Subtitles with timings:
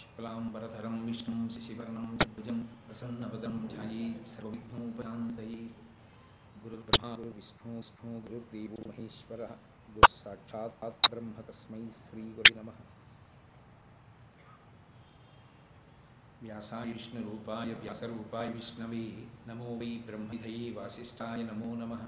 [0.00, 3.68] शुक्लाम्बरधरं विष्णुं शशिवर्णं चतुर्भुजं प्रसन्नपदं
[4.24, 5.90] सर्वविघ्नोपशान्तयेत्
[6.62, 9.46] गुरुब्रह्मा गुरुविष्णु विष्णु गुरुदेवो महेश्वरः।
[9.94, 12.72] गुरुः साक्षात् ब्रह्म तस्मै श्रीगुरु नमः।
[16.42, 22.02] व्यासाय विष्णुरूपाय, व्यासरूपाय विष्णवे नमो वै ब्रह्मविधये वासिष्ठाय नमो नमः।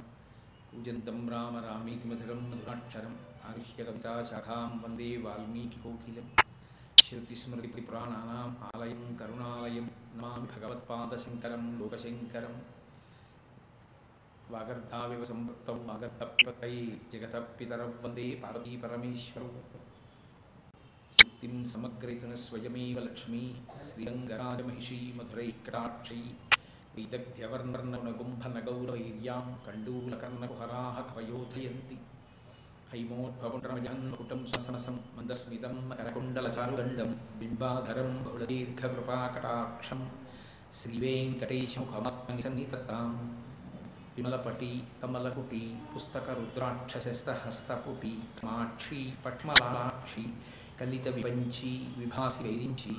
[0.72, 5.16] कूजन्तं राम रामीति मधुरं मधुराक्षरम् आरुह्य कविताशाखां वंदे
[7.12, 12.62] శృతిస్మృతిపురాణానాం ఆలయం కరుణాలయం నమామి భగవత్పాదశంకరం లోకశంకరం
[14.50, 19.50] వాగర్ధావివ సంవృత్తం వాగర్ధపిపతై జగత పితరం వందే పార్వతీ పరమేశ్వరం
[21.12, 26.22] శక్తిం సమగ్రయతున స్వయమేవ లక్ష్మీ శ్రీరంగరాజమహిషీ మధురై కటాక్షై
[26.96, 31.98] వైదగ్ధ్యవర్ణర్ణగుంభనగౌరవైర్యాం కండూలకర్ణకుహరాహ కవయోధయంతి
[32.92, 34.40] హైమోత్వపుటమజన్మకుటం
[35.90, 40.02] కరకుండలచారుదండం బింబాధరం బహుళదీర్ఘకృపాకటాక్షం
[40.72, 43.14] శ్రీవేంకటేశముఖమాత్మనిసన్నితాం
[44.16, 44.70] విమలపటి
[45.02, 45.62] కమలకుటి
[45.94, 50.24] పుస్తకరుద్రాక్షశస్తహస్తపుటి కమాక్షి పట్మలాక్షి
[50.80, 52.94] కలిత విపంచి విభాసి వైరించి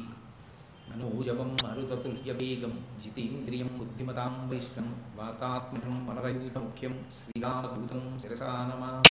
[0.89, 9.03] మనోజవం మరుతతుల్యవేగం జితేంద్రియం బుద్ధిమతాం వైష్ణం వాతాత్మకం మనరయూతముఖ్యం శ్రీరామదూతం శిరసా నమా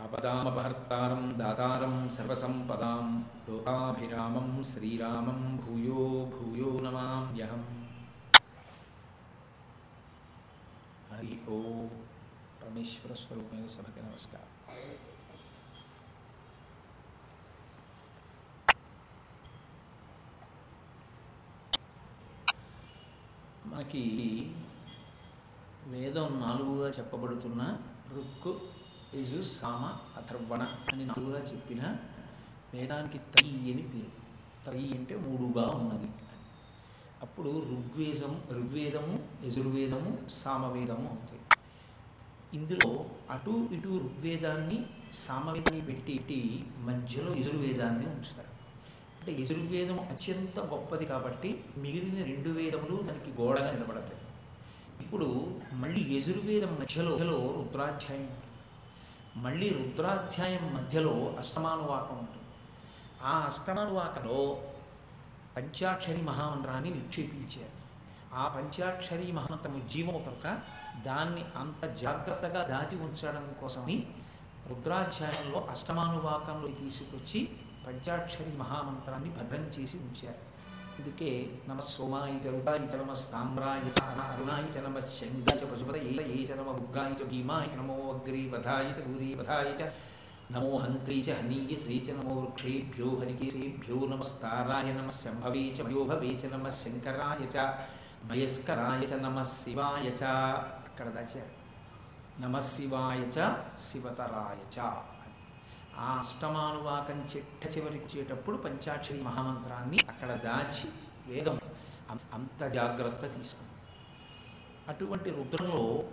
[0.00, 6.02] ఆపదామపహర్తారం దాతారం సర్వసంపదాం లోకాభిరామం శ్రీరామం భూయో
[6.34, 7.62] భూయో నమామ్యహం.
[11.12, 11.60] హరి ఓ
[12.60, 14.52] పరమేశ్వర స్వరూపమైన సభకి నమస్కారం.
[23.66, 24.04] మనకి
[25.86, 27.62] వేదం నాలుగుగా చెప్పబడుతున్న
[28.16, 28.52] రుక్కు
[29.14, 30.62] యజు సామ అథర్వణ
[30.92, 31.96] అని నాలుగుగా చెప్పిన
[32.74, 34.26] వేదానికి త్రయి అని పేరు.
[34.64, 36.08] త్రయి అంటే మూడుగా ఉన్నది
[37.22, 41.40] అప్పుడు ఋగ్వేదం ఋగ్వేదము యజుర్వేదము సామవేదము అవుతాయి.
[42.54, 48.56] ఇందులో అటు ఇటు ఋగ్వేదాన్ని సామవేదాన్ని పెట్టి మధ్యలో యజుర్వేదాన్ని ఉంచుతారు.
[49.20, 54.20] అంటే యజుర్వేదం అత్యంత గొప్పది కాబట్టి మిగిలిన రెండు వేదములు దానికి గోడగా నిలబడతాయి.
[55.00, 58.28] ఇప్పుడు మళ్ళీ యజుర్వేదం మధ్యలో రుద్రాధ్యాయం
[59.36, 62.42] మళ్ళీ రుద్రాధ్యాయం మధ్యలో అష్టమానువాకం ఉంటుంది.
[63.22, 64.62] ఆ అష్టమానువాకలో
[65.56, 67.86] పంచాక్షరి మహామంత్రాన్ని నిక్షేపించారు.
[68.34, 70.60] ఆ పంచాక్షరి మహామంత్రము జీవము కనుక
[71.02, 74.06] దాన్ని అంత జాగ్రత్తగా దాచి ఉంచడం కోసమని
[74.68, 77.48] రుద్రాధ్యాయంలో అష్టమానువాకంలో తీసుకొచ్చి
[77.86, 80.55] పంచాక్షరి మహామంత్రాన్ని భద్రం చేసి ఉంచారు.
[81.00, 81.30] ಇದಕ್ಕೆ
[81.68, 85.00] ನಮ ಸೋಮಾಯ ಚ ರೂಪಾಯ ಚ ನಮ ಸಾಮ್ರಾಯ ಚ ಅರುಣಾಯ ಚ ನಮ
[85.50, 89.90] ಚ ಪಶುಪತ ಏ ಚ ಚರಮ ಉಗ್ರಾಯಿ ಚ ಭೀಮಾಯ ನಮೋ ಅಗ್ರಿ ವಧಾಯಿ ಚ ಗೂರಿ ವಧಾಯಿ ಚ
[90.50, 96.52] ನಮೋ ಹಂತ್ರಿ ಚ ಹನೀಯ ಶ್ರೀ ಚ ನಮೋ ವೃಕ್ಷೇಭ್ಯೋ ಹರಿಕೇಶೇಭ್ಯೋ ನಮಸ್ತಾರಾಯ ನಮ ಶಂಭವೇ ಚ ಮಯೋಭವೇ ಚ
[96.52, 97.66] ನಮ ಶಂಕರಾಯ ಚ
[98.30, 100.32] ಮಯಸ್ಕರಾಯ ಚ ನಮ ಶಿವಾಯ ಚ
[100.98, 101.36] ಕಡದಾಚ
[102.40, 104.78] ನಮ ಶಿವಾಯ ಚ ಶಿವತರಾಯ ಚ
[105.98, 110.90] ఆ అష్టమానువాకం చిట్ట చివరికి వచ్చేటప్పుడు పంచాక్షరి మహామంత్రాన్ని అక్కడ దాచి
[111.26, 111.58] వేదం
[112.10, 113.72] అంత జాగ్రత్త తీసుకుంది.
[114.88, 116.04] అటువంటి రుద్రంలో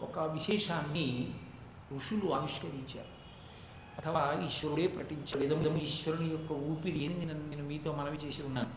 [0.00, 1.34] ఒక విశేషాన్ని
[1.96, 3.22] ఋషులు ఆవిష్కరించారు.
[3.98, 8.70] అథవా ఈశ్వరుడే ప్రకటించారు వేదం ఈశ్వరుని యొక్క ఊపిరి అని నేను నేను మీతో మనవి చేసి ఉన్నాను.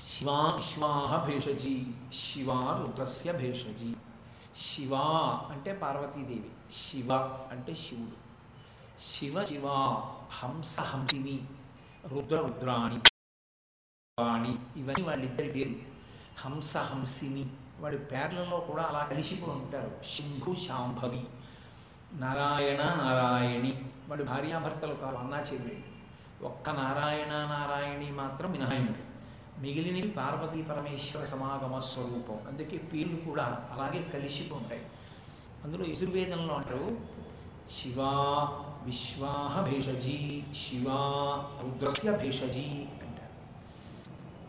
[0.00, 3.94] శివా విశ్వాహ భేషజీ శివా రుద్రస్య భేషజీ
[4.56, 5.04] శివా
[5.52, 7.12] అంటే పార్వతీదేవి శివ
[7.50, 8.25] అంటే శివుడు.
[9.00, 9.66] శివ శివ
[10.30, 11.46] హంస హంసిని
[12.08, 13.00] రుద్ర రుద్రాణి
[14.20, 15.74] వాణి ఇవన్నీ వాళ్ళిద్దరి పేర్లు.
[16.38, 20.00] హంస హంసిని వాడి పేర్లలో కూడా అలా కలిసిపోయి ఉంటారు.
[20.04, 21.24] శంభు శాంభవి
[22.12, 25.96] నారాయణ నారాయణి వాడి భార్యాభర్తలు కాదు అన్నా చెల్లెళ్ళు.
[26.44, 29.16] ఒక్క నారాయణ నారాయణి మాత్రం మినహాయింపు.
[29.60, 32.46] మిగిలినవి పార్వతీ పరమేశ్వర సమాగమ స్వరూపం.
[32.48, 34.86] అందుకే పేర్లు కూడా అలాగే కలిసిపోయి ఉంటాయి.
[35.64, 37.00] అందులో యజుర్వేదంలో అంటారు
[37.70, 38.10] శివా
[38.84, 40.94] విశ్వాహ భేషజీ శివా
[41.62, 42.64] రుద్రస్య భేషజీ
[43.02, 43.26] అంటారు.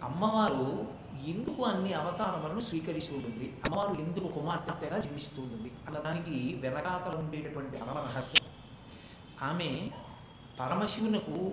[0.06, 0.88] అమ్మవారు
[1.28, 3.50] ఎందుకు అన్ని అవతారములను స్వీకరిస్తూ ఉంటుంది?
[3.50, 5.72] అమ్మవారు ఎందుకు కుమార్తెగా జీవిస్తూ ఉంటుంది?
[5.88, 8.48] అన్నదానికి వెనకాతలు ఉండేటటువంటి పరమ రహస్యం.
[9.50, 9.90] ఆమె
[10.60, 11.52] పరమశివునకు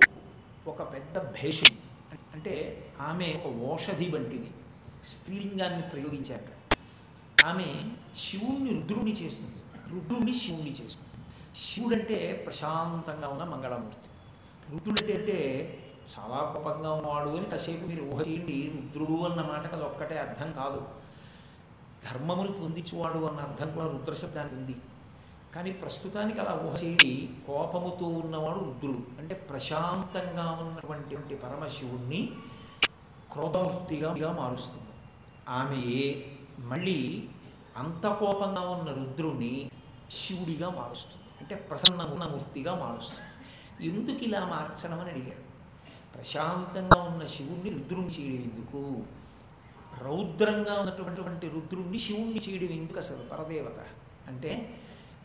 [0.67, 1.77] ఒక పెద్ద భేషం.
[2.35, 4.51] అంటే ఆమె ఒక ఓషధి వంటిది.
[5.05, 6.65] స్త్రీలింగాన్ని ప్రయోగించారు
[7.47, 7.83] ఆమె
[8.17, 9.57] శివుణ్ణి రుద్రుణ్ణి చేస్తుంది.
[9.95, 11.14] రుద్రుణ్ణి శివుణ్ణి చేస్తుంది.
[11.57, 14.11] శివుడంటే ప్రశాంతంగా ఉన్న మంగళమూర్తి.
[14.73, 15.39] రుద్రుడంటే అంటే
[16.13, 20.89] చాలా కోపంగా ఉన్నవాడు అని కాసేపు మీరు ఊహ చేయండి రుద్రుడు అన్న మాటకు అది ఒక్కటే అర్థం కాదు.
[22.05, 24.77] ధర్మమును పొందించువాడు అన్న అర్థం కూడా రుద్రశబ్దానికి ఉంది.
[25.55, 29.21] కానీ ప్రస్తుతానికి అలా ఊహ చేయండి కోపముతో ఉన్నవాడు రుద్రుడు.
[29.21, 32.33] అంటే ప్రశాంతంగా ఉన్నటువంటి పరమశివుణ్ణి
[33.33, 34.93] క్రోధమూర్తిగా మారుస్తుంది.
[35.49, 37.29] ఆమెయే మళ్ళీ
[37.77, 39.71] అంత కోపంగా ఉన్న రుద్రుణ్ణి
[40.11, 41.24] శివుడిగా మారుస్తుంది.
[41.45, 43.87] అంటే ప్రసన్న మూర్తిగా మారుస్తుంది.
[43.87, 45.55] ఎందుకు ఇలా మార్చడం అని అడిగాడు
[46.17, 49.03] ప్రశాంతంగా ఉన్న శివుణ్ణి రుద్రుణ్ణి చేయడం ఎందుకు?
[50.05, 53.85] రౌద్రంగా ఉన్నటువంటి రుద్రుణ్ణి శివుణ్ణి చేయడం ఎందుకు అసలు పరదేవత?
[54.29, 54.75] అంటే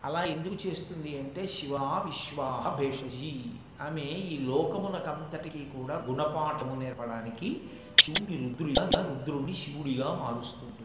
[0.05, 3.41] అలా ఎందుకు చేస్తుంది అంటే శివా విశ్వాహ భేషజీ.
[3.81, 7.61] ఆమె ఈ లోకమునకంతటికీ కూడా గుణపాఠము నేర్పడానికి
[7.99, 10.78] శివుడి రుద్రుడిగా రుద్రుణ్ణి శివుడిగా మారుస్తుంది.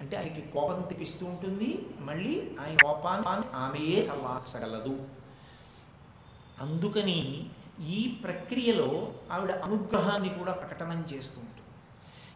[0.00, 1.86] అంటే ఆయనకి కోపం తెప్పిస్తూ ఉంటుంది.
[1.98, 5.08] మళ్ళీ ఆయన కోపాన్ని ఆమెయే చల్లార్చగలదు.
[6.60, 7.50] అందుకని
[7.88, 11.60] ఈ ప్రక్రియలో ఆవిడ అనుగ్రహాన్ని కూడా ప్రకటనం చేస్తూ ఉంటుంది.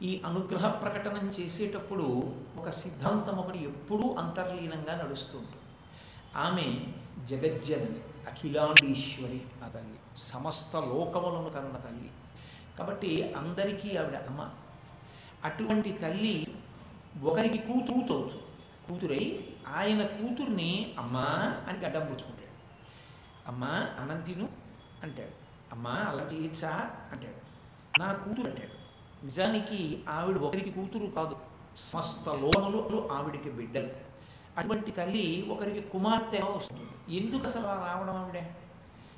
[0.03, 5.57] ఈ అనుగ్రహ ప్రకటనం చేసేటప్పుడు ఒక సిద్ధాంతం ఒకటి ఎప్పుడూ అంతర్లీనంగా నడుస్తుంటుంది
[6.37, 6.87] ఆమె
[7.27, 12.11] జగజ్జనని అఖిలాండీశ్వరి ఆ తల్లి సమస్త లోకములను కన్న తల్లి.
[12.79, 14.51] కాబట్టి అందరికీ ఆవిడ అమ్మ.
[15.45, 16.47] అటువంటి తల్లి
[17.23, 18.43] ఒకరికి కూతురుతవుతుంది
[18.89, 22.49] కూతురై ఆయన కూతుర్ని అమ్మా అని గడ్డం పుచ్చుకుంటాడు.
[23.49, 24.49] అమ్మా అన్నం తిను
[25.03, 25.31] అంటాడు.
[25.73, 27.49] అమ్మా అలా చేయొచ్చా అంటాడు.
[28.01, 28.89] నా కూతురు అంటాడు.
[29.25, 31.37] నిజానికి ఆవిడ ఒకరికి కూతురు కాదు
[31.77, 33.89] సమస్త లోకములు ఆవిడికి బిడ్డలు.
[34.57, 37.17] అటువంటి తల్లి ఒకరికి కుమార్తె వస్తుంది.
[37.17, 38.37] ఎందుకు అసలు రావడం ఆవిడ?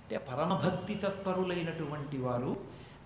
[0.00, 2.59] అంటే పరమభక్తి తత్పరులైనటువంటి వారు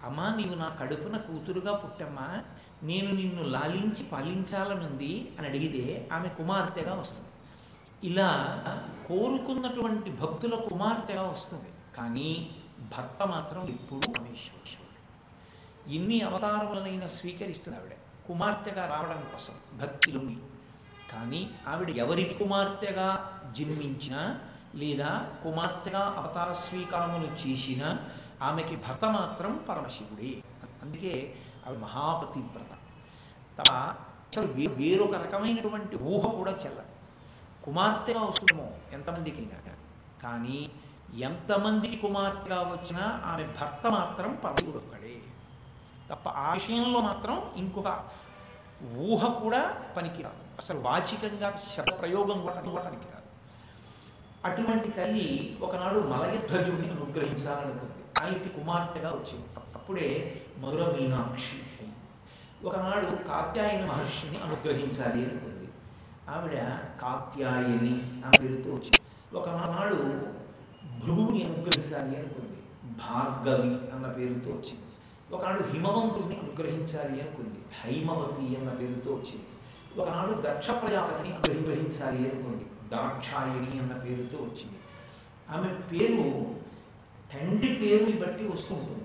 [0.05, 2.43] అమ్మా నీవు నా కడుపున కూతురుగా పుట్టమ్మా
[2.83, 7.29] నేను నిన్ను లాలించి పాలించాలనుంది అని అడిగితే ఆమె కుమార్తెగా వస్తుంది.
[8.07, 8.31] ఇలా
[9.09, 11.69] కోరుకున్నటువంటి భక్తుల కుమార్తెగా వస్తుంది.
[11.97, 14.85] కానీ భర్త మాత్రం ఎప్పుడూ పరమేశ్వరుడు.
[15.91, 17.93] ఎన్ని అవతారములనైనా స్వీకరిస్తుంది ఆవిడ.
[18.29, 20.37] కుమార్తెగా రావడం కోసం భక్తి లొంగి
[21.13, 24.41] కానీ ఆవిడ ఎవరి కుమార్తెగా జన్మించినా
[24.75, 27.99] లేదా కుమార్తెగా అవతార స్వీకారములు చేసినా
[28.43, 30.43] ఆమెకి భర్త మాత్రం పరమశివుడే.
[30.83, 31.35] అందుకే
[31.67, 32.77] ఆవిడ మహాపతివ్రత.
[33.59, 33.75] తమ
[34.29, 36.95] అసలు వే వేరొక రకమైనటువంటి ఊహ కూడా చెల్లదు.
[37.65, 39.73] కుమార్తెగా వస్తుందేమో ఎంతమందికైనా.
[40.23, 40.71] కానీ
[41.15, 45.23] ఎంతమందికి కుమార్తెగా వచ్చినా ఆమె భర్త మాత్రం పరమశివుడు ఒక్కడే.
[46.11, 48.05] తప్ప ఆ విషయంలో మాత్రం ఇంకొక
[48.97, 50.35] ఊహ కూడా పనికిరాదు.
[50.59, 53.25] అసలు వాచికంగా శబ్ద ప్రయోగం కూడా పనికిరాదు.
[54.45, 59.47] అటువంటి తల్లి ఒకనాడు మలయధ్వజుడిని అనుగ్రహించాలనుకుంది ఆయనకి కుమార్తెగా వచ్చింది.
[59.75, 61.95] అప్పుడే మధుర మీనాక్షి అయింది
[62.67, 65.69] ఒకనాడు కాత్యాయన మహర్షిని అనుగ్రహించాలి అనుకుంది.
[66.29, 66.55] ఆవిడ
[67.03, 69.37] కాత్యాయని అని పేరుతో వచ్చింది.
[69.39, 69.97] ఒకనాడు
[71.05, 72.63] భృగుని అనుగ్రహించాలి అనుకుంది.
[72.85, 74.85] భార్గవి అన్న పేరుతో వచ్చింది.
[75.33, 77.59] ఒకనాడు హిమవంతుడిని అనుగ్రహించాలి అనుకుంది.
[77.85, 79.47] హైమవతి అన్న పేరుతో వచ్చింది.
[80.01, 82.67] ఒకనాడు దక్ష ప్రజాపతిని అనుగ్రహించాలి అనుకుంది.
[82.93, 84.79] దాక్షాయణి అన్న పేరుతో వచ్చింది.
[85.51, 86.55] ఆమె పేరు
[87.35, 89.01] తండ్రి పేరుని బట్టి వస్తుంటుంది.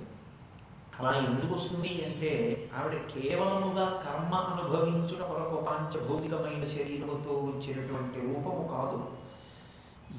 [0.99, 2.31] అలా ఎందుకు వస్తుంది అంటే
[2.77, 8.97] ఆవిడ కేవలముగా కర్మ అనుభవించుట కొరకు పాంచభౌతికమైన శరీరముతో వచ్చినటువంటి రూపము కాదు.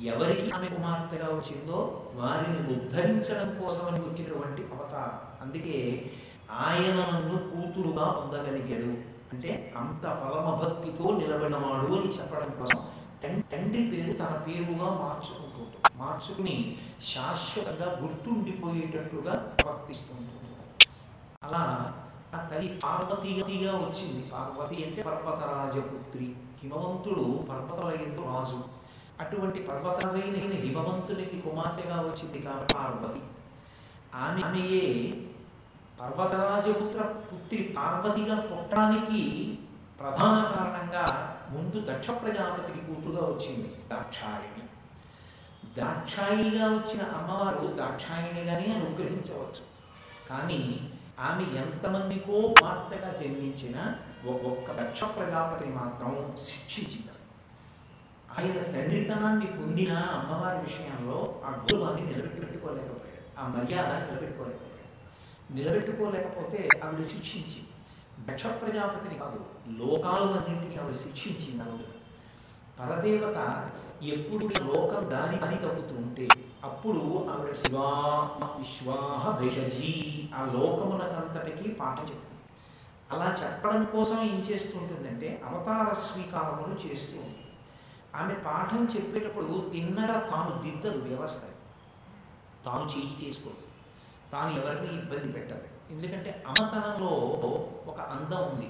[0.05, 1.79] ఎవరికి ఆమె కుమార్తెగా వచ్చిందో
[2.15, 5.19] వారిని ఉద్ధరించడం కోసమని వచ్చినటువంటి అవతారం.
[5.43, 5.77] అందుకే
[6.51, 8.93] ఆయన నన్ను కూతురుగా పొందగలిగాడు.
[9.33, 12.81] అంటే అంత పరమభక్తితో నిలబడినవాడు అని చెప్పడం కోసం
[13.53, 20.15] తండ్రి పేరు తన పేరుగా మార్చుకుంటుంటాం మార్చుకుని శాశ్వతంగా గుర్తుండిపోయేటట్లుగా ప్రవర్తిస్తూ
[21.43, 21.63] అలా
[22.35, 24.29] ఆ తల్లి పార్వతీయతిగా వచ్చింది.
[24.29, 26.35] పార్వతి అంటే పర్వతరాజపుత్రి.
[26.63, 28.65] హిమవంతుడు పర్వతల ఎందు రాజు.
[29.21, 33.21] అటువంటి పర్వతరాజైన హిమవంతునికి కుమార్తెగా వచ్చింది కాబట్టి పార్వతి.
[34.15, 34.85] ఆమె ఆమెయే
[36.01, 39.23] పర్వతరాజపుత్ర పుత్రి పార్వతిగా పుట్టడానికి
[40.01, 41.05] ప్రధాన కారణంగా
[41.51, 43.69] ముందు దక్ష ప్రజాపతికి కూతురుగా వచ్చింది.
[43.91, 44.70] దాక్షాయిని
[45.79, 49.65] దాక్షాయిగా వచ్చిన అమ్మవారు దాక్షాయిణిగానే అనుగ్రహించవచ్చు.
[50.31, 53.95] కానీ ఆమె ఎంతమందికో వార్తగా జన్మించిన
[54.27, 57.09] ఒక్కొక్క దక్ష ప్రజాపతిని మాత్రం శిక్షించింది.
[58.39, 63.41] ఆయన తండ్రితనాన్ని పొందిన అమ్మవారి విషయంలో ఆ గౌరవాన్ని నిలబెట్టుకోలేకపోయాడు.
[63.41, 65.55] ఆ మర్యాద నిలబెట్టుకోలేకపోయాడు.
[65.55, 67.63] నిలబెట్టుకోలేకపోతే ఆవిడ శిక్షించి
[68.31, 71.85] దక్ష ప్రజాపతిని కాదు లోకాలన్నింటినీ ఆవిడ శిక్షించింది ఆవిడ.
[72.81, 73.71] పరదేవత
[74.03, 76.29] ఎప్పుడు లోకం దాని పని తప్పుతూ ఉంటే
[76.65, 77.89] అప్పుడు ఆవిడ శివా
[78.59, 79.91] విశ్వాహ భేషజీ
[80.35, 82.45] ఆ లోకమునకంతటికి పాట చెప్తుంది.
[83.13, 87.47] అలా చెప్పడం కోసం ఏం చేస్తుంటుందంటే అవతార స్వీకారములు చేస్తూ ఉంటుంది.
[88.15, 91.43] ఆమె పాఠం చెప్పేటప్పుడు తిన్నర తాను దిద్దదు వ్యవస్థ
[92.65, 93.65] తాను చేయి చేసుకోదు
[94.33, 95.67] తాను ఎవరిని ఇబ్బంది పెట్టదు.
[95.91, 97.13] ఎందుకంటే అమతనంలో
[97.87, 98.69] ఒక అందం ఉంది.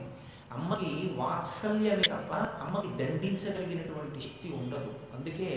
[0.54, 4.92] అమ్మకి వాత్సల్యమే తప్ప అమ్మకి దండించగలిగినటువంటి శక్తి ఉండదు.
[5.14, 5.48] అందుకే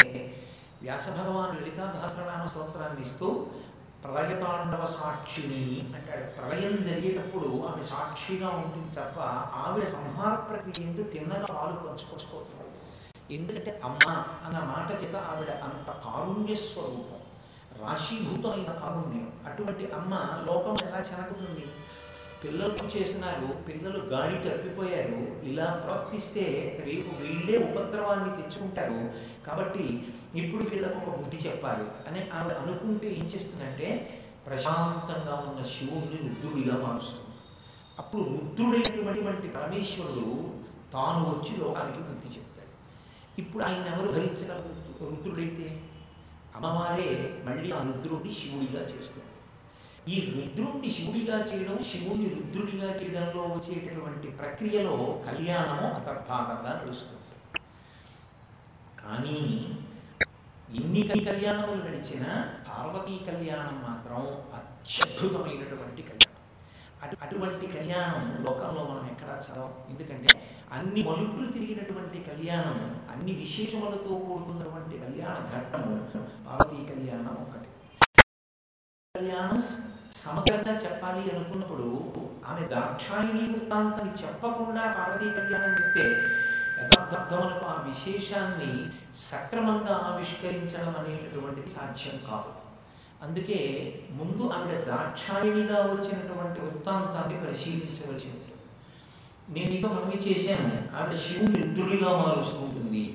[0.83, 3.27] వ్యాస భగవాన్ లలితా సహస్రనామ స్తోత్రాన్ని ఇస్తూ
[4.03, 5.63] ప్రళయతాండవ సాక్షిని
[5.95, 6.25] అంటాడు.
[6.37, 9.19] ప్రళయం జరిగేటప్పుడు ఆమె సాక్షిగా ఉంటుంది తప్ప
[9.63, 12.59] ఆవిడ సంహార ప్రక్రియ ఎందుకు తిన్నగా పాలు పంచుకొచ్చుకోవద్దు
[13.35, 14.05] ఎందుకంటే అమ్మ
[14.45, 17.21] అన్న మాట చేత ఆవిడ అంత కారుణ్య స్వరూపం
[17.81, 19.27] రాశీభూతమైన కారుణ్యం.
[19.47, 20.13] అటువంటి అమ్మ
[20.49, 21.65] లోకం ఎలా చెనకుతుంది?
[22.43, 26.41] పిల్లలు చేసినారు పిల్లలు గాడి తప్పిపోయారు ఇలా ప్రవర్తిస్తే
[26.85, 29.11] రేపు వీళ్ళే ఉపద్రవాన్ని తెచ్చుకుంటారు.
[29.47, 31.83] కాబట్టి ఇప్పుడు వీళ్ళకు ఒక బుద్ధి చెప్పాలి.
[32.07, 37.29] అని ఆవిడ అనుకుంటే ఏం చేస్తుందంటే ప్రశాంతంగా ఉన్న శివుణ్ణి రుద్రుడిగా మారుస్తుంది.
[37.99, 40.53] అప్పుడు రుద్రుడైనటువంటి పరమేశ్వరుడు
[40.93, 42.73] తాను వచ్చి లోకానికి బుద్ధి చెప్తాడు.
[43.41, 45.81] ఇప్పుడు ఆయన ఎవరు భరించగలరు రుద్రుడైతే
[46.55, 49.32] అమ్మవారే మళ్ళీ ఆ రుద్రుడిని శివుడిగా చేస్తుంది.
[50.07, 57.19] ఈ రుద్రుణ్ణి శివుడిగా చేయడం శివుణ్ణి రుద్రుడిగా చేయడంలో వచ్చేటటువంటి ప్రక్రియలో కళ్యాణము అంతర్భాగంగా నడుస్తుంది.
[59.03, 59.37] కానీ
[60.81, 64.19] ఎన్ని కళ్యాణములు నడిచినా పార్వతీ కళ్యాణం మాత్రం
[64.53, 66.39] అత్యద్భుతమైనటువంటి కళ్యాణం.
[67.03, 69.73] అటు అటువంటి కళ్యాణం లోకంలో మనం ఎక్కడా చదవం.
[69.89, 76.07] ఎందుకంటే అన్ని మలుపులు తిరిగినటువంటి కళ్యాణం అన్ని విశేషములతో కూడుకున్నటువంటి కళ్యాణ ఘట్టము
[76.47, 77.69] పార్వతీ కళ్యాణం ఒకటి
[79.15, 79.61] కళ్యాణం
[80.23, 81.87] సమగ్రత చెప్పాలి అనుకున్నప్పుడు
[82.49, 86.05] ఆమె దాక్షాయిణి వృత్తాంతాన్ని చెప్పకుండా పార్వతీ కళ్యాణం చెప్తే
[86.79, 88.71] యథార్థములకు ఆ విశేషాన్ని
[89.29, 92.51] సక్రమంగా ఆవిష్కరించడం అనేటటువంటిది సాధ్యం కాదు.
[93.25, 93.59] అందుకే
[94.19, 98.49] ముందు ఆవిడ దాక్షాయిణిగా వచ్చినటువంటి వృత్తాంతాన్ని పరిశీలించవలసి ఉంటుంది.
[99.55, 103.05] నేను ఇక మనవి చేశాను ఆవిడ శివుని రుద్రుడిగా మారుస్తుంటుంది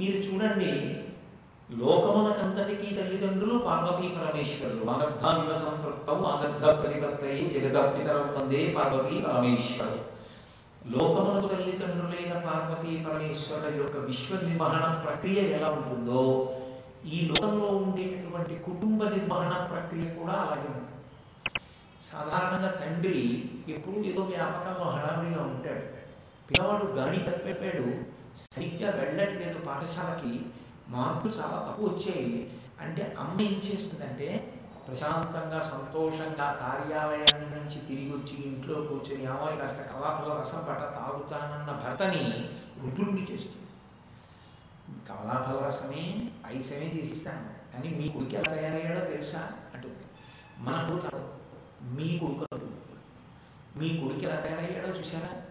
[0.00, 0.72] మీరు చూడండి
[1.78, 10.00] లోకమునకంతటికీ తల్లిదండ్రులు పార్వతీ పరమేశ్వరులు వాగర్ధావివ సంపృక్తం అనర్ధ ప్రతిపత్తయి జగదపితరం వందే పార్వతీ పరమేశ్వరుడు
[10.90, 16.22] లోకమునకు తల్లిదండ్రులైన పార్వతీ పరమేశ్వరుల యొక్క విశ్వ నిర్వహణ ప్రక్రియ ఎలా ఉంటుందో
[17.06, 20.96] ఈ లోకంలో ఉండేటటువంటి కుటుంబ నిర్వహణ ప్రక్రియ కూడా అలాగే ఉంటుంది.
[22.02, 23.18] సాధారణంగా తండ్రి
[23.68, 25.84] ఎప్పుడూ ఏదో వ్యాపకంలో హడావిడిగా ఉంటాడు.
[26.48, 27.84] పిల్లవాడు గాడి తప్పెప్పాడు
[28.44, 30.32] సరిగ్గా వెళ్ళట్లేదు పాఠశాలకి
[30.90, 32.60] మార్కులు చాలా తక్కువ వచ్చాయి.
[32.80, 34.54] అంటే అమ్మ ఏం చేస్తుందంటే
[34.88, 42.48] ప్రశాంతంగా సంతోషంగా కార్యాలయాన్ని నుంచి తిరిగి వచ్చి ఇంట్లో కూర్చొని అమ్మాయి కాస్త కళాఫల రసం పట్ట తాగుతానన్న భర్తని
[42.82, 43.66] రుద్రుణ్ణి చేస్తుంది.
[45.08, 47.72] కమలాఫల రసమే ఐసమే చేసిస్తాను.
[47.72, 49.52] కానీ మీ కొడుకు ఎలా తయారయ్యాడో తెలుసా?
[49.74, 49.98] అంటుంది
[50.58, 51.28] మన కొడుకు
[51.82, 52.80] మీ కొడుకు అంటుంది.
[53.76, 55.42] మీ కొడుకు ఎలా తయారయ్యాడో చూసారా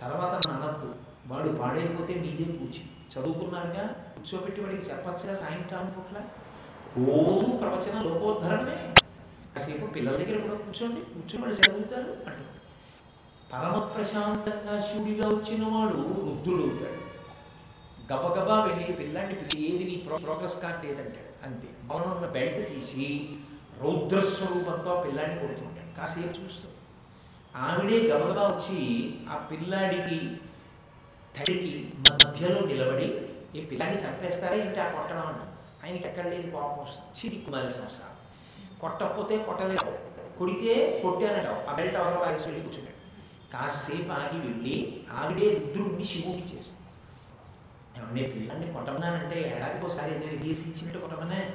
[0.00, 0.94] తర్వాత నన్నద్దు
[1.26, 2.82] వాడు పాడైపోతే మీదే పూచి.
[3.12, 4.05] చదువుకున్నారుగా?
[4.26, 6.18] కూర్చోబెట్టి వాడికి చెప్పచ్చుగా సాయంకాలం పూట్ల?
[7.10, 8.94] రోజు ప్రవచన లోకోద్ధరణమే.
[9.56, 12.44] కాసేపు పిల్లల దగ్గర కూడా కూర్చోండి కూర్చొని వాడు చదువుతారు అంటూ
[13.52, 17.06] పరమ ప్రశాంతంగా శివుడిగా వచ్చిన వాడు రుద్రుడు అవుతాడు.
[18.12, 21.46] గబగబా వెళ్ళి పిల్లాన్ని పిలిచి ఏది నీ ప్రో ప్రోగ్రెస్ కార్డ్ లేదంటాడు.
[21.46, 21.68] అంతే.
[21.84, 23.28] మౌనం ఉన్న బెల్ట్ తీసి
[23.82, 25.96] రౌద్రస్వరూపంతో ఆ పిల్లాన్ని కొడుతుంటాడు.
[25.98, 26.68] కాసేపు చూస్తూ.
[27.56, 30.36] ఆవిడే గబగబా వచ్చి ఆ పిల్లాడికి
[31.38, 35.42] తడికి మధ్యలో నిలబడి ఈ పిల్లాన్ని చంపేస్తారా ఏంటి ఆ కొట్టడం అంట
[35.84, 37.10] ఆయనకి ఎక్కడ లేని కోపం వస్తుంది.
[37.18, 38.16] చిరి కుమారి సంసారం.
[38.80, 39.98] కొట్టకపోతే కొట్టలేదు.
[40.38, 42.96] కొడితే కొట్టానటావు ఆ బెల్ట్ అవతల పారేసి వెళ్ళి కూర్చున్నాడు
[43.52, 46.82] కాసేపు ఆగి వెళ్ళి ఆవిడే రుద్రుణ్ణి శివుడిని చేస్తుంది.
[47.98, 51.50] ఏమంటే పిల్లాన్ని కొట్టమన్నానంటే ఏడాదికి ఒకసారి ఏదో ఇచ్చినట్టు కొట్టమనే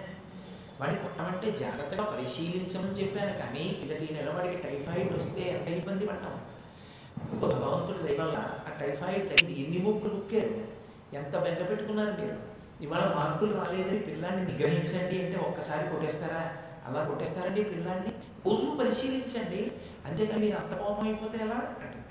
[0.81, 3.33] వాడిని కొట్టమంటే జాగ్రత్తగా పరిశీలించమని చెప్పాను.
[3.39, 6.41] కానీ కిందటి నెల వాడికి టైఫాయిడ్ వస్తే ఎంత ఇబ్బంది పడ్డాం?
[7.39, 10.70] భగవంతుడి దయవల్ల ఆ టైఫాయిడ్ తగ్గింది ఎన్ని ముక్కులు ఉక్కారు?
[11.13, 12.37] ఎంత బెంగ పెట్టుకున్నారు మీరు?
[12.81, 16.41] ఇవాళ మార్పులు రాలేదని పిల్లాన్ని నిగ్రహించండి అంటే ఒక్కసారి కొట్టేస్తారా?
[16.87, 18.11] అలా కొట్టేస్తారండి పిల్లాన్ని?
[18.45, 19.71] రోజు పరిశీలించండి.
[20.05, 21.59] అంతేకాని మీరు అంత కోపం అయిపోతే ఎలా?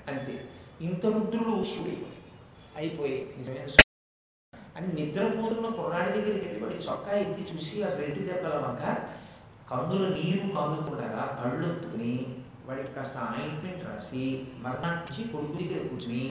[0.07, 0.35] అంతే.
[0.81, 1.95] ఇంత రుద్రుడు శివుడు
[2.77, 3.67] అయిపోయి నిజమైన
[4.77, 8.83] అని నిద్రపోతున్న కుర్రాడి దగ్గరికి వెళ్ళి వాడి చొక్కా ఎత్తి చూసి ఆ బెల్ట్ దెబ్బల వంక
[9.69, 12.13] కన్నుల నీరు కందుతుండగా కళ్ళొత్తుకుని
[12.67, 14.23] వాడికి కాస్త ఆయింట్మెంట్ రాసి
[14.57, 16.23] మరణించి కొడుకు దగ్గర కూర్చుని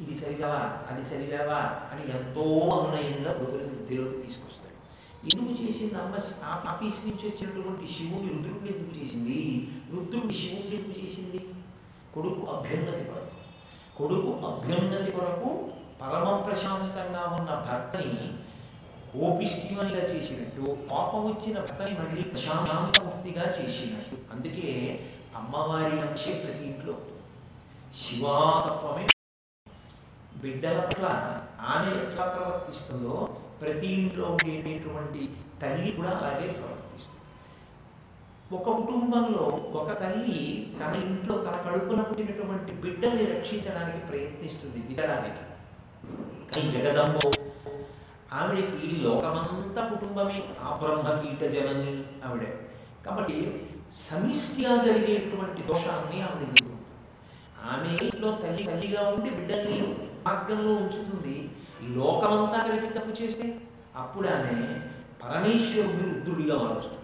[0.00, 0.78] ఇది చదివావా?
[0.90, 1.58] అది చదివావా?
[1.92, 4.74] అని ఎంతో అనునయంగా కొడుకుని వృద్ధిలోకి తీసుకొస్తాడు.
[5.24, 5.94] ఎందుకు చేసింది?
[5.94, 9.68] అమ్మ ఆ- ఆఫీస్ నుంచి వచ్చినటువంటి శివుని రుద్రుడిని ఎందుకు చేసింది?
[9.92, 11.48] రుద్రుడి శివుడిని ఎందుకు చేసింది?
[12.14, 13.44] కొడుకు అభ్యున్నతి కొరకు.
[13.98, 15.70] కొడుకు అభ్యున్నతి కొరకు
[16.02, 18.34] పరమ ప్రశాంతంగా ఉన్న భర్తని
[19.12, 24.32] కోపిష్టిమనిగా చేసినట్టు కోపం వచ్చిన భర్తని మళ్ళీ ప్రశాంతమూర్తిగా చేసినట్టు.
[24.32, 25.00] అందుకే
[25.36, 26.94] అమ్మవారి అంశే ప్రతి ఇంట్లో.
[27.94, 29.06] శివాతత్వమే
[30.44, 31.06] బిడ్డల పట్ల
[31.72, 33.16] ఆమె ఎట్లా ప్రవర్తిస్తుందో
[33.60, 35.22] ప్రతి ఇంట్లో ఉండేటటువంటి
[35.62, 37.20] తల్లి కూడా అలాగే ప్రవర్తిస్తుంది.
[38.56, 39.44] ఒక కుటుంబంలో
[39.80, 40.40] ఒక తల్లి
[40.80, 45.44] తన ఇంట్లో తన కడుపున పుట్టినటువంటి బిడ్డల్ని రక్షించడానికి ప్రయత్నిస్తుంది దిగడానికి.
[46.50, 47.24] కానీ జగదంబో
[48.38, 51.92] ఆవిడకి లోకమంతా కుటుంబమే ఆ బ్రహ్మకీట జనని
[52.26, 52.44] ఆవిడ.
[53.06, 53.36] కాబట్టి
[54.04, 56.52] సమిష్టిగా జరిగేటువంటి దోషాన్ని ఆవిడ
[57.72, 59.78] ఆమె ఇంట్లో తల్లి తల్లిగా ఉండి బిడ్డల్ని
[60.26, 61.50] మార్గంలో ఉంచుతుంది.
[61.82, 63.60] లోకమంతా కలిపి తప్పు చేస్తే
[63.96, 64.80] అప్పుడు ఆమె
[65.22, 66.98] పరమేశ్వరుడిని రుద్రుడిగా మారుస్తుంది.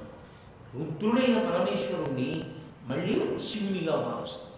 [0.74, 2.44] రుద్రుడైన పరమేశ్వరుణ్ణి
[2.86, 4.50] మళ్ళీ శివునిగా మారుస్తుంది.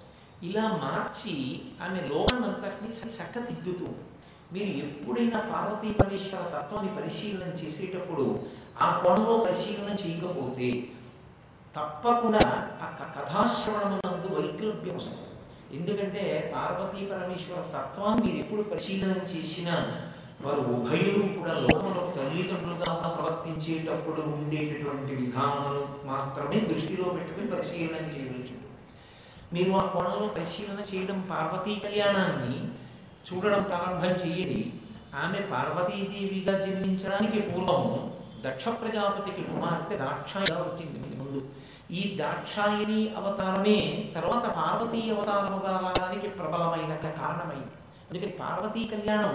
[0.51, 3.87] ఇలా మార్చి ఆమె లోకాన్నంతటినీ చక్కదిద్దుతూ
[4.53, 8.43] మీరు ఎప్పుడైనా పార్వతీ పరమేశ్వర తత్వాన్ని పరిశీలన చేసేటప్పుడు
[8.83, 10.85] ఆ కోణంలో పరిశీలన చేయకపోతే
[11.77, 15.32] తప్పకుండా ఆ క- కథాశ్రవణమునందు వైకల్ప్యం వస్తుంది.
[15.77, 16.25] ఎందుకంటే
[16.55, 19.77] పార్వతీ పరమేశ్వర తత్వాన్ని మీరు ఎప్పుడు పరిశీలన చేసినా
[20.45, 28.57] వారు ఉభయులు కూడా లోకంలో తల్లిదండ్రులుగా ప్రవర్తించేటప్పుడు ఉండేటటువంటి విధానాలు మాత్రమే దృష్టిలో పెట్టుకుని పరిశీలన చేయవలసి
[29.55, 32.55] మీరు ఆ కోణంలో పరిశీలన చేయడం పార్వతీ కళ్యాణాన్ని
[33.27, 34.61] చూడడం ప్రారంభం చేయండి.
[35.25, 37.97] ఆమె పార్వతీదేవిగా జన్మించడానికి పూర్వము
[38.47, 41.01] దక్ష ప్రజాపతికి కుమార్తె దాక్షాయిగా వచ్చింది.
[41.93, 47.75] ఈ దాక్షాయిని అవతారమే తర్వాత పార్వతీ అవతారముగా రావడానికి ప్రబలమైన కారణమైంది.
[48.11, 49.35] అందుకని పార్వతీ కళ్యాణం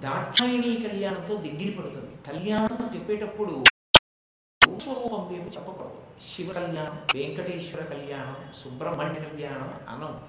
[0.00, 2.12] దాక్షాయిణి కళ్యాణంతో దగ్గర పడుతుంది.
[2.26, 3.64] కళ్యాణం చెప్పేటప్పుడు
[4.66, 6.00] రూపరూపం వైపు చెప్పకూడదు.
[6.20, 10.22] శివ కళ్యాణం వెంకటేశ్వర కళ్యాణం సుబ్రహ్మణ్య కళ్యాణం అనం.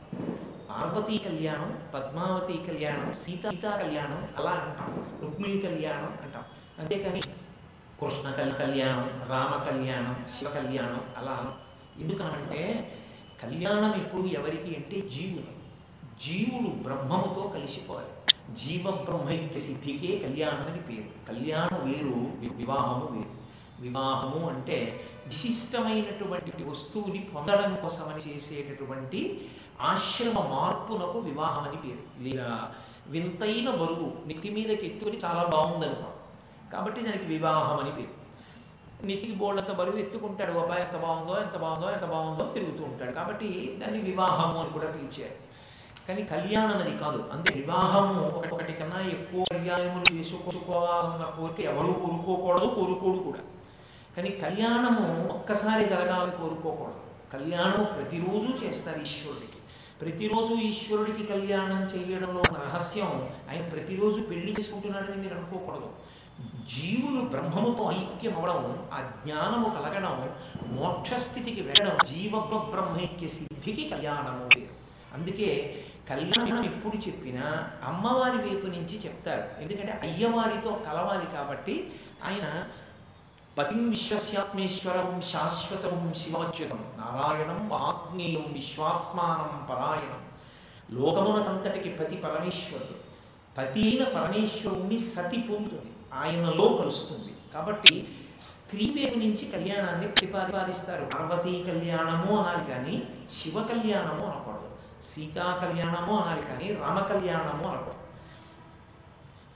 [0.69, 5.19] పార్వతీ కళ్యాణం పద్మావతి కళ్యాణం సీత సీతా కళ్యాణం అలా అంటాం.
[5.21, 6.43] రుక్మిణి కళ్యాణం అంటాం.
[6.79, 7.19] అంతేకాని
[8.01, 11.57] కృష్ణ కల్- కళ్యాణం రామ కళ్యాణం శివ కళ్యాణం అలా
[11.99, 12.91] ఎందుకనంటే
[13.43, 15.59] కళ్యాణం ఎప్పుడు ఎవరికి అంటే జీవులు
[16.23, 18.07] జీవుడు బ్రహ్మముతో కలిసిపోవాలి.
[18.55, 21.27] జీవ బ్రహ్మైక్య సిద్ధికే కళ్యాణం అని పేరు.
[21.27, 23.39] కళ్యాణం వేరు వివాహము వేరు.
[23.81, 29.49] వివాహము అంటే విశిష్టమైనటువంటి వస్తువుని పొందడం కోసమని చేసేటటువంటి
[29.81, 32.23] ఆశ్రమ మార్పునకు వివాహం అని పేరు.
[32.23, 32.71] లేదా
[33.07, 36.03] వింతైన బరువు నెత్తి మీదకి ఎత్తుకొని చాలా బాగుందనుకో.
[36.73, 38.19] కాబట్టి దానికి వివాహం అని పేరు.
[39.05, 43.11] నీటికి బోళ్ళంత బరువు ఎత్తుకుంటాడు అబ్బాయి ఎంత బాగుందో ఎంత బాగుందో ఎంత బాగుందో తిరుగుతూ ఉంటాడు.
[43.11, 45.49] కాబట్టి దాన్ని వివాహము అని కూడా పిలిచారు.
[46.07, 47.29] కానీ కళ్యాణం అది కాదు.
[47.33, 53.39] అంతే వివాహము ఒకటి కన్నా ఎక్కువ కళ్యాణములు చేసుకోవాలన్న కోరిక ఎవరు కోరుకోకూడదు కోరుకోడు కూడా.
[54.17, 56.99] కానీ కళ్యాణము ఒక్కసారి జరగాలని కోరుకోకూడదు.
[57.33, 59.59] కళ్యాణం ప్రతిరోజు చేస్తారు ఈశ్వరుడికి.
[60.01, 65.89] ప్రతిరోజు ఈశ్వరుడికి కళ్యాణం చేయడంలో ఉన్న రహస్యం ఆయన ప్రతిరోజు పెళ్ళి చేసుకుంటున్నాడని మీరు అనుకోకూడదు.
[66.47, 70.29] జీవులు బ్రహ్మముతో ఐక్యం అవడం ఆ జ్ఞానము కలగడం
[70.67, 74.73] మోక్షస్థితికి వెళ్ళడం జీవ బ్రహ్మైక్య సిద్ధికి కళ్యాణము పేరు
[75.13, 79.61] అందుకే కళ్యాణం ఎప్పుడు చెప్పినా అమ్మవారి వైపు నుంచి చెప్తారు.
[79.61, 81.91] ఎందుకంటే అయ్యవారితో కలవాలి కాబట్టి
[82.25, 82.67] ఆయన
[83.57, 90.21] పతిం విశ్వస్యాత్మేశ్వరం శాశ్వతం శివచ్యుతం నారాయణం ఆగ్నేయం విశ్వాత్మానం పరాయణం.
[90.91, 92.95] లోకమునకంతటికి పతి పరమేశ్వరుడు
[93.57, 97.33] పతి అయిన పరమేశ్వరుణ్ణి సతి పొందుతుంది ఆయనలో కలుస్తుంది.
[97.53, 101.05] కాబట్టి స్త్రీ వైపు నుంచి కళ్యాణాన్ని ప్రతిపాదిస్తారు.
[101.05, 104.69] పార్వతీ కళ్యాణము అనాలి కానీ శివ కళ్యాణము అనకూడదు.
[105.03, 107.95] సీతా కళ్యాణము అనాలి కానీ రామ కళ్యాణము అనకూడదు.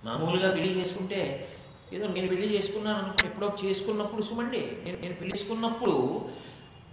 [0.05, 1.49] మామూలుగా పెళ్ళి చేసుకుంటే
[1.93, 6.29] ఏదో నేను పెళ్ళి చేసుకున్నాను అనుకో ఎప్పుడో చేసుకున్నప్పుడు సుమండి నేను నేను పిలుచుకున్నప్పుడు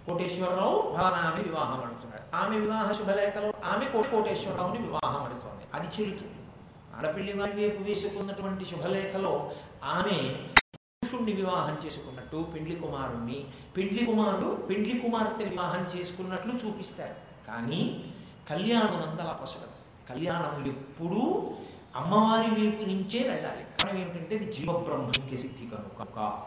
[0.07, 2.35] కోటేశ్వరరావు ఆమె వివాహం అడుగుతున్నాడు.
[2.35, 6.40] ఆమె వివాహ శుభలేఖలో ఆమె కో కోటేశ్వరరావుని వివాహం ఆడుతోంది అది చెల్లుతుంది.
[7.01, 9.51] ఆడపిల్లి వారి వైపు వేసుకున్నటువంటి శుభలేఖలో
[9.83, 10.17] ఆమె
[10.75, 13.45] పురుషుణ్ణి వివాహం చేసుకున్నట్టు పెండ్లి కుమారుణ్ణి
[13.77, 18.11] పెండ్లి కుమారుడు పెండ్లి కుమార్తె వివాహం చేసుకున్నట్లు చూపిస్తారు కానీ
[18.49, 19.77] కళ్యాణం అందలా పసగదు
[20.09, 21.51] కళ్యాణం ఎప్పుడూ
[21.95, 23.63] అమ్మవారి వైపు నుంచే వెళ్ళాలి.
[23.63, 26.39] కారణం ఏమిటంటే ఇది జీవబ్రహ్మకి సిద్ధి కనుక.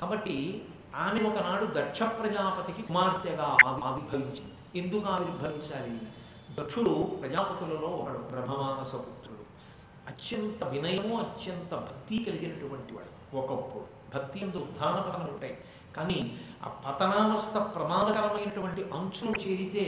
[0.00, 0.62] కాబట్టి
[0.96, 4.78] ఆమె ఒకనాడు దక్ష ప్రజాపతికి కుమార్తెగా ఆవిర్భవించింది.
[4.78, 5.98] ఎందుకు ఆవిర్భవించాలి?
[6.60, 8.94] దక్షుడు ప్రజాపతులలో ఒకడు బ్రహ్మమానస
[10.10, 13.12] అత్యంత వినయము అత్యంత భక్తి కలిగినటువంటి వాడు.
[13.36, 15.58] ఒకప్పుడు భక్తి ఎందు ఉత్థాన పతనాలు ఉంటాయి.
[15.96, 16.18] కానీ
[16.64, 19.86] ఆ పతనావస్థ ప్రమాదకరమైనటువంటి అంచులు చేరితే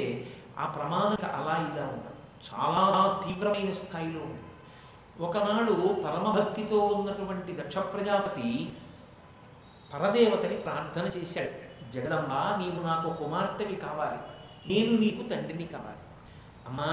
[0.58, 2.14] ఆ ప్రమాదక అలా ఇలా ఉండదు.
[2.48, 4.42] చాలా తీవ్రమైన స్థాయిలో ఉంది
[5.20, 5.72] ఒకనాడు
[6.06, 8.72] పరమభక్తితో ఉన్నటువంటి దక్ష ప్రజాపతి
[9.94, 11.54] పరదేవతని ప్రార్థన చేశాడు.
[11.92, 14.18] జగదంబ నీవు నాకు కుమార్తెవి కావాలి.
[14.74, 16.01] నేను నీకు తండ్రిని కావాలి.
[16.66, 16.92] అమ్మా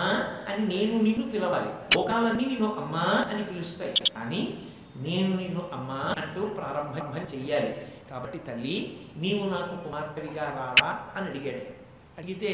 [0.49, 1.99] అని నేను నిన్ను పిలవాలి.
[1.99, 3.93] లోకాలన్నీ నిన్ను అమ్మా అని పిలుస్తాయి.
[4.15, 4.63] కానీ
[4.95, 7.87] నేను నిన్ను అమ్మా అంటూ ప్రారంభం చెయ్యాలి.
[8.09, 11.79] కాబట్టి తల్లి నీవు నాకు కుమార్తెగా రావా అని అడిగాడు.
[12.17, 12.51] అడిగితే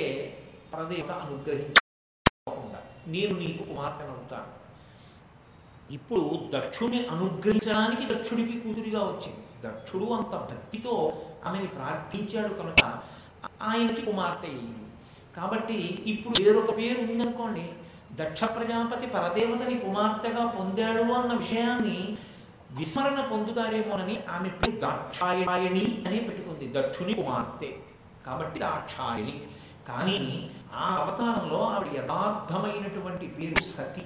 [0.74, 4.66] పరదేవత అనుగ్రహించకుండా నేను నీకు కుమార్తెనవుతాను
[5.94, 9.44] ఇప్పుడు దక్షుని అనుగ్రహించడానికి దక్షుడికి కూతురిగా వచ్చింది.
[9.66, 13.00] దక్షుడు అంత భక్తితో ఆమెని ప్రార్థించాడు కనుక
[13.62, 14.85] ఆయనకి కుమార్తె అయింది.
[15.36, 17.70] కాబట్టి ఇప్పుడు వేరొక పేరు ఉందనుకోండి
[18.12, 22.18] దక్ష ప్రజాపతి పరదేవతని కుమార్తెగా పొందాడు అన్న విషయాన్ని
[22.72, 27.74] విస్మరణ పొందుతారేమోనని ఆమె పేరు దాక్షాయణి అని పెట్టుకుంది దక్షుని కుమార్తె.
[28.26, 29.42] కాబట్టి దాక్షాయణి.
[29.88, 34.02] కానీ ఆ అవతారంలో ఆవిడ యథార్థమైనటువంటి పేరు సతి.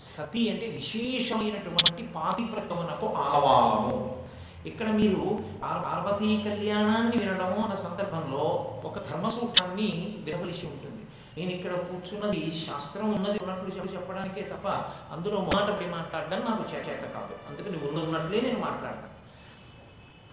[0.00, 4.21] సతి అంటే విశేషమైనటువంటి పాతివ్రతమునకు ఆవాము.
[4.70, 5.22] ఇక్కడ మీరు
[5.62, 8.44] పార్వతీ కళ్యాణాన్ని వినడము అన్న సందర్భంలో
[8.88, 9.88] ఒక ధర్మసూత్రాన్ని
[10.26, 11.02] వినవలసి ఉంటుంది.
[11.36, 14.68] నేను ఇక్కడ కూర్చున్నది శాస్త్రం ఉన్నది ఉన్నట్లు చెప్పి చెప్పడానికే తప్ప
[15.14, 17.34] అందులో మాట పడి మాట్లాడడం నాకు చేత కాదు.
[17.48, 19.10] అందుకని ఉన్నట్లే నేను మాట్లాడతాను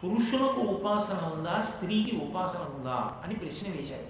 [0.01, 4.09] పురుషులకు ఉపాసన ఉందా స్త్రీకి ఉపాసన ఉందా అని ప్రశ్న వేశారు.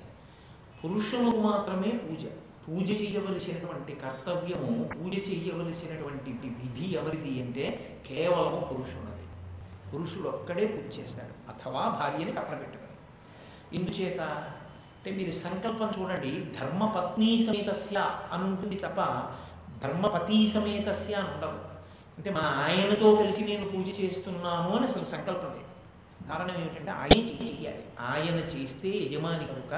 [0.81, 2.25] పురుషులకు మాత్రమే పూజ.
[2.65, 7.65] పూజ చేయవలసినటువంటి కర్తవ్యము పూజ చేయవలసినటువంటి విధి ఎవరిది అంటే
[8.09, 9.18] కేవలము పురుషునది.
[9.93, 11.51] పురుషుడు ఒక్కడే పూజ చేస్తాడు.
[11.51, 12.89] అథవా భార్యని పక్కన పెట్టుకుని.
[13.75, 14.21] ఇందుచేత
[14.99, 17.97] అంటే మీరు సంకల్పం చూడండి ధర్మపత్ని సమేతస్య
[18.31, 19.01] అని ఉంటుంది తప్ప
[19.83, 21.59] ధర్మపతి సమేతస్య అని ఉండదు.
[22.17, 25.69] అంటే మా ఆయనతో కలిసి నేను పూజ చేస్తున్నాను అని అసలు సంకల్పం లేదు.
[26.27, 27.83] కారణం ఏమిటంటే ఆయన చేయాలి.
[27.99, 29.73] ఆయన చేస్తే యజమాని కనుక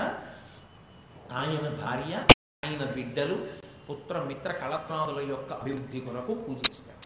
[1.32, 2.24] ఆయన భార్య
[2.66, 3.48] ఆయన బిడ్డలు
[3.90, 7.01] పుత్ర మిత్ర కళత్వాదుల యొక్క అభివృద్ధి కొరకు పూజిస్తాడు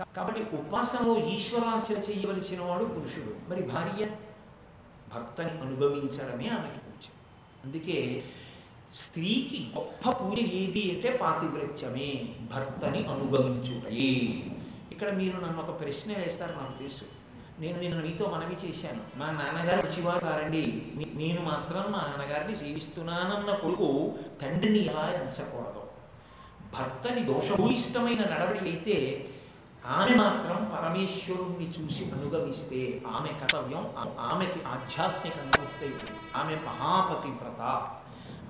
[0.00, 3.50] కాబట్టి ఉపాసనలో ఈశ్వరార్చన చేయవలసిన వాడు పురుషుడు.
[3.50, 4.06] మరి భార్య?
[5.14, 7.08] భర్తని అనుగమించడమే ఆమెకి పూజ.
[7.64, 8.24] అందుకే
[8.92, 12.34] స్త్రీకి గొప్ప పూజ ఏది అంటే పాతివ్రత్యమే.
[12.54, 14.10] భర్తని అనుగమించుటయే.
[14.92, 17.04] ఇక్కడ మీరు నన్ను ఒక ప్రశ్న వేస్తారు నాకు తెలుసు.
[17.60, 19.18] నేను నిన్న మీతో మనవి చేశాను.
[19.18, 20.92] మా నాన్నగారు వచ్చివారు కారండి.
[21.14, 25.82] నేను మాత్రం మా నాన్నగారిని సేవిస్తున్నానన్న కొడుకు తండ్రిని ఎలా ఎంచకూడదు?
[26.78, 29.28] భర్తని దోషభూయిష్టమైన నడవడి అయితే
[29.86, 37.88] ఆమె మాత్రం పరమేశ్వరుణ్ణి చూసి అనుగమిస్తే ఆమె కర్తవ్యం ఆమెకి ఆధ్యాత్మిక అనుభూతి ఆమె మహాపతివ్రత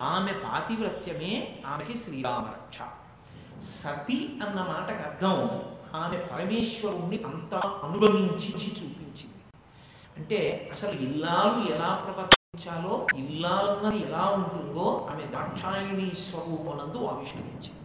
[0.00, 2.78] ఆమె పాతివ్రత్యమే ఆమెకి శ్రీరామరక్ష.
[3.62, 5.62] సతి అన్న మాటకు అర్థం
[5.94, 9.40] ఆమె పరమేశ్వరుణ్ణి అంతా అనుగమించి చూపించింది.
[10.16, 17.80] అంటే అసలు ఇల్లాలు ఎలా ప్రవర్తించాలో ఇల్లాలన్నది ఎలా ఉంటుందో ఆమె దాక్షాయణి స్వరూపనందు ఆవిష్కరించింది.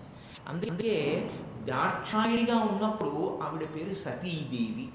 [0.48, 0.96] అందుకే
[1.68, 4.90] దాక్షాయణిగా ఉన్నప్పుడు ఆవిడ పేరు సతీదేవి.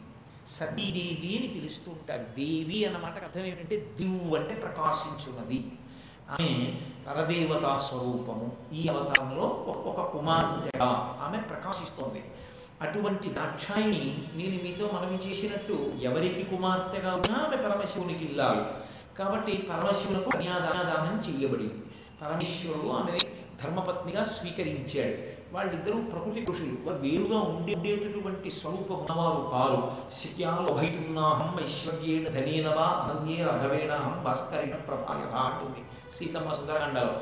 [0.47, 2.23] సతీదేవి అని పిలుస్తూ ఉంటారు.
[2.23, 5.73] దేవి అన్నమాట అర్థం ఏమిటంటే దివ్ అంటే ప్రకాశించున్నది.
[6.31, 6.75] ఆమె
[7.09, 8.57] పరదేవతా స్వరూపము.
[8.73, 12.25] ఈ అవతారంలో ఒక- కుమార్తెగా ఆమె ప్రకాశిస్తోంది.
[12.83, 18.65] అటువంటి దాక్షాయిని నేను మీతో మనవి చేసినట్టు ఎవరికి కుమార్తెగా ఉన్నా ఆమె పరమశివునికి ఇల్లాలు.
[19.19, 21.83] కాబట్టి పరమశివులకు కన్యాదానం చేయబడింది.
[22.23, 23.17] పరమేశ్వరుడు ఆమె
[23.65, 25.42] ధర్మపత్నిగా స్వీకరించాడు.
[25.53, 29.81] వాళ్ళిద్దరూ ప్రకృతి పురుషులు వారు వేరుగా ఉండేటటువంటి స్వరూప గుణవారు కారు.
[30.13, 37.15] శక్యాలు భైతున్నాహం ఐశ్వర్యేణ ధనేనవా అనన్యే రఘవేణహం భాస్కరేణ ప్రభాయత అంటుంది సీతమ్మ సుందరకాండలో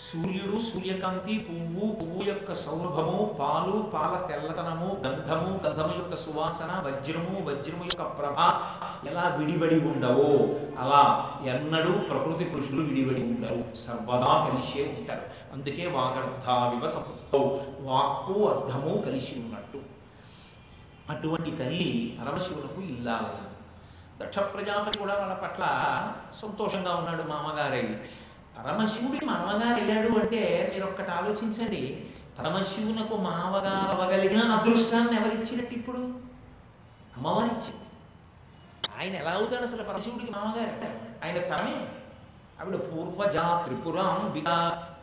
[0.00, 7.84] సూర్యుడు సూర్యకాంతి పువ్వు పువ్వు యొక్క సౌరభము పాలు పాల తెల్లతనము గంధము గంధము యొక్క సువాసన వజ్రము వజ్రము
[7.84, 8.38] యొక్క ప్రభ
[9.06, 13.76] ఎలా విడిబడి ఉండవో అలా ఎన్నడూ ప్రకృతి పురుషులు విడిబడి ఉండరు.
[13.76, 15.22] సర్వదా కలిసే ఉంటారు.
[15.52, 17.38] అందుకే వాగర్థావివ సంపృక్తౌ
[17.80, 19.80] వాక్కు అర్థము కలిసి ఉన్నట్టు.
[21.10, 23.50] అటువంటి తల్లి పరమశివులకు ఇల్లాలయ్యింది
[24.22, 25.64] దక్ష ప్రజాపతి కూడా వాళ్ళ పట్ల
[26.42, 27.96] సంతోషంగా ఉన్నాడు మామగారై.
[28.58, 32.04] పరమశివుడి మామగారు అయ్యాడు అంటే మీరు ఒక్కటి ఆలోచించండి.
[32.38, 35.98] పరమశివునకు మామగారు అవ్వగలిగిన అదృష్టాన్ని ఎవరిచ్చినట్టు ఇప్పుడు
[37.16, 37.89] అమ్మవారిచ్చింది.
[38.98, 40.72] ఆయన ఎలా అవుతాడు అసలు పరశివుడికి మామగారు?
[41.24, 41.88] ఆయన తమే
[42.60, 44.56] ఆవిడ పూర్వజా త్రిపురం విగా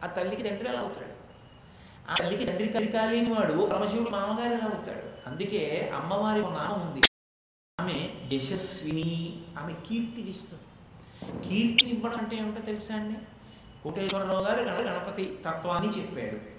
[0.04, 1.18] ఆ తల్లికి తండ్రి ఎలా అవుతాడు?
[2.12, 5.30] ఆ తల్లికి తండ్రి కలికాలేని వాడు పరమశివుడు మామగారు ఎలా అవుతాడు?
[5.30, 7.02] అందుకే అమ్మవారి ఒక నామం ఉంది.
[7.82, 10.64] ఆమె యశస్విని ఆమె కీర్తినిస్తుంది.
[11.50, 13.18] కీర్తినివ్వడం అంటే ఏమిటో తెలుసా అండి?
[13.84, 16.58] కోటేశ్వరరావు గారు గణపతి తత్వాన్ని చెప్పాడు.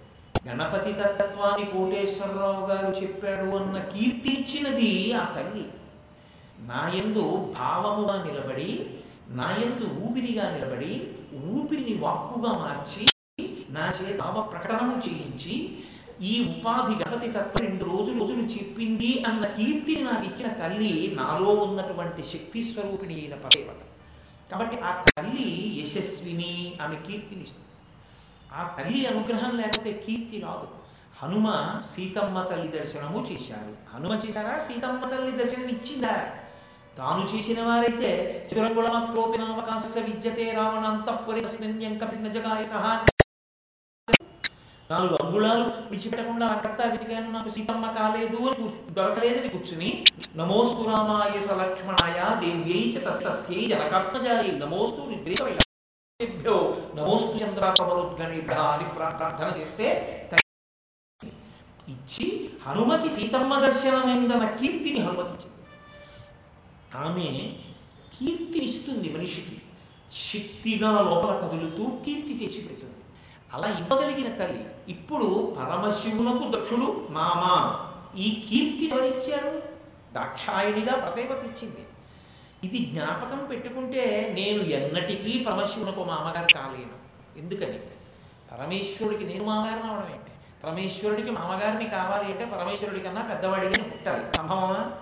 [0.48, 5.68] గణపతి తత్వాన్ని కోటేశ్వరరావు గారు చెప్పాడు అన్న కీర్తి ఇచ్చినది ఆ తల్లి.
[6.58, 8.86] నాయందు భావముగా నిలబడి
[9.30, 11.12] నాయందు ఊపిరిగా నిలబడి
[11.44, 13.06] ఊపిరిని వాక్కుగా మార్చి
[13.70, 15.82] నా చేత భావ ప్రకటనము చేయించి
[16.22, 22.22] ఈ ఉపాధి గణపతి తత్వం రెండు రోజులు రోజులు చెప్పింది అన్న కీర్తిని నాకు ఇచ్చిన తల్లి నాలో ఉన్నటువంటి
[22.22, 23.80] శక్తి స్వరూపిణి అయిన పదేవత
[24.50, 27.66] కాబట్టి ఆ తల్లి యశస్విని ఆమె కీర్తినిస్తుంది
[28.52, 30.68] ఆ తల్లి అనుగ్రహం లేకపోతే కీర్తి రాదు.
[31.22, 33.96] హనుమ సీతమ్మ తల్లి దర్శనము చేశారు.
[33.96, 34.58] హనుమ చేశారా?
[34.58, 36.32] సీతమ్మ తల్లి దర్శనం ఇచ్చిందా
[36.98, 38.10] తాను చేసిన వారైతే
[38.48, 41.76] చిరంగుళమత్రోపినావకాశ విద్యతే రావణాంతఃపురి తస్మిన్
[42.36, 42.92] జగాయ సహా
[44.90, 49.90] నాలుగు అంగుళాలు విడిచిపెట్టకుండా కర్త వెతికాను నాకు సీతమ్మ కాలేదు అని దొరకలేదని కూర్చుని
[50.40, 56.56] నమోస్తు రామాయ స లక్ష్మణాయ దేవ్యై చతస్తస్యై జనకర్మజాయై నమోస్తు రుద్రేభ్యో
[56.98, 59.86] నమోస్తు చంద్రాకమరుద్గణిభ్య అని ప్రార్థన చేస్తే
[61.94, 62.26] ఇచ్చి
[62.64, 65.57] హనుమకి సీతమ్మ దర్శనమైందన్న కీర్తిని హనుమకి ఇచ్చింది.
[66.94, 67.52] ఆమె
[68.14, 69.62] కీర్తినిస్తుంది మనిషికి.
[70.12, 72.94] శక్తిగా లోపల కదులుతూ కీర్తి తెచ్చిపెడుతుంది
[73.52, 77.74] అలా ఇవ్వగలిగిన తల్లి ఇప్పుడు పరమశివునకు దక్షుడు మామ.
[78.18, 79.62] ఈ కీర్తి ఎవరిచ్చారు?
[80.12, 81.86] దాక్షాయుడిగా ప్రదేవత ఇచ్చింది.
[82.64, 86.98] ఇది జ్ఞాపకం పెట్టుకుంటే నేను ఎన్నటికీ పరమశివునకు మామగారు కాలేను.
[87.38, 87.78] ఎందుకని?
[88.52, 90.32] పరమేశ్వరుడికి నేను మామగారిని అవడం ఏంటి?
[90.64, 94.34] పరమేశ్వరుడికి మామగారిని కావాలి అంటే పరమేశ్వరుడి కన్నా పెద్దవాడిగా పుట్టాలి.
[94.34, 94.92] సంభవమా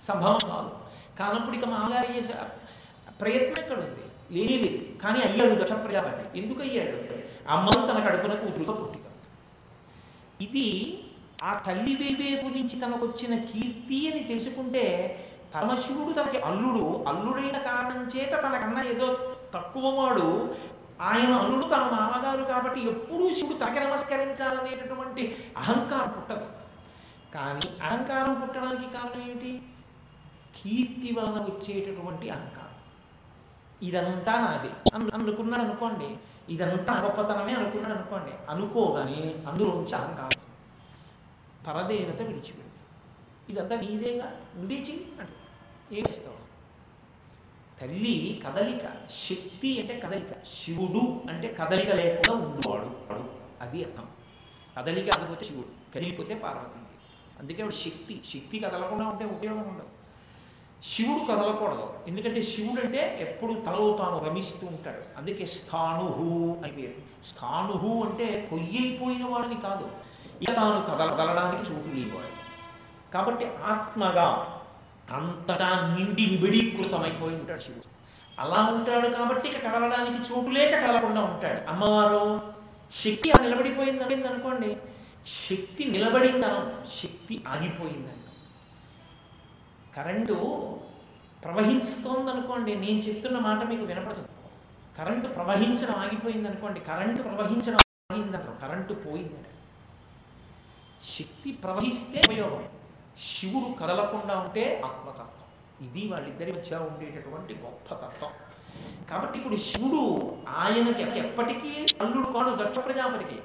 [0.00, 0.70] సంభవం కాదు.
[1.18, 2.34] కానప్పుడు ఇక మామగారు చేసే
[3.20, 4.04] ప్రయత్నం ఎక్కడ ఉంది?
[4.30, 4.98] లేని లేదు.
[5.02, 6.38] కానీ అయ్యాడు దక్ష ప్రజాపతి.
[6.38, 7.18] ఎందుకు అయ్యాడు?
[7.48, 8.98] అమ్మను తన కడుపున కూతురుగా పుట్టి
[10.40, 10.98] ఇది
[11.42, 14.84] ఆ తల్లి వేవేపు నుంచి తనకు వచ్చిన కీర్తి అని తెలుసుకుంటే
[15.54, 20.54] పరమశివుడు తనకి అల్లుడు అల్లుడైన కారణం చేత తనకన్నా ఏదో తక్కువ వాడు.
[21.00, 26.46] ఆయన అల్లుడు తన మామగారు కాబట్టి ఎప్పుడూ శివుడు తనకి నమస్కరించాలనేటటువంటి అహంకారం పుట్టదు.
[27.34, 29.62] కానీ అహంకారం పుట్టడానికి కారణం ఏమిటి?
[30.62, 32.68] కీర్తి వలన వచ్చేటటువంటి అహంకారం.
[33.82, 34.94] ఇదంతా నాది.
[34.94, 36.16] అను అనుకున్నాడు అనుకోండి.
[36.52, 38.50] ఇదంతా గొప్పతనమే అనుకున్నాడు అనుకోండి.
[38.50, 40.40] అనుకోగానే అందులోంచి అహంకారం.
[41.66, 42.68] పరదేవత విడిచిపెడుతుంది.
[43.48, 44.40] ఇదంతా నీదేగా.
[44.56, 45.34] నువ్వే చెయ్యి అంటే
[45.92, 46.48] ఏం చేస్తావు?
[47.80, 50.28] తల్లి కదలిక శక్తి అంటే కదలిక.
[50.32, 52.84] శివుడు అంటే కదలిక లేకుండా ఉండువాడు.
[52.84, 53.30] వాడు.
[53.60, 54.08] అది అర్థం.
[54.78, 56.98] కదలిక కాకపోతే శివుడు కదిలిపోతే పార్వతీదేవి.
[57.38, 58.20] అందుకే వాడు శక్తి.
[58.28, 59.97] శక్తి కదలకుండా ఉంటే ఉపయోగం ఉండదు.
[60.84, 61.94] శివుడు కదలకూడదు.
[62.08, 65.18] ఎందుకంటే శివుడు అంటే ఎప్పుడు తనలో తాను రమిస్తూ ఉంటాడు.
[65.18, 67.26] అందుకే స్థాణుహు అని పేరు.
[67.26, 69.90] స్థాణుహు అంటే కొయ్యైపోయిన వాడని కాదు.
[70.42, 72.48] ఇక తాను కదల కదలడానికి చోటు లేనివాడు.
[73.12, 74.60] కాబట్టి ఆత్మగా
[75.12, 77.98] అంతటా నిండి నిబిడీకృతమైపోయి ఉంటాడు శివుడు.
[78.40, 81.70] అలా ఉంటాడు కాబట్టి ఇక కదలడానికి చోటు లేక కదలకుండా ఉంటాడు.
[81.70, 82.40] అమ్మవారు
[82.92, 84.76] శక్తి ఆ నిలబడిపోయింది అనుకోండి.
[85.50, 88.17] శక్తి నిలబడిందనం శక్తి ఆగిపోయిందని.
[89.96, 90.34] కరెంటు
[91.44, 94.28] ప్రవహిస్తోంది అనుకోండి నేను చెప్తున్న మాట మీకు వినపడదు.
[94.98, 97.78] కరెంటు ప్రవహించడం ఆగిపోయింది అనుకోండి కరెంటు ప్రవహించడం
[98.12, 99.46] ఆగిందంటారు కరెంటు పోయిందంట.
[101.04, 102.68] శక్తి ప్రవహిస్తే ఉపయోగం.
[103.18, 105.28] శివుడు కదలకుండా ఉంటే ఆత్మతత్వం.
[105.88, 108.30] ఇది వాళ్ళిద్దరి మధ్య ఉండేటటువంటి గొప్ప తత్వం.
[109.10, 113.40] కాబట్టి ఇప్పుడు శివుడు ఆయనకి ఎప్పటికీ అల్లుడు కాడు దక్ష ప్రజాపతికి.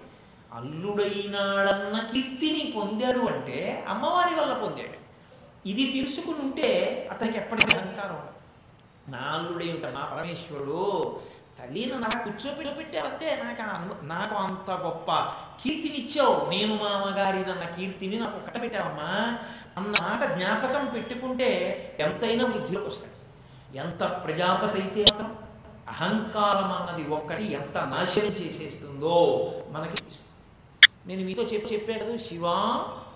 [0.53, 5.03] అల్లుడైనాడన్న కీర్తిని పొందాడు అంటే అమ్మవారి వల్ల పొందాడు.
[5.65, 6.69] ఇది తెలుసుకుని ఉంటే
[7.12, 8.39] అతనికి ఎప్పటికీ అహంకారం ఉండదు.
[9.13, 9.93] నా అల్లుడే ఉంటాడు.
[9.93, 10.82] నా పరమేశ్వరుడు
[11.58, 13.73] తల్లిని నాకు కూర్చోపెట్టావంటే నాకు ఆ
[14.04, 15.12] నాకు అంత గొప్ప
[15.62, 16.36] కీర్తినిచ్చావు.
[16.49, 19.12] నేను మా అమ్మగారి నన్న కీర్తిని నాకు కట్టబెట్టావమ్మా
[19.78, 21.49] అన్న మాట జ్ఞాపకం పెట్టుకుంటే
[21.99, 23.17] ఎంతైనా వృద్ధిలోకి వస్తాడు.
[23.78, 25.32] ఎంత ప్రజాపతి అయితే మాత్రం
[25.88, 29.15] అహంకారం అన్నది ఒక్కటి ఎంత నాశనం చేసేస్తుందో
[29.69, 29.97] మనకి
[31.08, 32.58] నేను మీతో చెప్పి చెప్పే కదా శివా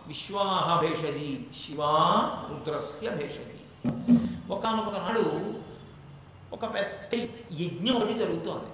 [0.08, 1.92] విశ్వాహ భేషజీ శివా
[2.50, 3.58] రుద్రస్య భేషజీ.
[4.50, 5.54] ఒకనొక నాడు
[6.54, 7.22] ఒక పెద్ద
[7.62, 8.70] యజ్ఞం ఒకటి జరుగుతోంది.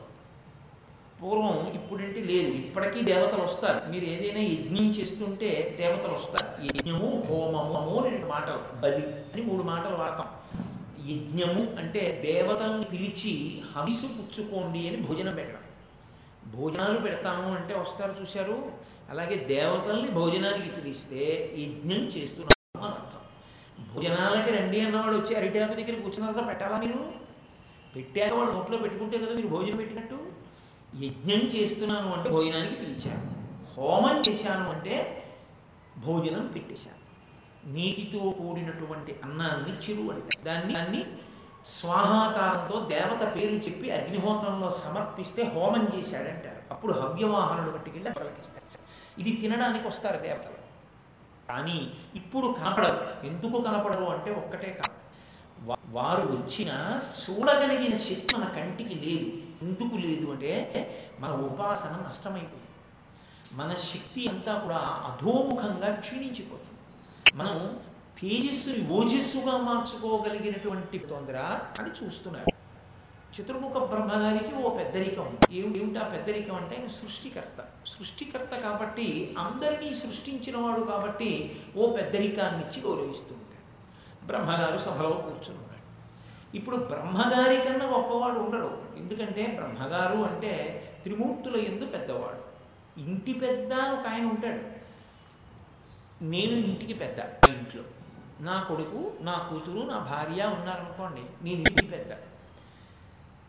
[1.22, 3.92] పూర్వం ఇప్పుడంటే లేదు ఇప్పటికీ దేవతలు వస్తారు.
[3.92, 6.64] మీరు ఏదైనా యజ్ఞం చేస్తుంటే దేవతలు వస్తారు.
[6.64, 10.30] యజ్ఞము హోమము అము అని రెండు మాటలు బలి అని మూడు మాటలు వాడతాం.
[11.12, 15.64] యజ్ఞము అంటే దేవతల్ని పిలిచి హవిసు పుచ్చుకోండి అని భోజనం పెట్టడం.
[16.56, 18.72] భోజనాలు పెడతాము అంటే వస్తారు చూశారు?
[19.10, 23.20] అలాగే దేవతల్ని భోజనానికి పిలిస్తే యజ్ఞం చేస్తున్నాము అని అర్థం.
[23.94, 27.14] భోజనాలకి రండి అన్నవాడు వచ్చి అరిటాకు దగ్గర కూర్చున్న తర్వాత పెట్టాలా మీరు?
[27.96, 30.16] పెట్టాక వాడు నోట్లో పెట్టుకుంటే కదా మీరు భోజనం పెట్టినట్టు?
[31.04, 33.30] యజ్ఞం చేస్తున్నాను అంటే భోజనానికి పిలిచాను
[33.76, 35.24] హోమం చేశాను అంటే
[35.98, 37.02] భోజనం పెట్టేశాను
[37.74, 40.44] నీటితో కూడినటువంటి అన్నాన్ని చిరు అంటే.
[40.44, 41.06] దాన్ని దాన్ని
[41.66, 46.62] స్వాహాకారంతో దేవత పేరు చెప్పి అగ్నిహోత్రంలో సమర్పిస్తే హోమం చేశాడంటారు.
[46.72, 48.73] అప్పుడు హవ్యవాహనుడు పట్టుకెళ్ళి పలకిస్తారు
[49.20, 50.64] ఇది తినడానికి వస్తారు దేవతలు.
[51.50, 53.26] కానీ ఇప్పుడు కనపడరు.
[53.26, 55.04] ఎందుకు కనపడరు అంటే ఒక్కటే కాదు
[55.90, 59.26] వారు వచ్చిన చూడగలిగిన శక్తి మన కంటికి లేదు.
[59.62, 60.54] ఎందుకు లేదు అంటే
[61.20, 62.60] మన ఉపాసన నష్టమైపోయింది.
[63.54, 66.80] మన శక్తి అంతా కూడా అధోముఖంగా క్షీణించిపోతుంది.
[67.36, 67.80] మనం
[68.18, 71.38] తేజస్సుని ఓజస్సుగా మార్చుకోగలిగినటువంటి తొందర
[71.80, 72.63] అని చూస్తున్నారు.
[73.36, 75.38] చతుర్ముఖ బ్రహ్మగారికి ఓ పెద్దరికం.
[75.52, 77.66] ఏమి ఏమిటి ఆ పెద్దరికం అంటే ఆయన సృష్టికర్త.
[77.86, 85.74] సృష్టికర్త కాబట్టి అందరినీ సృష్టించినవాడు కాబట్టి ఓ పెద్దరికాన్ని ఇచ్చి గౌరవిస్తూ ఉంటాడు బ్రహ్మగారు సభలో కూర్చుని ఉన్నాడు
[86.58, 88.72] ఇప్పుడు బ్రహ్మగారి కన్నా గొప్పవాడు ఉండడు.
[88.98, 90.52] ఎందుకంటే బ్రహ్మగారు అంటే
[91.04, 92.42] త్రిమూర్తుల ఎందు పెద్దవాడు.
[93.00, 94.64] ఇంటి పెద్ద అని ఒక ఆయన ఉంటాడు.
[96.24, 97.20] నేను ఇంటికి పెద్ద
[97.50, 97.84] ఇంట్లో.
[98.42, 102.14] నా కొడుకు నా కూతురు నా భార్య ఉన్నారనుకోండి నేను ఇంటి పెద్ద.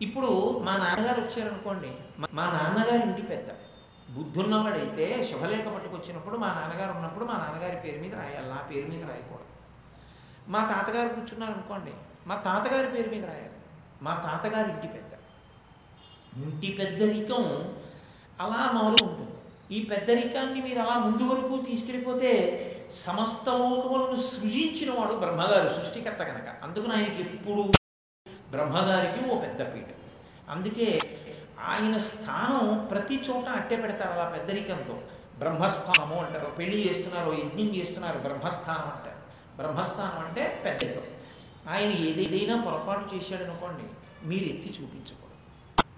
[0.02, 3.48] ఇప్పుడు మా నాన్నగారు వచ్చారనుకోండి మా- మా నాన్నగారి ఇంటి పెద్ద.
[4.10, 9.44] బుద్ధున్నవాడైతే శుభలేఖ పట్టుకొచ్చినప్పుడు మా నాన్నగారు ఉన్నప్పుడు మా నాన్నగారి పేరు మీద రాయాలి నా పేరు మీద రాయకూడదు.
[10.48, 11.90] మా తాతగారు కూర్చున్నారు అనుకోండి
[12.26, 13.50] మా తాతగారి పేరు మీద రాయాలి.
[14.02, 15.12] మా తాతగారి ఇంటి పెద్ద.
[16.44, 17.74] ఇంటి పెద్దరికం
[18.40, 19.30] అలా మారు ఉంటుంది.
[19.76, 26.62] ఈ పెద్దరికాన్ని మీరు అలా ముందు వరకు తీసుకెళ్ళిపోతే సమస్త లోకములను సృజించిన వాడు బ్రహ్మగారు సృష్టికర్త కనుక.
[26.62, 27.70] అందుకని ఆయనకి ఎప్పుడు
[28.54, 29.84] బ్రహ్మగారికి ఓ పెద్ద పీఠ
[30.48, 30.98] అందుకే
[31.64, 35.00] ఆయన స్థానం ప్రతి చోట అట్టే పెడతారు అలా పెద్దరికంతో.
[35.38, 36.46] బ్రహ్మస్థానము అంటారు.
[36.46, 39.18] పెళ్ళి చేస్తున్నారు యజ్ఞం చేస్తున్నారు బ్రహ్మస్థానం అంటారు.
[39.56, 41.02] బ్రహ్మస్థానం అంటే పెద్దరికం.
[41.74, 43.82] ఆయన ఏదైనా పొరపాటు చేశాడు అనుకోండి
[44.28, 45.34] మీరు ఎత్తి చూపించకూడదు.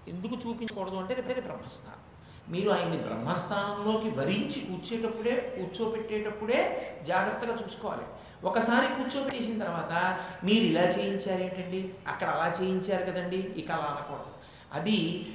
[0.09, 2.17] ఎందుకు చూపించకూడదు అంటే రేపు బ్రహ్మస్థానం.
[2.53, 6.59] మీరు ఆయన్ని బ్రహ్మస్థానంలోకి వరించి కూర్చేటప్పుడే కూర్చోపెట్టేటప్పుడే
[7.07, 8.03] జాగ్రత్తగా చూసుకోవాలి.
[8.43, 11.93] ఒకసారి కూర్చోబెట్టేసిన తర్వాత మీరు ఇలా చేయించారు ఏంటండి?
[12.07, 13.35] అక్కడ అలా చేయించారు కదండి.
[13.35, 14.31] ఇక అలా అనకూడదు.
[14.73, 15.27] అది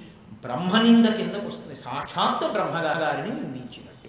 [0.42, 1.74] బ్రహ్మనింద కిందకు వస్తుంది.
[1.74, 4.08] సాక్షాత్తు బ్రహ్మగారిని నిందించినట్టు.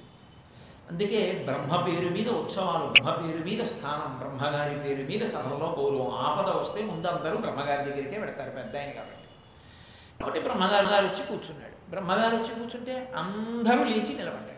[0.92, 6.50] అందుకే బ్రహ్మ పేరు మీద ఉత్సవాలు బ్రహ్మ పేరు మీద స్థానం బ్రహ్మగారి పేరు మీద సభలో గౌరవం ఆపద
[6.50, 9.24] వస్తే ముందు అందరూ బ్రహ్మగారి దగ్గరికే పెడతారు పెద్ద ఆయన కాబట్టి.
[10.20, 11.90] కాబట్టి బ్రహ్మగారు గారు వచ్చి కూర్చున్నాడు.
[11.90, 14.54] బ్రహ్మగారు వచ్చి కూర్చుంటే అందరూ లేచి నిలబడ్డాడు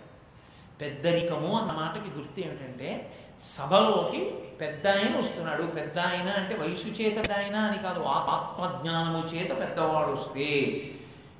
[0.81, 5.63] పెద్దరికము అన్న మాటకి గుర్తు ఏమిటంటే సభలోకి పెద్ద ఆయన వస్తున్నాడు.
[5.63, 10.81] పెద్ద ఆయన అంటే వయసు చేత ఆయన అని కాదు ఆ- ఆత్మజ్ఞానము చేత పెద్దవాడు వస్తే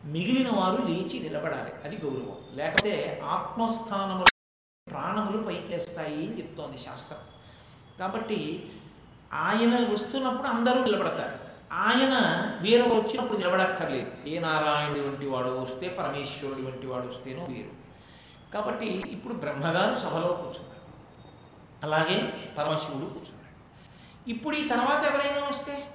[0.06, 1.72] మిగిలిన వారు లేచి నిలబడాలి.
[1.86, 2.38] అది గౌరవం.
[2.54, 4.26] లేకపోతే ఆత్మస్థానము
[4.90, 7.20] ప్రాణములు పైకేస్తాయి అని చెప్తోంది శాస్త్రం.
[8.00, 8.72] కాబట్టి
[9.34, 11.46] ఆయన వస్తున్నప్పుడు అందరూ నిలబడతారు.
[11.74, 12.14] ఆయన
[12.62, 14.12] వేరొక వచ్చినప్పుడు నిలబడక్కర్లేదు.
[14.28, 17.86] ఏ నారాయణుడి వంటి వాడు వస్తే పరమేశ్వరుడి వంటి వాడు వస్తేనో వేరు.
[18.54, 20.75] కాబట్టి ఇప్పుడు బ్రహ్మగారు సభలో కూర్చున్నారు.
[21.86, 22.18] అలాగే
[22.58, 23.56] పరమశివుడు కూర్చున్నాడు.
[24.30, 25.88] ఇప్పుడు ఈ తర్వాత ఎవరైనా వస్తే?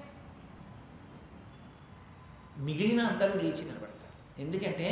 [2.58, 4.40] మిగిలిన అందరూ లేచి నిలబడతారు.
[4.40, 4.86] ఎందుకంటే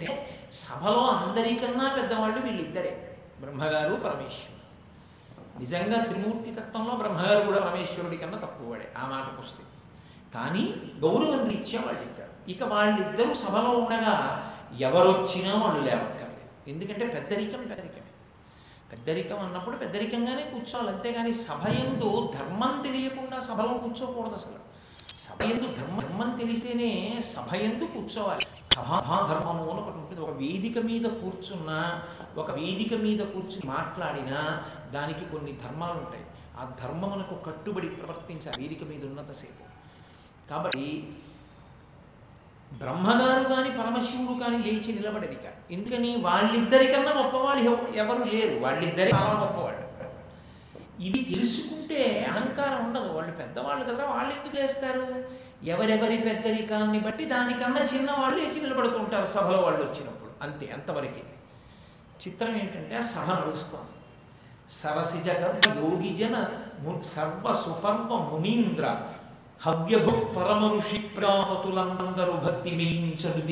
[0.52, 3.18] సభలో అందరికన్నా పెద్దవాళ్ళు వీళ్ళిద్దరే.
[3.40, 4.58] బ్రహ్మగారు పరమేశ్వరుడు.
[5.58, 9.64] నిజంగా త్రిమూర్తి తత్వంలో బ్రహ్మగారు కూడా పరమేశ్వరుడి కన్నా తక్కువవాడే ఆ మాటకు వస్తే.
[10.34, 12.50] కానీ గౌరవం రీత్యా వాళ్ళిద్దరు.
[12.50, 14.14] ఇక వాళ్ళిద్దరూ సభలో ఉండగా
[14.80, 16.70] ఎవరొచ్చినా వాళ్ళు లేవక్కర్లేదు.
[16.70, 17.87] ఎందుకంటే పెద్దరికం పెద్ద
[19.08, 20.90] పెద్దరికం అన్నప్పుడు పెద్దరికంగానే కూర్చోవాలి.
[20.96, 24.58] అంతేగాని సభ ఎందు ధర్మం తెలియకుండా సభలో కూర్చోకూడదు అసలు.
[25.18, 28.40] సభ ఎందు ధర్మ ధర్మం తెలిసేనే సభ ఎందు కూర్చోవాలి.
[28.72, 30.20] సభాధర్మము అని ఒకటి ఉంటుంది.
[30.20, 32.02] ఒక వేదిక మీద కూర్చున్నా
[32.36, 36.24] ఒక వేదిక మీద కూర్చుని మాట్లాడినా దానికి కొన్ని ధర్మాలు ఉంటాయి.
[36.58, 39.64] ఆ ధర్మమునకు కట్టుబడి ప్రవర్తించాలి వేదిక మీద ఉన్నంతసేపు
[40.50, 40.86] కాబట్టి
[42.72, 45.72] బ్రహ్మగారు కానీ పరమశివుడు కానీ లేచి నిలబడేది కాదు.
[45.72, 46.16] ఎందుకని?
[46.16, 48.58] వాళ్ళిద్దరికన్నా గొప్పవాళ్ళు ఎవరు లేరు.
[48.60, 49.88] వాళ్ళిద్దరే చాలా గొప్పవాళ్ళు.
[51.02, 53.12] ఇది తెలుసుకుంటే అహంకారం ఉండదు.
[53.12, 55.24] వాళ్ళు పెద్దవాళ్ళు కదా వాళ్ళు ఎందుకు లేస్తారు?
[55.64, 60.30] ఎవరెవరి పెద్దరికాన్ని బట్టి దానికన్నా చిన్నవాళ్ళు లేచి నిలబడుతూ ఉంటారు సభలో వాళ్ళు వచ్చినప్పుడు.
[60.42, 61.22] అంతే అంతవరకే.
[62.28, 63.88] చిత్రం ఏంటంటే ఆ సభ నడుస్తోంది.
[64.70, 66.46] సరసిజ గర్భ యోగిజన
[66.80, 68.96] ము- సర్వ సుపర్వ మునీంద్ర
[69.60, 73.42] హవ్యభు పరమ ఋషి ప్రాపతులందరూ భక్తి మేయించను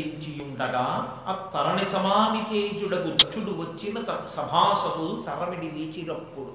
[0.42, 0.85] ఉండగా
[1.29, 6.52] ఆ తరణి సమాని తేజుడగు దక్షుడు వచ్చిన సభాసదు తరమిడి లేచినప్పుడు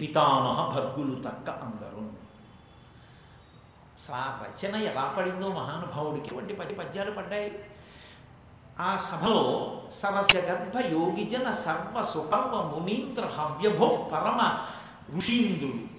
[0.00, 2.02] పితామహ భర్గులు తక్క అందరు.
[3.98, 7.50] సా రచన ఎలా పడిందో మహానుభావుడికి వంటి పది పద్యాలు పడ్డాయి.
[8.80, 9.44] ఆ సభలో
[9.90, 14.40] సరస్య గర్భ యోగిజన సర్వ సుపర్వ మునీంద్ర హవ్యభో పరమ
[15.16, 15.97] ఋషీంద్రుడు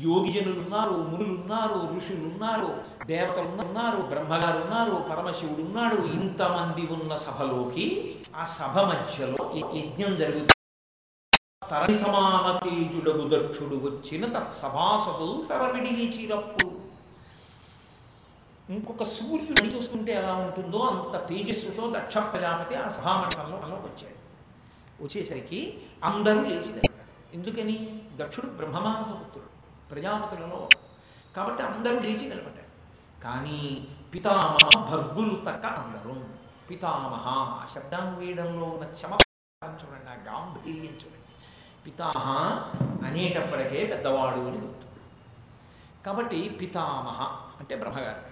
[0.00, 7.86] యోగిజనులు ఉన్నారు మునులు ఉన్నారు ఋషులు ఉన్నారు దేవతలు ఉన్నారు బ్రహ్మగారు ఉన్నారు పరమశివుడు ఉన్నాడు ఇంతమంది ఉన్న సభలోకి
[8.36, 9.40] ఆ సభ మధ్యలో
[9.76, 10.56] యజ్ఞం జరుగుతుంది.
[11.70, 16.70] తరణి సమాన తేజుడగు దక్షుడు వచ్చిన తత్సభాసదు తరవిడి లేచినప్పుడు
[18.72, 24.18] ఇంకొక సూర్యుడు చూస్తుంటే ఎలా ఉంటుందో అంత తేజస్సుతో దక్ష ప్రజాపతి ఆ సభామండలంలో వచ్చాడు.
[25.04, 25.60] వచ్చేసరికి
[26.04, 26.94] అందరూ లేచినారు
[27.34, 27.76] ఎందుకని?
[28.16, 29.59] దక్షుడు బ్రహ్మమానస పుత్రుడు.
[29.90, 30.68] ప్రజాపతులలో
[31.36, 32.70] కాబట్టి అందరూ లేచి నిలబడ్డారు.
[33.24, 36.24] కానీ పితామహ భర్గులు తక్క అందరూ.
[36.70, 37.28] పితామహ
[37.62, 41.30] ఆ శబ్దం వేయడంలో ఉన్న చమత్కారం చూడండి ఆ గాంభీర్యం చూడండి.
[41.86, 42.28] పితామహ
[43.06, 44.86] అనేటప్పటికే పెద్దవాడు అని గుర్తు.
[46.06, 47.22] కాబట్టి పితామహ
[47.60, 48.22] అంటే బ్రహ్మగారు.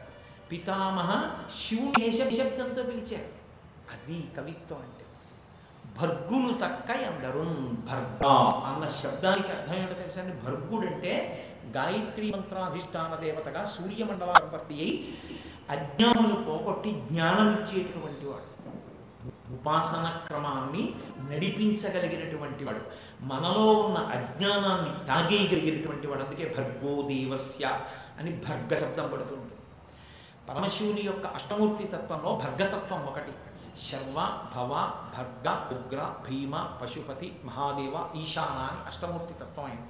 [0.48, 3.38] పితామహ శివుడు ఏ శబ్దంతో పిలిచారు.
[3.92, 4.97] అది కవిత్వం అంటే
[6.00, 7.44] భర్గులు తక్క ఎందరు
[7.90, 8.26] భర్గ
[8.66, 10.36] అన్న శబ్దానికి అర్థం ఏంటో తెలుసా అండి?
[10.36, 11.12] భర్గుడు అంటే
[11.76, 15.14] గాయత్రి మంత్రాధిష్టాన దేవతగా సూర్యమండలాధిపతి అయి
[15.70, 18.48] అజ్ఞానులు పోగొట్టి జ్ఞానం ఇచ్చేటటువంటి వాడు.
[19.52, 20.94] ఉపాసన క్రమాన్ని
[21.30, 22.80] నడిపించగలిగినటువంటి వాడు.
[23.20, 26.22] మనలో ఉన్న అజ్ఞానాన్ని తాగేయగలిగినటువంటి వాడు.
[26.22, 27.80] అందుకే భర్గో దేవస్య
[28.18, 29.54] అని భర్గ శబ్దం పడుతుంది
[30.48, 33.32] పరమశివుని యొక్క అష్టమూర్తి తత్వంలో భర్గతత్వం ఒకటి.
[33.78, 39.88] శర్వ భవ భర్గ ఉగ్ర భీమ పశుపతి మహాదేవ ఈశాన అని అష్టమూర్తి తత్వం అయింది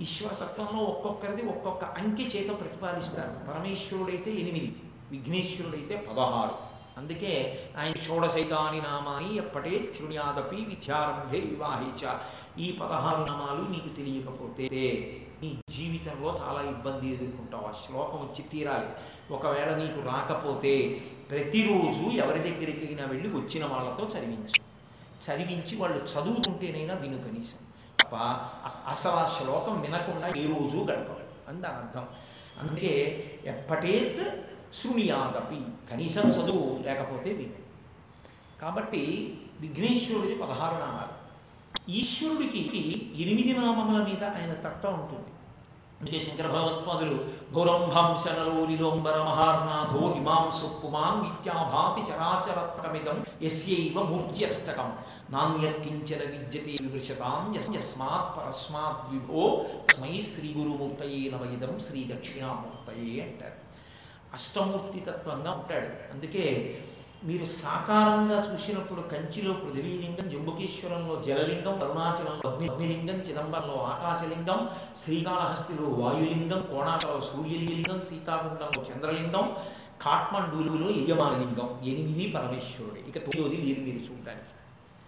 [0.00, 3.52] ఈశ్వరతత్వంలో ఒక్కొక్కరిది ఒక్కొక్క అంకె చేత ప్రతిపాదిస్తారు.
[3.52, 4.76] పరమేశ్వరుడైతే ఎనిమిది
[5.10, 6.54] విఘ్నేశ్వరుడైతే పదహారు.
[6.96, 12.14] అందుకే ఆయన షోడశైతాని నామాని ఎప్పటే శృణ్యాదపి విద్యారంభే వివాహేచ.
[12.58, 14.68] ఈ పదహారు నామాలు నీకు తెలియకపోతే
[15.42, 17.64] నీ జీవితంలో చాలా ఇబ్బంది ఎదుర్కొంటావు.
[17.64, 18.88] ఆ శ్లోకం వచ్చి తీరాలి.
[19.34, 24.76] ఒకవేళ నీకు రాకపోతే ప్రతిరోజు ఎవరి దగ్గరికైనా వెళ్ళి వచ్చిన వాళ్ళతో చదివించు.
[25.24, 27.58] చదివించి వాళ్ళు చదువుతుంటేనైనా విను కనీసం.
[28.00, 28.16] తప్ప
[28.86, 32.08] అసలు ఆ శ్లోకం వినకుండా ఏ రోజు గడపడు అని దాని అర్థం.
[32.60, 34.40] అందుకే ఎప్పటేత్
[34.74, 35.90] శృణియాదపి.
[35.90, 37.66] కనీసం చదువు లేకపోతే విను.
[38.60, 41.15] కాబట్టి విఘ్నేశ్వరుడిది పదహారు నామాలు.
[41.88, 42.62] ఈశ్వరుడికి
[43.16, 45.24] ఎనిమిది నామముల మీద ఆయన తత్వం ఉంటుంది.
[46.00, 54.98] అందుకే శంకర భగవత్పాదులు భౌరంభంశనలోలిలోంబర మహార్నాథో హిమాంసు పుమాన్ విద్యాభాతి చరాచరత్వమిదం ఎస్యైవ మూర్త్యష్టకం
[55.30, 63.66] నాణ్యకించన విద్యతే వివృషతాం యస్మాత్ పరస్మాత్ విభో స్మై శ్రీ గురుమూర్తయే నవయిదం శ్రీ దక్షిణామూర్తయే అంటారు.
[64.32, 66.12] అష్టమూర్తి తత్వంగా ఉంటాడు.
[66.12, 66.78] అందుకే
[67.24, 77.20] మీరు సాకారంగా చూసినప్పుడు కంచిలో పృథ్వీలింగం జంబుకేశ్వరంలో జలలింగం అరుణాచలంలో అగ్ని అగ్నిలింగం చిదంబరంలో ఆకాశలింగం శ్రీకాళహస్తిలో వాయులింగం కోణాలలో
[77.20, 79.56] సూర్యలింగం సీతాకుండంలో చంద్రలింగం
[80.02, 83.08] కాఠ్మండూలులో యజమానలింగం ఎనిమిది పరమేశ్వరుడు.
[83.08, 84.52] ఇక తొమ్మిది లేదు మీరు చూడడానికి.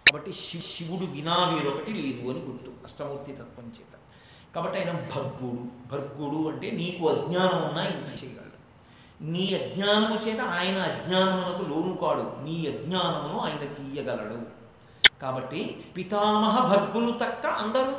[0.09, 2.71] కాబట్టి శి శివుడు వినా వేరొకటి లేదు అని గుర్తు.
[2.83, 3.95] అష్టమూర్తి తత్వం చేత.
[4.55, 5.63] కాబట్టి ఆయన భర్గుడు.
[5.91, 8.48] భర్గుడు అంటే నీకు అజ్ఞానం ఉన్నా ఇంటి చేయగలడు?
[9.21, 12.43] నీ అజ్ఞానము చేత ఆయన అజ్ఞానమునకు లోను కాడు.
[12.43, 14.59] నీ అజ్ఞానమును ఆయన తీయగలడు.
[15.21, 17.95] కాబట్టి పితామహ భర్గులు తక్క అందరూ.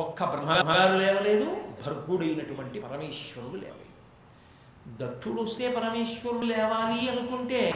[0.00, 1.56] ఒక్క బ్రహ్మగారు లేవలేదు
[1.86, 3.90] భర్గుడైనటువంటి పరమేశ్వరుడు లేవలేదు.
[5.04, 7.70] దక్షుడు వస్తే పరమేశ్వరుడు లేవాలి అనుకుంటే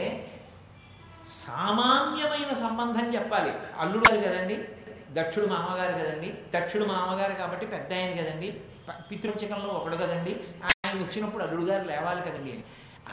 [1.27, 3.51] సామాన్యమైన సంబంధం చెప్పాలి.
[3.79, 4.67] అల్లుడు గారు కదండి?
[5.13, 6.33] దక్షుడు మామగారు కదండి?
[6.55, 8.61] దక్షుడు మామగారు కాబట్టి పెద్ద ఆయన కదండి
[9.11, 10.43] పితృచకంలో ఒకడు కదండి?
[10.95, 12.63] ఆయన వచ్చినప్పుడు అల్లుడు గారు లేవాలి కదండి అని.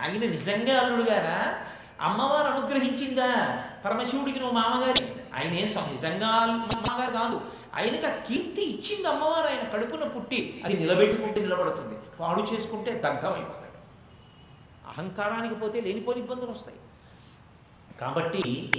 [0.01, 1.65] ఆయన నిజంగా అల్లుడుగారా
[2.01, 3.63] అమ్మవారు అనుగ్రహించిందా?
[3.85, 7.41] పరమశివుడికి నువ్వు మామగారి ఆయన సం- నిజంగా మామగారు కాదు.
[7.77, 11.99] ఆయనకి ఆ కీర్తి ఇచ్చింది అమ్మవారు ఆయన కడుపున పుట్టి అది నిలబెట్టుకుంటే నిలబడుతుంది.
[12.21, 13.73] పాడు చేసుకుంటే దగ్ధమైపోతాడు
[14.89, 16.79] అహంకారానికి పోతే లేనిపోని ఇబ్బందులు వస్తాయి.
[18.01, 18.71] కాబట్టి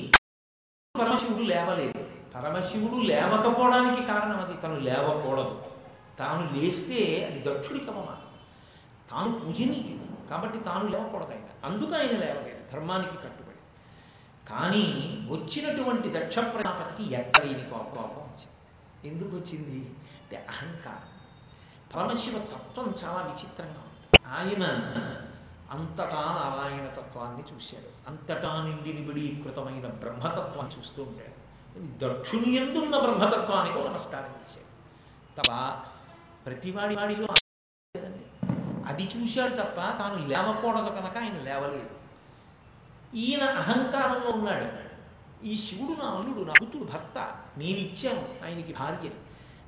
[1.02, 2.06] పరమశివుడు లేవలేదు.
[2.36, 4.54] పరమశివుడు లేవకపోవడానికి కారణం అది.
[4.62, 5.64] తను లేవకూడదు.
[6.20, 8.33] తాను లేస్తే అది దక్షుడికి అవమానం
[9.12, 11.66] తాను పూజనీయుడు కాబట్టి తాను లేవకూడదు ఆయన.
[11.66, 13.54] అందుకు ఆయన లేవలేదు ధర్మానికి కట్టుబడి.
[14.50, 14.82] కానీ
[15.32, 19.16] వచ్చినటువంటి దక్ష ప్రజాపతికి ఎక్కడైన కోపం వచ్చింది.
[19.16, 19.90] ఎందుకు వచ్చింది
[20.22, 21.14] అంటే అహంకారం.
[21.96, 24.20] పరమశివ తత్వం చాలా విచిత్రంగా ఉంటుంది.
[24.28, 24.64] ఆయన
[25.72, 28.10] అంతటా నారాయణ తత్వాన్ని చూశాడు.
[28.10, 31.44] అంతటా నిండి నిబిడీకృతమైన బ్రహ్మతత్వాన్ని చూస్తూ ఉంటాడు.
[31.78, 34.74] దక్షుని ఎందున్న బ్రహ్మతత్వానికి నమస్కారం చేశాడు.
[35.42, 35.80] తప్ప
[36.46, 37.28] ప్రతివాడి వాడిలో
[38.94, 41.90] అది చూశాడు తప్ప తాను లేవకూడదు కనుక ఆయన లేవలేదు.
[43.16, 44.94] ఈయన అహంకారంలో ఉన్నాడు.
[45.46, 49.16] ఈ శివుడు నా అల్లుడు నా కూతురు భర్త నేను ఇచ్చాను ఆయనకి భార్యని.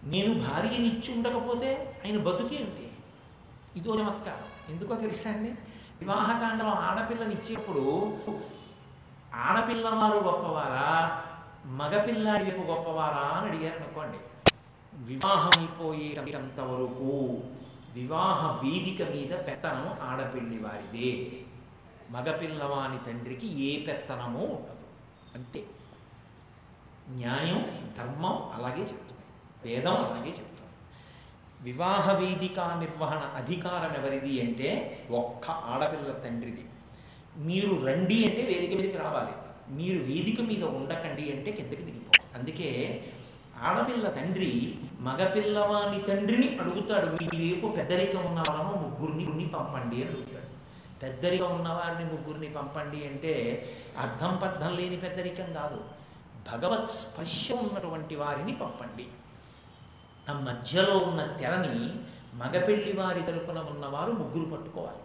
[0.04, 2.92] నేను భార్యని ఇచ్చి ఉండకపోతే ఆయన బతుకేమిటి?
[3.76, 4.74] ఇదో చమత్కారం.
[4.74, 5.52] ఎందుకో తెలుసా అండి?
[6.00, 8.18] వివాహకాండలో ఆడపిల్లని ఇచ్చేప్పుడు
[9.36, 11.22] ఆడపిల్లవారు గొప్పవారా?
[11.66, 14.18] మగపిల్లాడి వైపు గొప్పవారా అని అడిగారు అనుకోండి
[14.96, 17.42] వివాహమైపోయేటంత వరకు
[17.96, 21.12] వివాహ వేదిక మీద పెత్తనం ఆడపిల్లి వారిదే.
[22.12, 24.88] మగపిల్లవాని తండ్రికి ఏ పెత్తనమూ ఉండదు.
[25.36, 25.62] అంతే.
[27.10, 27.60] న్యాయం
[27.98, 29.26] ధర్మం అలాగే చెప్తుంది
[29.66, 30.52] వేదం అలాగే చెప్తుంది.
[31.62, 34.70] వివాహ వేదిక నిర్వహణ అధికారం ఎవరిది అంటే
[35.12, 36.66] ఒక్క ఆడపిల్ల తండ్రిది.
[37.38, 39.34] మీరు రండి అంటే వేదిక మీదకి రావాలి.
[39.76, 42.70] మీరు వేదిక మీద ఉండకండి అంటే కిందకి దిగిపోవాలి అందుకే
[43.62, 44.52] ఆడపిల్ల తండ్రి
[45.00, 50.56] మగపిల్లవాని తండ్రిని అడుగుతాడు మీ వైపు పెద్దరికం ఉన్నవాళ్ళను ముగ్గురిని పంపండి అని అడుగుతాడు.
[51.02, 53.64] పెద్దరికం ఉన్నవారిని ముగ్గురిని పంపండి అంటే
[53.98, 55.84] అర్థం పద్ధం లేని పెద్దరికం కాదు.
[56.52, 59.08] భగవత్ స్పర్శ ఉన్నటువంటి వారిని పంపండి.
[60.30, 61.94] ఆ మధ్యలో ఉన్న తెరని
[62.34, 64.98] మగపెళ్ళి వారి తరపున ఉన్నవారు ముగ్గురు పట్టుకోవాలి.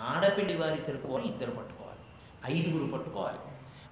[0.00, 2.00] ఆడపెళ్ళి వారి తరపున ఇద్దరు పట్టుకోవాలి.
[2.56, 3.38] ఐదుగురు పట్టుకోవాలి.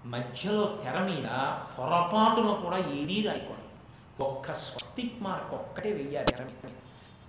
[0.05, 1.25] మధ్యలో తెర మీద
[1.79, 3.62] పొరపాటున కూడా ఏదీ రాయకూడదు.
[4.21, 6.71] ఒక్క స్వస్తిక్ మార్క్ ఒక్కటే వెయ్యాలి తెర మీద.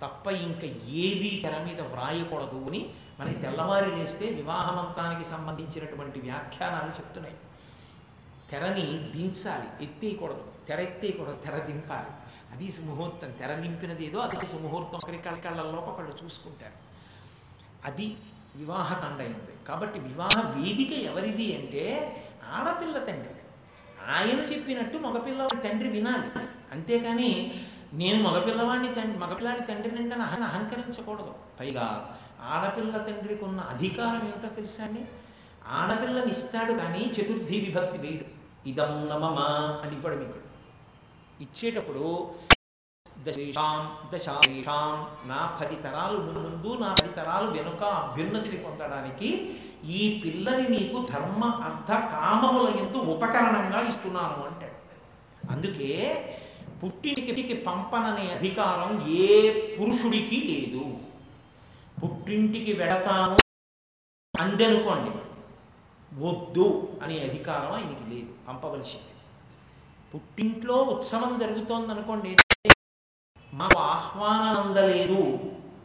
[0.02, 7.36] తప్ప ఇంకా ఏది తెర మీద వ్రాయకూడదు అని మనకి తెల్లవారి లేస్తే వివాహ మంత్రానికి సంబంధించినటువంటి వ్యాఖ్యానాలు చెప్తున్నాయి.
[8.50, 10.44] తెరని దించాలి ఎత్తేయకూడదు.
[10.68, 12.08] తెర ఎత్తేయకూడదు తెర దింపాలి.
[12.52, 13.30] అది సుముహూర్తం.
[13.30, 14.94] తెర నింపినది ఏదో అది సుముహూర్తం.
[14.94, 16.72] ఒకరి కళ్ళ కళ్ళల్లో ఒకళ్ళు చూసుకుంటారు.
[17.84, 18.16] అది
[18.56, 22.16] వివాహకాండ అయింది కాబట్టి వివాహ వేదిక ఎవరిది అంటే
[22.52, 23.34] ఆడపిల్ల తండ్రి.
[24.14, 26.46] ఆయన చెప్పినట్టు మగపిల్ల తండ్రి వినాలి.
[26.74, 27.30] అంతేకాని
[27.94, 31.32] నేను మగపిల్లవాడిని తండ్రి మగపిల్లాడి తండ్రిని నిండా అహంకరించకూడదు.
[31.60, 31.86] పైగా
[32.54, 35.02] ఆడపిల్ల తండ్రికి ఉన్న అధికారం ఏమిటో తెలుసా అండి?
[35.78, 38.26] ఆడపిల్లని ఇస్తాడు కానీ చతుర్థి విభక్తి వేయడు.
[38.70, 39.46] ఇదం నమమా
[39.82, 40.42] అని ఇవ్వడం ఇక్కడ.
[41.40, 42.34] ఇచ్చేటప్పుడు
[43.26, 43.78] దశేషాం
[44.12, 44.94] దశాం
[45.26, 49.28] నా పది తరాలు ముందు నా పది తరాలు వెనుక అభ్యున్నతిని పొందడానికి
[49.98, 54.78] ఈ పిల్లని నీకు ధర్మ అర్థ కామముల ఎందు ఉపకరణంగా ఇస్తున్నాను అంటాడు.
[55.50, 55.92] అందుకే
[56.80, 58.90] పుట్టింటికి పంపననే అధికారం
[59.24, 59.28] ఏ
[59.76, 60.84] పురుషుడికి లేదు.
[62.00, 63.36] పుట్టింటికి వెడతాను
[64.34, 65.12] అందనుకోండి
[66.12, 66.66] వద్దు
[67.02, 69.12] అనే అధికారం ఆయనకి లేదు పంపవలసింది.
[70.12, 72.32] పుట్టింట్లో ఉత్సవం జరుగుతోంది అనుకోండి
[73.52, 75.20] మాకు ఆహ్వానం అందలేదు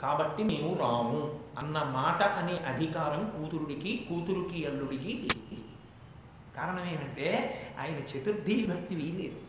[0.02, 1.22] కాబట్టి మేము రాము
[1.60, 5.58] అన్న మాట అనే అధికారం కూతురుడికి కూతురుకి అల్లుడికి లేదు.
[6.56, 7.28] కారణం ఏమంటే
[7.80, 9.40] ఆయన చతుర్థి భక్తి వీలేదు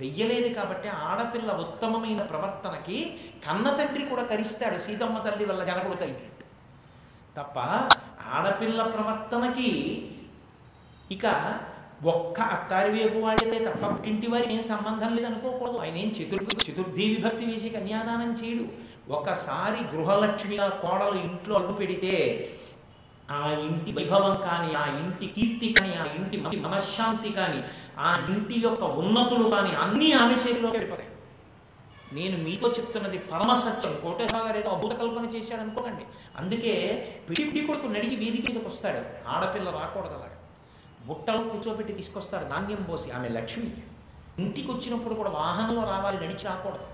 [0.00, 2.98] వెయ్యలేదు కాబట్టి ఆడపిల్ల ఉత్తమమైన ప్రవర్తనకి
[3.48, 5.96] కన్న తండ్రి కూడా తరిస్తాడు సీతమ్మ తల్లి వల్ల జనకుడు
[7.36, 7.58] తప్ప
[8.32, 9.70] ఆడపిల్ల ప్రవర్తనకి
[11.10, 11.26] ఇక
[12.04, 17.44] ఒక్క అత్తారి వేపు వాడితే తప్ప పుట్టింటి వారికి ఏం సంబంధం లేదనుకోకూడదు ఆయన ఏం చతుర్ చతుర్థి విభక్తి
[17.44, 18.64] వేసి కన్యాదానం చేయడు.
[19.10, 22.14] ఒకసారి గృహలక్ష్మిగా కోడలు ఇంట్లో అడుగు పెడితే
[23.30, 27.62] ఆ ఇంటి వైభవం కానీ ఆ ఇంటి కీర్తి కానీ ఆ ఇంటి మనశ్శాంతి కానీ
[27.98, 31.08] ఆ ఇంటి యొక్క ఉన్నతులు కానీ అన్నీ ఆమె చేతిలోకి వెళ్ళిపోతాయి.
[32.12, 34.00] నేను మీతో చెప్తున్నది పరమ సత్యం.
[34.02, 36.04] కోటేశ్వర గారు ఏదో అభూత కల్పన చేశాడు అనుకోకండి.
[36.36, 36.74] అందుకే
[37.30, 39.28] పిడి కొడుకు నడిచి వీధి మీదకి వస్తాడు.
[39.28, 40.36] ఆడపిల్ల రాకూడదు అలాగా.
[41.06, 43.70] బుట్టలు కూర్చోబెట్టి తీసుకొస్తారు ధాన్యం పోసి ఆమె లక్ష్మి.
[44.38, 46.84] ఇంటికి వచ్చినప్పుడు కూడా వాహనంలో రావాలి నడిచి రాకూడదు.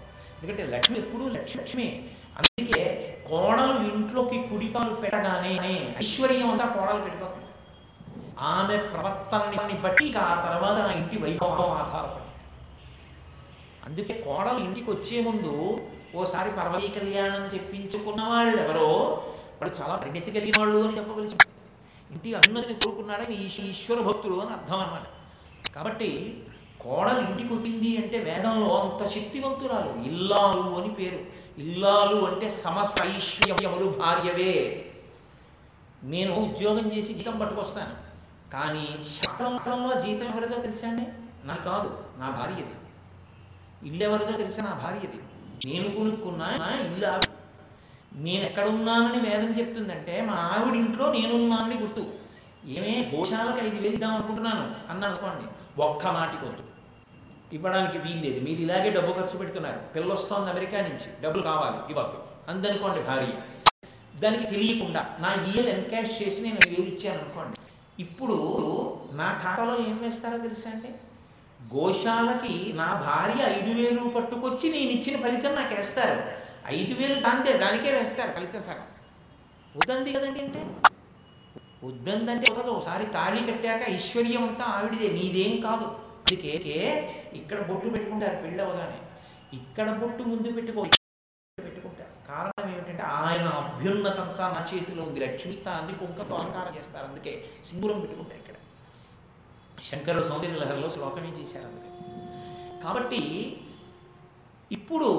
[0.43, 2.09] ఎందుకంటే లక్ష్మి ఎప్పుడూ లక్ష్మి లక్ష్మి.
[2.37, 2.96] అందుకే
[3.27, 7.45] కోడలు ఇంట్లోకి కుడిపాలు పెట్టగానే ఐశ్వర్యం అంతా కోడలు పెట్టిపోతుంది
[8.51, 12.25] ఆమె ప్రవర్తనని బట్టి ఆ తర్వాత ఆ ఇంటి వైభవం ఆధారపడి
[13.87, 15.53] అందుకే కోడలు ఇంటికి వచ్చే ముందు
[16.21, 18.89] ఓసారి పర్వతీ కళ్యాణం చెప్పించుకున్న వాళ్ళు ఎవరో
[19.53, 21.37] వాళ్ళు చాలా పరిణతి కలిగిన వాళ్ళు అని చెప్పగలిసి
[22.11, 25.07] ఇంటి అభిన్నతిని కోరుకున్నాడని ఈశ్వర భక్తుడు అని అర్థం అన్నమాట
[25.75, 26.11] కాబట్టి
[26.83, 31.21] కోడలు ఇంటికి వచ్చింది అంటే వేదంలో అంత శక్తివంతురాలు ఇల్లాలు అని పేరు.
[31.59, 34.87] ఇల్లాలు అంటే సమస్త ఐశ్వర్యములు భార్యవే.
[36.05, 37.95] నేను ఉద్యోగం చేసి జీతం పట్టుకొస్తాను.
[38.51, 41.07] కానీ శాస్త్రంలో జీతం ఎవరిదో తెలుసా అండి?
[41.47, 42.75] నాకు కాదు నా భార్యది.
[43.89, 44.63] ఇల్లు ఎవరిదో తెలుసా?
[44.63, 45.21] నా భార్యది.
[45.67, 47.23] నేను కొనుక్కున్నా ఇల్లు ఆవిడ.
[48.15, 52.07] నేను ఎక్కడున్నానని వేదం చెప్తుందంటే మా ఆవిడ ఇంట్లో నేనున్నానని గుర్తు.
[52.67, 54.91] ఏమే గోశాలకు ఐదు వేలు ఇద్దాం అనుకుంటున్నాను?
[54.91, 55.47] అన్నాను అనుకోండి
[55.83, 56.66] ఒక్క మాటికొద్దు.
[57.53, 59.79] ఇవ్వడానికి వీల్లేదు మీరు ఇలాగే డబ్బు ఖర్చు పెడుతున్నారు.
[59.79, 61.09] పిల్ల వస్తోంది అమెరికా నుంచి.
[61.23, 62.19] డబ్బులు కావాలి ఇవ్వద్దు.
[62.49, 63.33] అందనుకోండి భార్య
[64.21, 67.57] దానికి తెలియకుండా నా ఈఎల్ ఎన్కాష్ చేసి నేను వేలు ఇచ్చాను అనుకోండి.
[67.99, 68.37] ఇప్పుడు
[69.13, 70.89] నా ఖాతాలో ఏం వేస్తారో తెలుసా అండి?
[71.75, 76.19] గోశాలకి నా భార్య ఐదు వేలు పట్టుకొచ్చి నేను ఇచ్చిన ఫలితం నాకు వేస్తారు.
[76.67, 78.89] ఐదు వేలు దాంతే దానికే వేస్తారు ఫలితం సగం.
[79.77, 80.67] వద్దంది కదండి అంటే?
[81.85, 86.06] వద్దందంటే ఒకసారి తాళి కట్టాక ఐశ్వర్యం అంతా ఆవిడిదే నీదేం కాదు.
[86.27, 86.55] అందుకే
[87.39, 88.97] ఇక్కడ బొట్టు పెట్టుకుంటారు పెళ్ళి అవగానే
[89.57, 90.85] ఇక్కడ బొట్టు ముందు పెట్టుకో
[91.59, 97.07] పెట్టుకుంటారు కారణం ఏమిటంటే ఆయన అభ్యున్నతంతా నా చేతిలో ఉంది రక్షిస్తాన్ని కుంకతో అలంకారం చేస్తారు.
[97.07, 97.33] అందుకే
[97.65, 98.57] సింధూరం పెట్టుకుంటారు ఇక్కడ.
[99.89, 101.91] శంకరుడు సౌందర్య లహరిలో శ్లోకమే చేశారు అందుకే.
[102.85, 103.21] కాబట్టి
[104.73, 105.11] ఇప్పుడు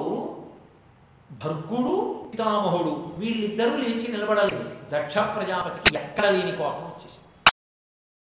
[1.44, 1.94] భర్గుడు
[2.32, 4.58] పితామహుడు వీళ్ళిద్దరూ లేచి నిలబడాలి
[4.92, 7.32] దక్ష ప్రజాపతికి ఎక్కడ లేని కోపం వచ్చేసింది.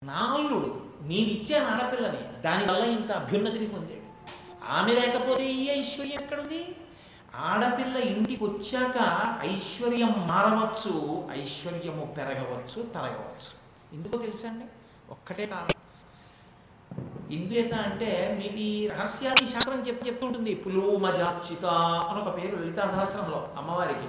[0.03, 4.01] నాల్లుడు అల్లుడు నేను ఇచ్చాను ఆడపిల్లని దానివల్ల ఇంత అభ్యున్నతిని పొందాడు
[4.73, 6.77] ఆమె లేకపోతే ఈ ఐశ్వర్యం ఎక్కడుంది?
[7.37, 8.99] ఆడపిల్ల ఇంటికి వచ్చాక
[9.41, 13.53] ఐశ్వర్యం మారవచ్చు ఐశ్వర్యము పెరగవచ్చు తరగవచ్చు.
[13.93, 14.65] ఎందుకో తెలుసండి?
[15.11, 15.81] ఒక్కటే కారణం.
[17.31, 20.55] ఇందుచేత అంటే మీకు ఈ రహస్యాన్ని శాస్త్రం చెప్ చెప్తుంటుంది.
[20.55, 24.09] పులోమజాచిత అని ఒక పేరు లలితా సహస్రంలో అమ్మవారికి.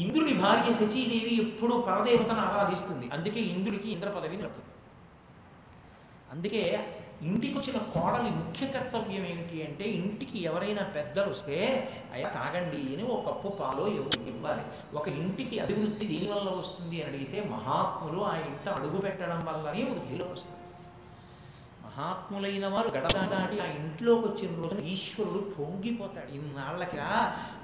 [0.00, 3.10] ఇంద్రుడి భార్య శచీదేవి ఎప్పుడూ పరదేవతను ఆరాధిస్తుంది.
[3.12, 4.68] అందుకే ఇంద్రుడికి ఇంద్ర పదవి నడుపుతుంది
[6.34, 6.62] అందుకే
[7.22, 11.58] ఇంటికి వచ్చిన కోడలి ముఖ్య కర్తవ్యం ఏమిటి అంటే ఇంటికి ఎవరైనా పెద్దలు వస్తే
[12.14, 14.64] అయ్యా తాగండి అని ఒక కప్పు పాలో ఎవరికి ఇవ్వాలి?
[14.94, 20.60] ఒక ఇంటికి అభివృద్ధి దీనివల్ల వస్తుంది అని అడిగితే మహాత్ములు ఆ ఇంట అడుగు పెట్టడం వల్లనే వృద్ధిలో వస్తుంది
[21.86, 26.30] మహాత్ములైన వారు గడప దాటి ఆ ఇంట్లోకి వచ్చిన రోజున ఈశ్వరుడు పొంగిపోతాడు.
[26.38, 26.98] ఇన్నాళ్ళకి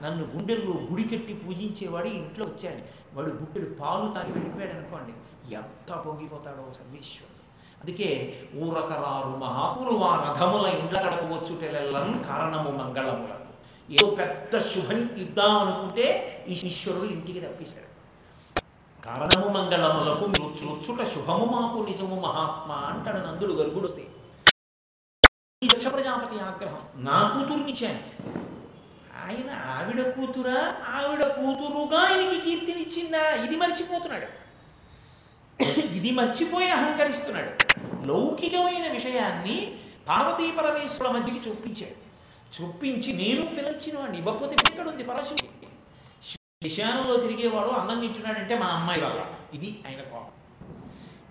[0.02, 2.82] నన్ను గుండెల్లో గుడి కట్టి పూజించేవాడు ఇంట్లో వచ్చాడు.
[3.16, 5.14] వాడు గుడ్డెడు పాలు తాగి వెళ్ళిపోయాడు అనుకోండి
[5.54, 7.39] ఎంత పొంగిపోతాడో సర్వేశ్వరుడు.
[7.80, 8.08] అందుకే
[8.62, 13.46] ఊరకరారు మహాపులు ఆ రథముల ఇండ్ల కడకు వచ్చుటెలెల్లను కారణము మంగళములకు
[13.88, 16.06] ఏదో పెద్ద శుభం ఇద్దాం అనుకుంటే
[16.48, 17.88] ఈ ఈశ్వరుడు ఇంటికి తప్పిస్తాడు.
[19.02, 24.04] కారణము మంగళములకు మీరు వచ్చుట శుభము మాకు నిజము మహాత్మా అంటాడు నందుడు గరుగుడొస్తే
[25.62, 28.02] దక్ష ప్రజాపతి ఆగ్రహం నా కూతురునిచ్చాను
[29.24, 30.60] ఆయన ఆవిడ కూతురా
[30.94, 33.24] ఆవిడ కూతురుగా ఆయనకి కీర్తినిచ్చిందా?
[33.44, 34.28] ఇది మర్చిపోతున్నాడు.
[35.64, 37.50] ఇది మర్చిపోయి అహంకరిస్తున్నాడు.
[38.06, 39.74] లౌకికమైన విషయాన్ని
[40.08, 42.11] పార్వతీ పరమేశ్వరుల మధ్యకి చొప్పించాడు.
[42.62, 45.48] చొప్పించి నేను పిలిచిన వాడిని ఇవ్వకపోతే ఎక్కడుంది పరశుడి?
[46.62, 49.22] దిశానంలో తిరిగేవాడు అన్నం తింటున్నాడంటే మా అమ్మాయి వల్ల.
[49.54, 50.26] ఇది ఆయన కోపం.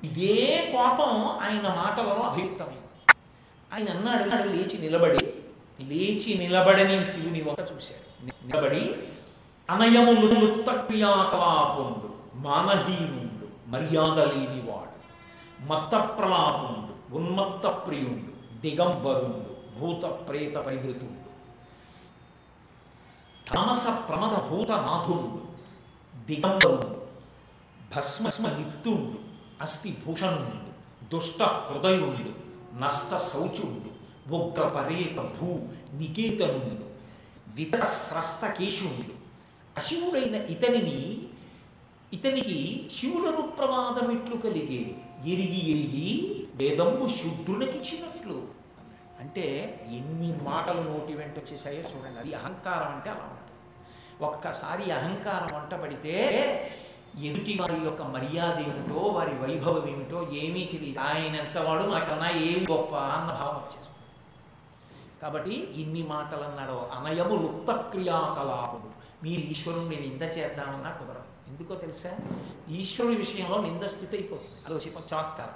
[0.03, 3.15] ఇదే కోపం ఆయన మాటలలో అభివ్యక్తమైంది.
[3.73, 5.33] ఆయన అన్నాడు నాడు లేచి నిలబడి
[5.81, 8.25] లేచి నిలబడని శివుని ఒక చూశాడు.
[8.25, 8.95] నిలబడి
[9.69, 13.28] అనయములు లుప్త క్రియాకలాపుండు మానహీనుడు
[13.69, 14.95] మర్యాద లేనివాడు
[15.63, 19.49] మత్త ప్రలాపుండు ఉన్మత్త ప్రియుండు దిగంబరుండు
[19.79, 21.29] భూత ప్రేత వైవృతుండు.
[23.47, 25.39] తామస ప్రమద భూత నాథుండు
[26.29, 26.99] దిగంబరుండు
[27.95, 29.17] భస్మస్మ లిప్తుండు
[29.61, 30.69] అస్థి భూషణుండు
[31.13, 32.31] దుష్ట హృదయుండు
[32.79, 33.89] నష్ట శౌచుండు
[34.35, 35.47] ఉగ్ర పరేత భూ
[35.93, 36.85] నికేతనుండు
[37.55, 39.13] వితర స్రస్త కేశుండు
[39.77, 40.99] అశివుడైన ఇతనిని
[42.13, 44.81] ఇతనికి శివులను ప్రమాదమిట్లు కలిగే
[45.31, 46.07] ఎరిగి ఎరిగి
[46.55, 48.47] వేదంబు శుద్ధులకిచ్చినట్లు
[49.19, 49.45] అంటే
[49.91, 52.19] ఎన్ని మాటలు నోటి వెంట వచ్చేసాయో చూడండి.
[52.19, 53.55] అది అహంకారం అంటే అలా ఉంటుంది.
[54.23, 56.15] ఒక్కసారి అహంకారం వంట పడితే
[57.19, 60.99] ఎదుటి వారి యొక్క మర్యాద ఏమిటో వారి వైభవం ఏమిటో ఏమీ తెలియదు.
[60.99, 63.95] ఆయన ఎంతవాడు నాకన్నా ఏమి గొప్ప అన్న భావం వచ్చేస్తుంది.
[65.21, 68.91] కాబట్టి ఇన్ని మాటలు అన్నాడు అనయము లుప్త క్రియాకలాపము
[69.23, 71.18] మీరు ఈశ్వరుణ్ణి నింద చేద్దామన్నా కుదరదు.
[71.59, 72.17] ఎందుకో తెలుసా?
[72.69, 75.55] ఈశ్వరుడి విషయంలో నిందస్థుతి అయిపోతుంది అదో చమత్కారం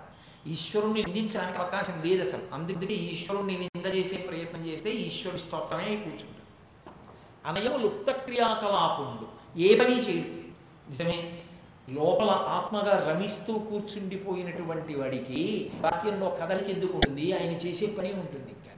[0.52, 2.42] ఈశ్వరుణ్ణి నిందించడానికి అవకాశం లేదు అసలు.
[2.54, 6.44] అందుకే ఈశ్వరుణ్ణి నింద చేసే ప్రయత్నం చేస్తే ఈశ్వరుడి స్తోత్రమే కూర్చుంటాడు
[7.48, 9.26] అనయం లుప్త క్రియాకలాపుండు
[9.60, 10.28] ఏ పని చేయడు.
[10.90, 11.44] నిజమే.
[11.90, 18.52] లోపల ఆత్మగా రమిస్తూ కూర్చుండిపోయినటువంటి వాడికి వాక్యంలో కదలికి ఎందుకు ఉంటుంది ఆయన చేసే పని ఉంటుంది.
[18.52, 18.73] ఇంకా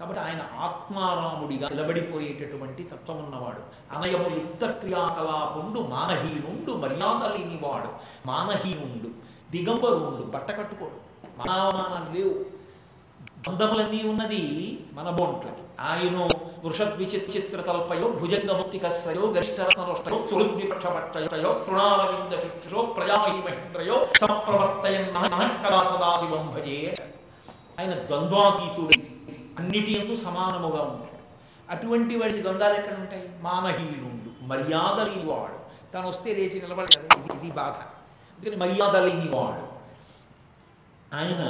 [0.00, 3.60] కాబట్టి ఆయన ఆత్మారాముడిగా నిలబడిపోయేటటువంటి తత్వం ఉన్నవాడు.
[3.96, 7.88] అనయము లుప్త క్రియాకలాపుండు మానహీనుండు మర్యాద లేనివాడు.
[8.26, 9.08] మానహీనుండు
[9.50, 11.16] దిగంబరుండు బట్ట కట్టుకోడు.
[11.38, 12.56] మానవమానాలు లేవు.
[13.48, 14.42] బంధములన్నీ ఉన్నది
[14.92, 16.28] మన బొంట్లకి ఆయన
[16.64, 23.94] వృషద్విచిత్ర తల్పయో భుజంగముక్తికస్రయో గరిష్టరత్నరోష్టయో చురుద్విపక్షపట్టయో తృణాలవింద చక్షుషో ప్రజామహి మహేంద్రయో
[25.66, 26.92] కదా సదాశివం భజే.
[27.80, 29.15] ఆయన ద్వంద్వాతీతుడు
[29.58, 31.16] అన్నిటి ఎందు సమానముగా ఉంటాడు.
[31.70, 35.58] అటువంటి వాడికి ద్వందాలు ఎక్కడ ఉంటాయి మానహీనుండు మర్యాద లేనివాడు
[35.92, 37.74] తను వస్తే లేచి నిలబడలేదు ఇది ఇది బాధ.
[38.36, 39.76] అందుకని మర్యాద లేనివాడు
[41.16, 41.42] ఆయన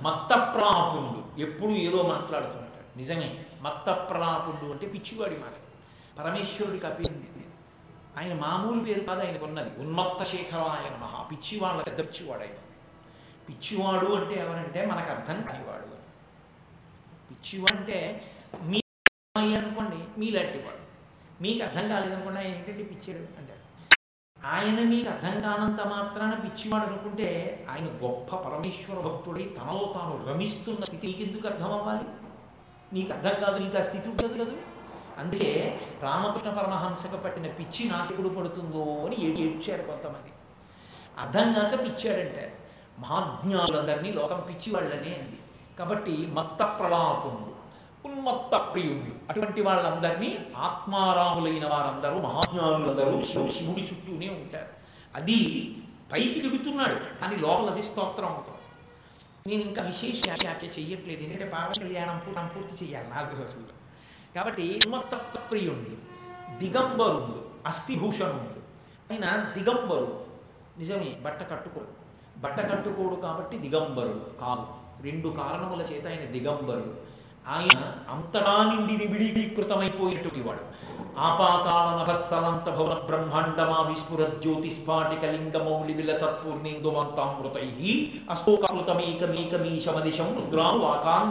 [0.00, 2.98] మత్తప్రాపుండు ఎప్పుడు ఏదో మాట్లాడుతుంటాడు.
[2.98, 5.56] నిజమే మత్తప్రాపుండు అంటే పిచ్చివాడి మాట.
[6.18, 7.30] పరమేశ్వరుడికి అప్పింది
[8.18, 9.70] ఆయన మామూలు పేరు కాదు ఆయనకు ఉన్నది.
[9.78, 12.60] ఉన్మత్త శేఖరాయ మహా పిచ్చివాళ్ళ పెద్ద పిచ్చివాడు ఆయన
[13.48, 16.02] పిచ్చివాడు అంటే ఎవరంటే మనకు అర్థం కానివాడు అని.
[17.30, 17.98] పిచ్చివాడు అంటే
[18.62, 18.80] మీ
[19.36, 20.82] అనుకోండి మీలాంటి వాడు.
[21.42, 23.64] మీకు అర్థం కాలేదనుకోండి ఆయన ఏంటంటే పిచ్చాడు అంటారు
[24.46, 27.28] ఆయన మీకు అర్థం కానంత మాత్రాన పిచ్చివాడు అనుకుంటే
[27.70, 32.04] ఆయన గొప్ప పరమేశ్వర భక్తుడై తనలో తాను రమిస్తున్న స్థితి నీకెందుకు అర్థం అవ్వాలి?
[32.92, 34.52] నీకు అర్థం కాదు నీకు ఆ స్థితి ఉండదు కదా.
[35.18, 40.32] అందుకే రామకృష్ణ పరమహంసకు పట్టిన పిచ్చి నాటకుడు పడుతుందో అని ఏడ్చారు కొంతమంది.
[41.18, 42.50] అర్థం కాక పిచ్చాడంటారు.
[43.00, 45.38] మహాజ్ఞానులందరినీ లోకం పిచ్చి వాళ్ళనే అంది.
[45.78, 47.54] కాబట్టి మత్త ప్రలాపుండు
[48.08, 54.68] ఉన్మత్త ప్రియుడు అటువంటి వాళ్ళందరినీ ఆత్మారాములైన వారందరూ మహాజ్ఞానులందరూ శివుడి చుట్టూనే ఉంటారు.
[55.14, 55.38] అది
[56.12, 58.58] పైకి దిగుతున్నాడు కానీ లోపల అది స్తోత్రం అవుతుంది.
[59.46, 63.74] నేను ఇంకా విశేష వ్యాఖ్య చెయ్యట్లేదు ఎందుకంటే పావ కళ్యాణం పూర్ణం పూర్తి చేయాలి నాలుగు రోజుల్లో.
[64.34, 65.14] కాబట్టి ఉన్మత్త
[65.50, 65.96] ప్రియుడు
[66.58, 68.60] దిగంబరుడు అస్థిభూషణుడు
[69.12, 70.24] ఆయన దిగంబరుడు.
[70.78, 71.92] నిజమే బట్ట కట్టుకోడు.
[72.40, 74.83] బట్ట కట్టుకోడు కాబట్టి దిగంబరుడు కాదు.
[75.04, 77.14] రెండు కారణముల చేత ఆయన దిగంబరుడు.
[77.48, 80.64] ఆయన అంతటా నిండి నిబిడీకృతమైపోయినటువంటి వాడు.
[81.18, 87.66] ఆపాతాళ నభస్థలంత భవన బ్రహ్మాండమా విస్ఫుర జ్యోతిస్ఫాటిక లింగమౌళి విల సత్పూర్ణేందుమంతామృతై
[88.34, 90.80] అశోకమృతమేకమేకమీశమదిశం రుద్రాను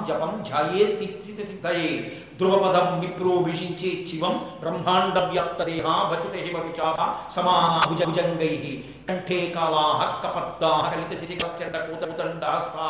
[0.07, 1.89] జపం ధ్యాయే దీప్సిత సిద్ధయే
[2.37, 8.53] ధ్రువపదం విప్రోభిషించే శివం బ్రహ్మాండ వ్యాప్త దేహా భచతే వరుచాభ సమానా భుజ భుజంగై
[9.07, 12.87] కంఠే కాళాః కపర్దాహ కలిత శశికశ్చండ కూతకుతండాస్తా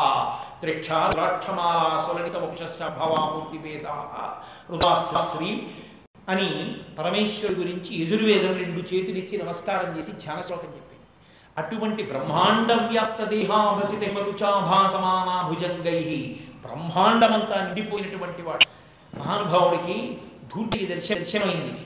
[0.61, 3.59] త్రిక్షా రాక్షమాలా సులలిత వక్షస్య భవామూర్తి
[4.69, 5.49] రుదాస్య శ్రీ
[6.29, 10.83] అని పరమేశ్వరుడు గురించి యజుర్వేదం రెండు చేతులిచ్చి నమస్కారం చేసి ధ్యాన శ్లోకం చెప్పింది.
[11.57, 16.35] అటువంటి బ్రహ్మాండ వ్యాప్త దేహాభసిత మరుచాభాసమానా భుజంగై.
[16.65, 18.83] బ్రహ్మాండమంతా నిండిపోయినటువంటి వాడు.
[19.19, 20.17] మహానుభావుడికి
[20.55, 21.85] ధూర్తి దర్శన దర్శనమైంది.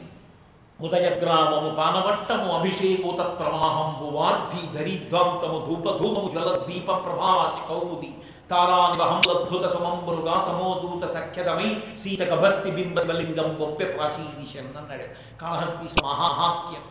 [0.82, 8.14] ఉదయగ్రామము పానవట్టము అభిషేకో తత్ప్రవాహంబు వార్ధి ధరిద్వాంతము ధూపధూమము జ్వలద్దీప ప్రభాసి కౌముది
[8.52, 15.38] తారానివహంద్భుత సమంబులు తమోదూత సఖ్యతమై సీత గభస్తి బింబ శివలింగం గొప్పె ప్రాచీదిశన్ అన్నాడు.
[15.40, 16.84] కాళహస్తి మహాహాత్యం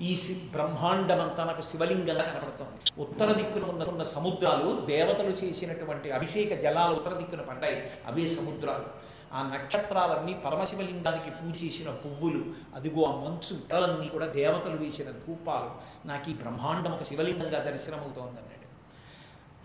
[0.00, 3.02] ఈ శి బ్రహ్మాండమంతా నాకు శివలింగంగా కనపడుతోంది.
[3.02, 7.90] ఉత్తర దిక్కున ఉన్న ఉన్న సముద్రాలు దేవతలు చేసినటువంటి అభిషేక జలాలు ఉత్తర దిక్కున పడ్డాయి.
[8.06, 9.04] అవే సముద్రాలు.
[9.34, 12.44] ఆ నక్షత్రాలన్నీ పరమశివలింగానికి పూజ చేసిన పువ్వులు.
[12.74, 15.70] అదిగో ఆ మంచు తలన్నీ కూడా దేవతలు వేసిన ధూపాలు.
[16.08, 18.53] నాకు ఈ బ్రహ్మాండం ఒక శివలింగంగా దర్శనమవుతోంది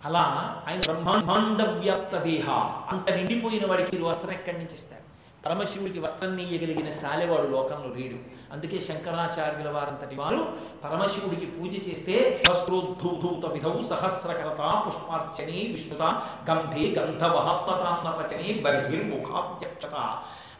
[0.06, 0.24] అలా
[0.68, 2.50] ఆయన బ్రహ్మాండ వ్యాప్త దేహ
[2.92, 5.04] అంత నిండిపోయిన వాడికి ఈ వస్త్రం ఎక్కడి నుంచి ఇస్తారు?
[5.46, 8.18] పరమశివుడికి వస్త్రం నీయగలిగిన శాలెవాడు లోకంలో లేడు.
[8.54, 16.02] అందుకే శంకరాచార్యుల వారంతటి వారు పరమశివుడికి పూజ చేస్తే వస్త్రోద్ధూత విధౌ సహస్రకరత పుష్పార్చనే విష్ణుత
[16.50, 19.96] గంధే గంధవహత్వతాన్నపచనే బహిర్ముఖాప్యక్షత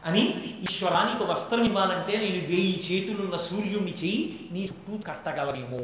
[0.04, 0.22] అని
[0.70, 5.82] ఈశ్వరానికి వస్త్రం ఇవ్వాలంటే నేను వేయి చేతులున్న సూర్యుడిని చేయి నీ చుట్టూ కట్టగలనేమో.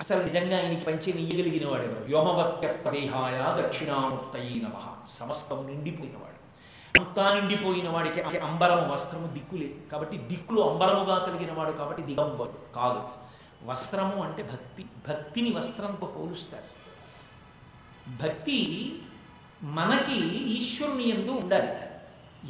[0.00, 4.96] అసలు నిజంగా ఆయనకి పంచి నీయగలిగిన వాడెవరు వ్యోమవర్త్య పదేహాయ దక్షిణామూర్తయి నమ.
[5.08, 6.38] సమస్తం నిండిపోయినవాడు.
[7.00, 13.08] అంతా నిండిపోయిన వాడికి అంబరము వస్త్రము దిక్కులే కాబట్టి దిక్కులు అంబరముగా కలిగిన వాడు కాబట్టి దిగంబరు కాదు.
[13.64, 14.84] వస్త్రము అంటే భక్తి.
[15.08, 16.78] భక్తిని వస్త్రంతో పోలుస్తారు.
[18.22, 18.98] భక్తి
[19.62, 21.87] మనకి ఈశ్వరుని ఎందు ఉండాలి.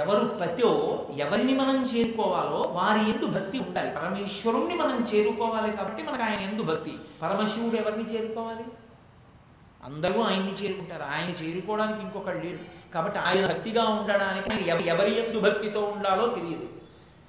[0.00, 3.90] ఎవరు పతో ఎవరిని మనం చేరుకోవాలో వారి ఎందు భక్తి ఉండాలి.
[3.90, 6.94] పరమేశ్వరుణ్ణి మనం చేరుకోవాలి కాబట్టి మనకు ఆయన ఎందు భక్తి.
[7.22, 8.64] పరమశివుడు ఎవరిని చేరుకోవాలి?
[9.84, 11.02] అందరూ ఆయన్ని చేరుకుంటారు.
[11.02, 16.68] ఆయన చేరుకోవడానికి ఇంకొకటి లేడు కాబట్టి ఆయన భక్తిగా ఉండడానికి ఎవరి ఎందు భక్తితో ఉండాలో తెలియదు.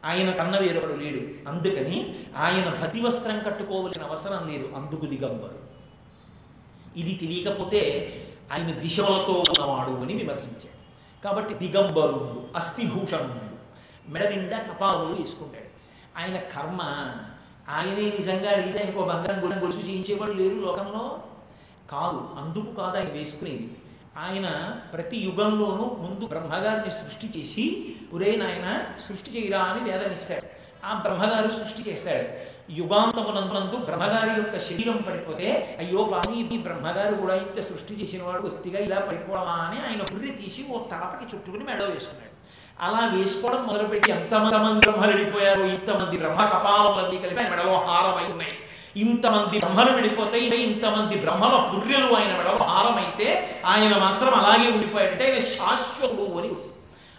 [0.06, 1.50] ఆయన కన్న వేరొకడు లేడు.
[1.50, 4.72] అందుకని ఆయన భతి వస్త్రం కట్టుకోవలసిన అవసరం లేదు.
[4.76, 5.60] అందుకు దిగంబరు.
[6.98, 8.14] ఇది తెలియకపోతే
[8.52, 10.79] ఆయన దిశలతో ఉన్నవాడు అని విమర్శించాడు.
[11.24, 13.50] కాబట్టి దిగంబరుడు అస్థిభూషణుడు.
[14.12, 15.70] మెడ నిండా కపాలులు వేసుకుంటాడు.
[16.20, 16.82] ఆయన కర్మ
[17.70, 21.24] ఆయనే నిజంగా అడిగితే ఆయనకు ఒక బంగారం గురి గొలుసు చేయించేవాడు లేరు లోకంలో?
[21.92, 23.76] కాదు అందుకు కాదు ఆయన వేసుకునేది.
[24.18, 30.48] ఆయన ప్రతి యుగంలోనూ ముందు బ్రహ్మగారిని సృష్టి చేసి ఒరే నాయన సృష్టి చేయరా అని వేదం ఇస్తాడు.
[30.86, 32.59] ఆ బ్రహ్మగారు సృష్టి చేస్తాడు.
[32.70, 38.80] యుగాంతమునందు బ్రహ్మగారి యొక్క శరీరం పడిపోతే అయ్యో పాని ఈ బ్రహ్మగారు కూడా ఇంత సృష్టి చేసిన వాడు ఒత్తిగా
[38.80, 42.36] ఇలా పడిపోవడమా అని ఆయన పుర్రి తీసి ఓ తలపకి చుట్టుకుని మెడ వేసుకున్నాడు.
[42.82, 48.54] అలా వేసుకోవడం మొదలుపెట్టి ఎంతమంది బ్రహ్మలు వెళ్ళిపోయారు ఇంతమంది బ్రహ్మ కపాలన్నీ కలిపి ఆయన మెడలో హారమై ఉన్నాయి.
[48.96, 56.40] ఇంతమంది బ్రహ్మలు విడిపోతే ఇంతమంది బ్రహ్మల పుర్రెలు ఆయన మెడలో హారమైతే ఆయన మాత్రం అలాగే ఉండిపోయాడంటే ఆయన శాశ్వతుడు
[56.40, 56.56] అని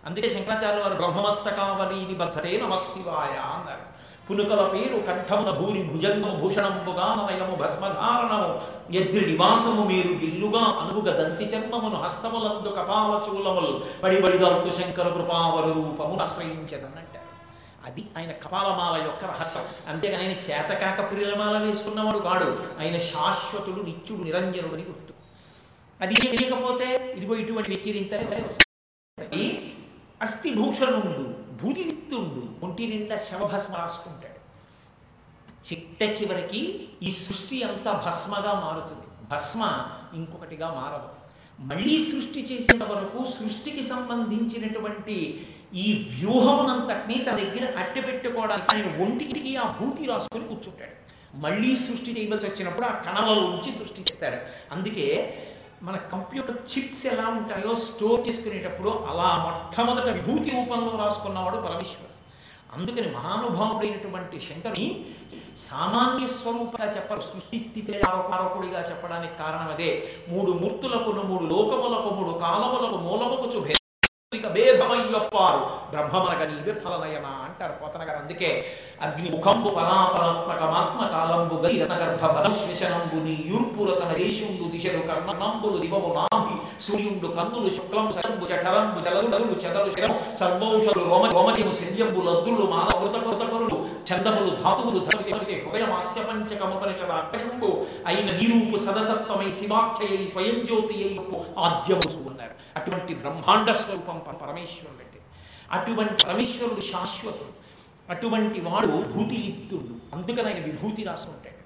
[0.05, 3.90] అందుకే శంకరాచార్య వారు బ్రహ్మమస్తకావలీని బద్ధతే నమశివాయ అన్నారు.
[4.31, 6.91] పునుకల పేరు కంఠమున భూరి భుజంగము భూషణము
[7.31, 8.61] నయము భస్మధారణము.
[8.93, 17.21] ఎద్రి నివాసము మీరు విల్లుగా అనుగుగ దంతి చర్మమును హస్తములందు కపాల చూలములు పడిబడిదంతు శంకర కృపావర రూపమును ఆశ్రయించదనంటారు
[17.85, 19.65] అది ఆయన కపాలమాల యొక్క రహస్యం.
[19.89, 22.59] అంతేగాని ఆయన చేతకాక ప్రియులమాల వేసుకున్నవాడు కాడు.
[22.81, 25.13] ఆయన శాశ్వతుడు నిత్యుడు నిరంజనుడు అని గుర్తు.
[26.01, 29.77] అది లేకపోతే ఇదిగో ఇటువంటి వెక్కిరింతలే వస్తాయి
[30.23, 34.41] అస్థిభూషణుడు భూతివిత్తుండు ఒంటి నిండా శవభస్మ రాసుకుంటాడు.
[35.69, 39.07] చిట్ట చివరికి ఈ సృష్టి అంతా భస్మగా మారుతుంది.
[39.31, 41.09] భస్మ ఇంకొకటిగా మారదు.
[41.65, 49.77] మళ్ళీ సృష్టి చేసేంత వరకు సృష్టికి సంబంధించినటువంటి ఈ వ్యూహమునంతటినీ తన దగ్గర అట్టె పెట్టుకోవడానికి ఆయన ఒంటికి ఆ
[49.81, 51.01] భూతి రాసుకొని కూర్చుంటాడు.
[51.37, 54.37] మళ్ళీ సృష్టి చేయవలసి వచ్చినప్పుడు ఆ కణాలలో ఉంచి సృష్టిస్తాడు.
[54.73, 55.07] అందుకే
[55.83, 62.17] మన కంప్యూటర్ చిప్స్ ఎలా ఉంటాయో స్టోర్ చేసుకునేటప్పుడు అలా మొట్టమొదట విభూతి రూపంలో రాసుకున్నవాడు పరమేశ్వరుడు.
[62.77, 64.89] అందుకని మహానుభావుడైనటువంటి శంకరుని
[65.57, 69.91] సామాన్య స్వరూపంగా చెప్పరు సృష్టి స్థితి ఆరోపారకుడిగా చెప్పడానికి కారణం అదే
[70.29, 73.61] మూడు మూర్తులకు మూడు లోకములకు మూడు కాలములకు మూలముకు
[74.33, 75.61] భేద భేదమయ్యప్పారు.
[75.91, 78.51] బ్రహ్మమనగ నీవే ఫలనయన అంటారు పోతన గారు అందుకే
[79.01, 84.11] అగ్ని ముఖంబు పరాపరాత్మకమాత్మ కాలంబు గై రతగర్భ బలశ్వశనంబు నీ యూర్పురసన
[84.73, 91.73] దిశలు కర్మనంబులు దివము నాభి సూర్యుండు కన్నులు శుక్లం సరంబు జఠరంబు జలదుడలు చెదలు శరం సర్వౌషలు రోమ రోమజము
[91.79, 93.79] శల్యంబు లద్దులు మానవృత కృతకరులు
[94.11, 95.33] చందములు ధాతువులు ధరితి
[95.63, 97.71] హృదయం ఆస్యపంచకముపనిషద అక్షయంబు
[98.07, 100.99] అయిన నీరూపు సదసత్వమై శివాఖ్యయై స్వయం జ్యోతి
[101.67, 105.19] ఆద్యము ఉన్నారు అటువంటి బ్రహ్మాండ స్వరూపం పరమేశ్వరుడు అంటే.
[105.73, 107.53] అటువంటి పరమేశ్వరుడు శాశ్వతుడు.
[108.11, 110.17] అటువంటి వాడు భూతిలిప్తుడు.
[110.17, 111.61] అందుకని ఆయన విభూతి ఉంటాడు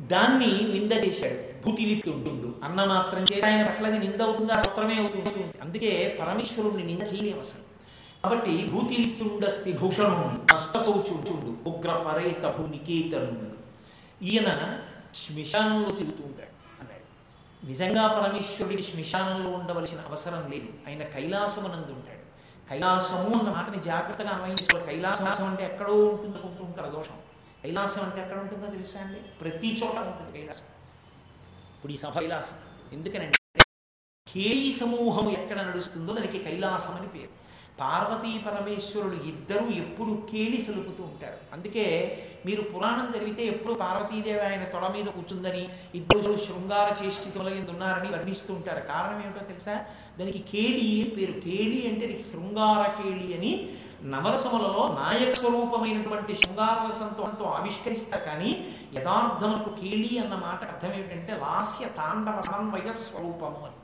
[0.00, 1.66] దాన్ని నింద చేశాడు.
[1.66, 5.44] భూతిలిప్తుండు అన్న మాత్రం చేత ఆయన పట్లది నింద అవుతుందా సత్రమే అవుతుంది.
[5.62, 7.74] అందుకే పరమేశ్వరుణ్ణి నింద చేయలేము అసలు.
[8.22, 13.64] కాబట్టి భూతిలిప్తుండస్తి భూషణుడు నష్టశౌచుడు ఉగ్ర పరేత భూనికేతనుడు.
[14.24, 14.78] ఈయన
[15.14, 17.04] శ్మశానంలో తిరుగుతూ ఉంటాడు అన్నాడు.
[17.66, 20.68] నిజంగా పరమేశ్వరుడికి శ్మశానంలో ఉండవలసిన అవసరం లేదు.
[20.88, 22.13] ఆయన కైలాసమనందు ఉంటాడు
[22.70, 24.86] కైలాసము అన్న మాటని జాగ్రత్తగా అన్వయించుకోవాలి.
[24.86, 27.18] కైలాసం అంటే ఎక్కడో ఉంటుంది అనుకుంటూ ఉంటారు దోషం.
[27.62, 29.20] కైలాసం అంటే ఎక్కడ ఉంటుందో తెలుసా అండి?
[29.20, 30.66] ప్రతి చోట ఉంటుంది కైలాసం.
[31.76, 32.56] ఇప్పుడు ఈ సభ కైలాసం.
[32.92, 33.62] ఎందుకనంటే
[34.32, 37.44] కేయి సమూహం ఎక్కడ నడుస్తుందో దానికి కైలాసం అని పేరు.
[37.80, 41.36] పార్వతీ పరమేశ్వరుడు ఇద్దరు ఎప్పుడు కేళి సలుపుతూ ఉంటారు.
[41.52, 41.84] అందుకే
[42.46, 48.80] మీరు పురాణం చదివితే ఎప్పుడు పార్వతీదేవి ఆయన తొడ మీద కూర్చుందని ఇద్దరు శృంగార చేష్టితుల ఉన్నారని వర్ణిస్తూ ఉంటారు.
[48.80, 49.84] కారణం ఏమిటో తెలుసా?
[50.18, 51.40] దానికి కేళి అని పేరు.
[51.40, 53.68] కేళి అంటే శృంగార కేళి అని
[54.02, 58.24] నవరసములలో నాయక స్వరూపమైనటువంటి శృంగార రసంతో ఆవిష్కరిస్తారు.
[58.24, 63.76] కానీ యథార్థములకు కేళి అన్న మాట అర్థం ఏమిటంటే లాస్య తాండవ సమన్వయ స్వరూపము అని.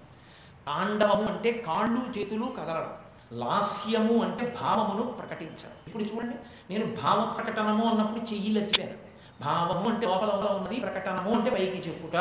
[0.67, 2.93] తాండవము అంటే కాళ్ళు చేతులు కదలడం.
[3.33, 5.73] లాస్యము అంటే భావమును ప్రకటించడం.
[5.87, 6.37] ఇప్పుడు చూడండి
[6.73, 9.11] నేను భావ ప్రకటనము అన్నప్పుడు చెయ్యి లెత్తిపాను
[9.41, 12.13] భావము అంటే లోపల ఉన్నది ప్రకటనము అంటే పైకి చెప్పుట.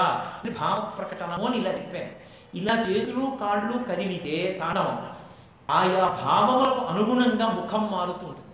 [0.59, 2.28] భావ ప్రకటనము అని ఇలా చెప్పాను.
[2.55, 5.11] ఇలా చేతులు కాళ్ళు కదిలితే తాండవం.
[5.69, 8.47] ఆయా భావములకు అనుగుణంగా ముఖం మారుతూ ఉంటుంది.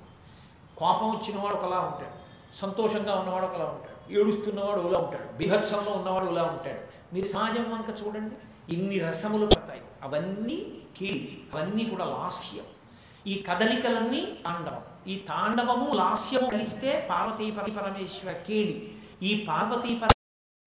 [0.77, 2.25] కోపం వచ్చినవాడు ఒకలా ఉంటాడు.
[2.55, 4.19] సంతోషంగా ఉన్నవాడు ఒకలా ఉంటాడు.
[4.19, 5.37] ఏడుస్తున్నవాడు ఒకలా ఉంటాడు.
[5.37, 6.79] బిభత్సంలో ఉన్నవాడు ఇలా ఉంటాడు.
[7.15, 8.35] మీరు సమాజం వంక చూడండి.
[8.75, 9.81] ఇన్ని రసములు పడతాయి.
[10.03, 10.65] అవన్నీ
[10.97, 11.37] కీడి.
[11.53, 12.63] అవన్నీ కూడా లాస్యం.
[13.27, 14.81] ఈ కదలికలన్నీ తాండవం.
[15.07, 18.91] ఈ తాండవము లాస్యము కలిస్తే పార్వతీ పరమేశ్వర కేళి
[19.23, 20.07] ఈ పార్వతీ పర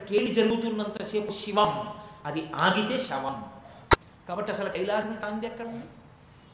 [0.05, 1.98] కేళి జరుగుతున్నంతసేపు శివం.
[2.29, 3.45] అది ఆగితే శవం.
[4.29, 5.87] కాబట్టి అసలు కైలాసం కాంతి ఎక్కడ ఉంది?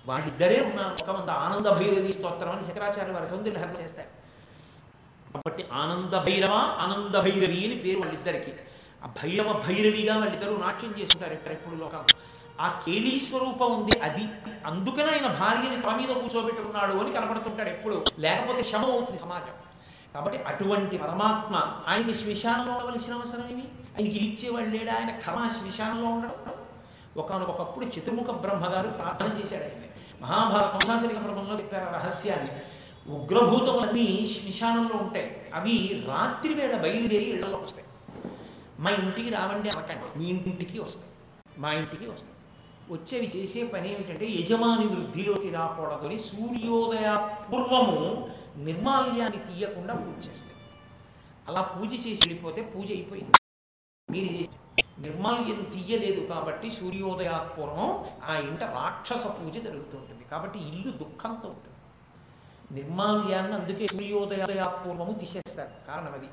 [0.07, 0.97] వాళ్ళిద్దరే ఉన్నారు.
[1.03, 4.11] ఒక మంది ఆనంద భైరవి స్తోత్రం అని శంకరాచార్య వారి సౌందర్య హరణ చేస్తారు.
[5.33, 8.55] కాబట్టి ఆనంద భైరవ ఆనంద భైరవి అని పేరు వాళ్ళిద్దరికి.
[9.05, 12.05] ఆ భైరవ భైరవిగా వాళ్ళిద్దరూ నాట్యం చేస్తుంటారు ఇక్కడ ఎప్పుడు లోకం.
[12.61, 14.01] ఆ కేళీ స్వరూపం ఉంది.
[14.01, 14.29] అది
[14.67, 18.05] అందుకనే ఆయన భార్యని తల మీద కూర్చోబెట్టుకున్నాడు అని కనపడుతుంటాడు ఎప్పుడు.
[18.19, 19.57] లేకపోతే శవం అవుతుంది సమాజం.
[20.15, 21.55] కాబట్టి అటువంటి పరమాత్మ
[21.89, 23.65] ఆయన శ్మశానంలో ఉండవలసిన అవసరం ఏమి?
[23.97, 24.95] అది ఇచ్చేవాళ్ళు లేడా?
[24.95, 26.35] ఆయన కర్మ శ్మశానంలో ఉండడం.
[27.17, 29.73] ఒకనొకప్పుడు చతుర్ముఖ బ్రహ్మగారు ప్రార్థన చేశాడు ఆయన
[30.23, 32.51] మహాభారత మహాసరిక పర్వంలో చెప్పారు రహస్యాన్ని.
[33.13, 35.51] ఉగ్రభూతములన్నీ శ్మశానంలో ఉంటాయి.
[35.55, 37.87] అవి రాత్రి వేళ బయలుదేరి ఇళ్ళలోకి వస్తాయి.
[38.81, 40.19] మా ఇంటికి రావండి అనకండి.
[40.19, 41.11] మీ ఇంటికి వస్తాయి.
[41.59, 42.35] మా ఇంటికి వస్తాయి.
[42.91, 50.55] వచ్చేవి చేసే పని ఏమిటంటే యజమాని వృద్ధిలోకి రాకూడదు అని సూర్యోదయ పూర్వము నిర్మాల్యాన్ని తీయకుండా పూజ చేస్తాయి.
[51.49, 53.31] అలా పూజ చేసి వెళ్ళిపోతే పూజ అయిపోయింది.
[54.09, 54.45] మీరు
[54.99, 60.25] నిర్మాల్యం తీయలేదు కాబట్టి సూర్యోదయాత్పూర్వం ఆ ఇంట రాక్షస పూజ జరుగుతూ ఉంటుంది.
[60.31, 61.71] కాబట్టి ఇల్లు దుఃఖంతో ఉంటుంది.
[62.73, 65.73] నిర్మాల్యాన్ని అందుకే సూర్యోదయాత్పూర్వము తీసేస్తారు.
[65.87, 66.29] కారణం అది.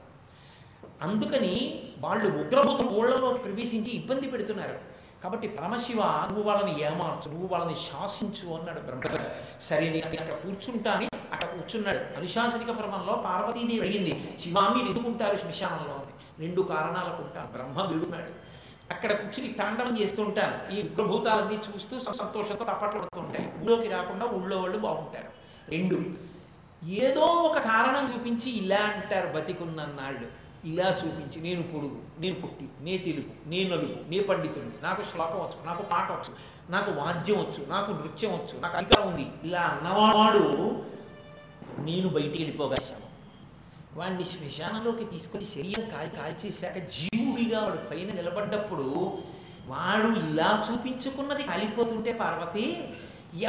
[1.01, 1.53] అందుకని
[1.99, 4.77] వాళ్ళు ఉగ్రభూతం ఊళ్ళలోకి ప్రవేశించి ఇబ్బంది పెడుతున్నారు.
[5.23, 9.17] కాబట్టి పరమశివ నువ్వు వాళ్ళని ఏమార్చు నువ్వు వాళ్ళని శాసించు అన్నాడు బ్రహ్మ
[9.59, 12.17] సరే నేను అక్కడ కూర్చుంటాని అక్కడ కూర్చున్నాడు.
[12.17, 14.13] అనుశాసనిక పర్వంలో పార్వతీదేవి అడిగింది
[14.43, 15.97] శివామి మీరు ఎదుగుంటారు శ్మశానంలో?
[16.43, 17.49] రెండు కారణాలకు ఉంటాను.
[17.55, 18.33] బ్రహ్మ విడున్నాడు.
[18.93, 24.79] అక్కడ కూర్చుని తాండవం చేస్తూ ఉంటాను ఈ ఉగ్రభూతాలన్నీ చూస్తూ సంతోషంతో తప్పట్లు ఉంటాయి ఊళ్ళోకి రాకుండా ఊళ్ళో వాళ్ళు
[24.87, 25.29] బాగుంటారు.
[25.75, 25.97] రెండు
[27.05, 30.27] ఏదో ఒక కారణం చూపించి ఇలా అంటారు బతికున్నన్నాళ్ళు.
[30.69, 35.65] ఇలా చూపించి నేను పొడుగు నేను పుట్టి నే తెలుగు నే నలుగు నే పండితుడిని నాకు శ్లోకం వచ్చు
[35.69, 36.33] నాకు పాట వచ్చు
[36.73, 39.25] నాకు వాద్యం వచ్చు నాకు నృత్యం వచ్చు నాకు అధికారం ఉంది.
[39.43, 40.43] ఇలా అన్నవాడు
[41.87, 43.07] నేను బయటికి వెళ్ళిపోగలిశాను
[43.97, 48.87] వాడిని శ్మశానంలోకి తీసుకొని శరీరం కాలి కాల్చేశాక జీవుడిగా వాడు పైన నిలబడ్డప్పుడు
[49.71, 52.65] వాడు ఇలా చూపించుకున్నది కాలిపోతుంటే పార్వతి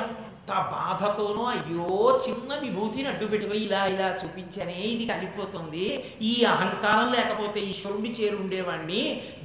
[0.01, 1.87] ఎంత బాధతోనో అయ్యో
[2.25, 5.87] చిన్న విభూతిని అడ్డు పెట్టుకుని ఇలా ఇలా చూపించనే ఇది కలిపోతుంది.
[6.23, 9.03] ఈ అహంకారం లేకపోతే ఈశ్వరుణ్ణి చేరుండేవాడిని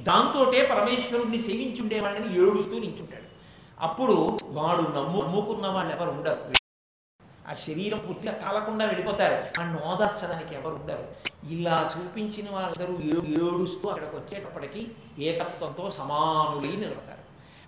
[0.08, 3.28] దాంతోటే పరమేశ్వరుణ్ణి సేవించుండేవాడిని ఏడుస్తూ నించుంటాడు.
[3.80, 4.16] అప్పుడు
[4.58, 6.42] వాడు నమ్ము నమ్ముకున్న వాళ్ళు ఎవరు ఉండరు.
[7.50, 9.62] ఆ శరీరం పూర్తిగా కాలకుండా వెళ్ళిపోతారు.
[9.62, 11.28] ఆ ఓదార్చడానికి ఎవరు ఉండరు.
[11.50, 17.18] ఇలా చూపించిన వాళ్ళందరూ ఏ- ఏడుస్తూ అక్కడికి వచ్చేటప్పటికి ఏకత్వంతో సమానులై నిలబడతారు.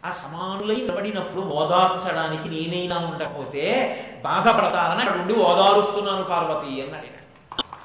[0.07, 7.14] ఆ సమానులై నిలబడినప్పుడు ఓదార్చడానికి నేనైనా ఉండకపోతే బాధపడతానని అక్కడ ఉండి ఓదారుస్తున్నాను పార్వతి అని అడిగిన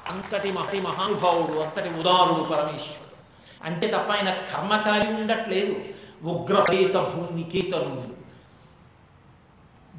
[0.06, 3.16] అంతటి మహటి మహానుభావుడు అంతటి ఉదారుడు పరమేశ్వరుడు.
[3.64, 5.76] అంటే తప్ప ఆయన కర్మకారి ఉండట్లేదు.
[6.28, 8.16] ఉగ్రపేత భూమికేతనుడు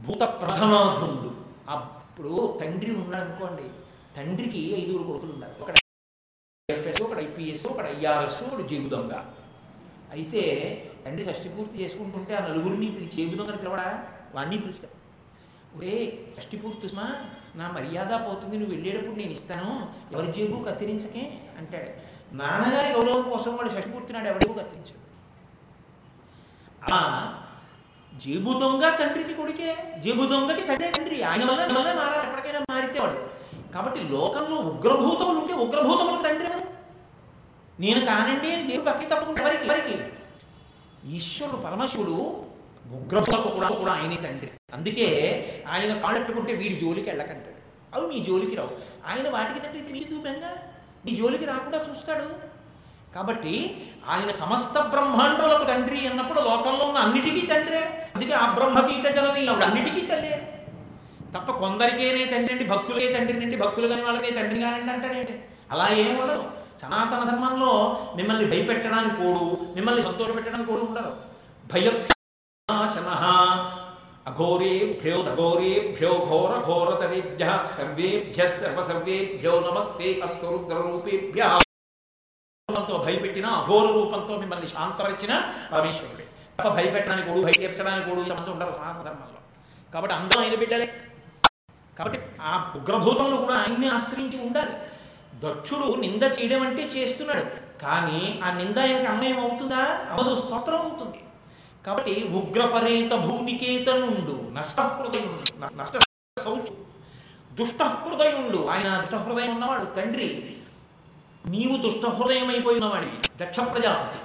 [0.06, 3.68] భూత ప్రథమాధుండు అప్పుడు తండ్రి ఉన్నాడు అనుకోండి
[4.18, 5.80] తండ్రికి ఐదుగురు కొడుకులు ఉన్నారు ఒకటి
[6.70, 9.14] ఎఫ్ఎస్ ఒకటి ఐపీఎస్ ఒకటి ఐఆర్ఎస్ ఒకడు జేబు దొంగ.
[10.16, 10.42] అయితే
[11.04, 13.88] తండ్రి షష్టి పూర్తి చేసుకుంటుంటే ఆ నలుగురిని పిలిచి జేబు దొంగని పిలవడా?
[14.36, 14.96] వాడిని పిలుస్తాడు.
[15.76, 15.96] ఒరే
[16.36, 17.08] షష్టి పూర్తి సుమా
[17.60, 19.72] నా మర్యాద పోతుంది నువ్వు వెళ్ళేటప్పుడు నేను ఇస్తాను
[20.14, 21.24] ఎవరి జేబు కత్తిరించకే?
[21.60, 21.90] అంటాడు.
[22.40, 25.04] నాన్నగారి గౌరవం కోసం వాడు షష్టి పూర్తి నాడు ఎవరికూ కత్తిరించాడు?
[26.86, 27.02] అలా
[28.14, 29.72] జేబు దొంగ తండ్రికి కొడుకే.
[30.04, 31.24] జేబు దొంగకి తండ్రి తండ్రి.
[31.24, 33.20] ఆయన వల్ల ఆయన వల్ల మారారు ఎప్పటికైనా మారితే వాడు
[33.74, 36.48] కాబట్టి లోకంలో ఉగ్రభూతములు ఉంటే ఉగ్రభూతములు తండ్రి
[37.80, 39.96] నేను కానండి అని దేవుడు పక్కకి తప్పకుండా వారికి వారికి
[41.16, 42.46] ఈశ్వరుడు పరమశివుడు
[42.92, 44.50] ఉగ్రభూతకు కూడా కూడా ఆయనే తండ్రి.
[44.74, 45.08] అందుకే
[45.68, 47.58] ఆయన కాళ్ళెట్టుకుంటే వీడి జోలికి వెళ్ళకంటాడు.
[47.96, 48.70] అవి మీ జోలికి రావు.
[49.08, 50.14] ఆయన వాటికి తండ్రి ఇది మీకు
[51.06, 52.47] మీ జోలికి రాకుండా చూస్తాడు.
[53.16, 53.54] కాబట్టి
[54.12, 57.82] ఆయన సమస్త బ్రహ్మాండములకు తండ్రి అన్నప్పుడు లోకంలో ఉన్న అన్నిటికీ తండ్రే.
[58.16, 60.34] అందుకే ఆ బ్రహ్మకీట జనని ఆవిడ అన్నిటికీ తల్లే.
[61.36, 65.36] తప్ప కొందరికేనే తండ్రి అండి భక్తులకే తండ్రి అండి భక్తులు కాని వాళ్ళకే తండ్రి కానండి అంటాడేంటి
[65.74, 66.46] అలా ఏం ఉండదు.
[66.82, 67.72] సనాతన ధర్మంలో
[68.18, 69.46] మిమ్మల్ని భయపెట్టడానికి కోడు
[69.78, 71.12] మిమ్మల్ని సంతోషపెట్టడానికి కోడు ఉండరు
[71.74, 71.88] భయ
[74.32, 77.46] అఘోరేభ్యో అఘోరేభ్యో ఘోర ఘోరతరేభ్య
[77.76, 81.44] సర్వేభ్య సర్వసర్వేభ్యో నమస్తే అస్తు రుద్రరూపేభ్య
[82.88, 86.24] రూపంతో భయపెట్టినా అఘోర రూపంతో మిమ్మల్ని శాంతపరిచిన పరమేశ్వరుడే.
[86.60, 89.40] తప్ప భయపెట్టడానికి కోడు భయ తీర్చడానికి ఇంతమంది ఉండరు సనాతన ధర్మంలో.
[89.94, 90.94] కాబట్టి అందరూ ఆయన బిడ్డలే.
[92.00, 94.72] కాబట్టి ఆ ఉగ్రభూతంలో కూడా ఆయన్ని ఆశ్రయించి ఉండాలి.
[95.36, 97.46] దక్షుడు నింద చేయడం అంటే చేస్తున్నాడు.
[97.82, 100.08] కానీ ఆ నింద ఆయనకి అన్వయం అవుతుందా?
[100.12, 101.20] అవదు స్తోత్రం అవుతుంది.
[101.86, 105.98] కాబట్టి ఉగ్రపరేత భూనికేతనుండు నష్టహృదయుండు నష్ట
[106.40, 106.88] సౌచు
[107.54, 108.68] దుష్టహృదయుండు.
[108.68, 110.57] ఆయన దుష్టహృదయం ఉన్నవాడు తండ్రి.
[111.50, 114.20] నీవు దుష్టహృదయం అయిపోయినవాడివి దక్ష ప్రజాపతి.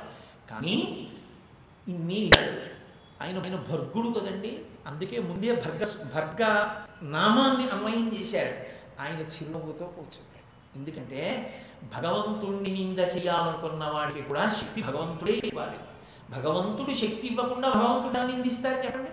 [0.50, 1.08] కానీ
[1.88, 4.58] ఇన్ని ఆయన ఆయన భర్గుడు కదండి.
[4.86, 5.82] అందుకే ముందే భర్గ
[6.14, 6.44] భర్గ
[7.02, 8.54] నామాన్ని అన్వయం చేశారు
[9.02, 10.42] ఆయన చిరునవ్వుతో కూర్చున్నాడు.
[10.76, 11.20] ఎందుకంటే
[11.96, 15.78] భగవంతుణ్ణి నింద చేయాలనుకున్న వాడికి కూడా శక్తి భగవంతుడే ఇవ్వాలి.
[16.30, 19.10] భగవంతుడు శక్తి ఇవ్వకుండా భగవంతుడా నిందిస్తారు చెప్పండి?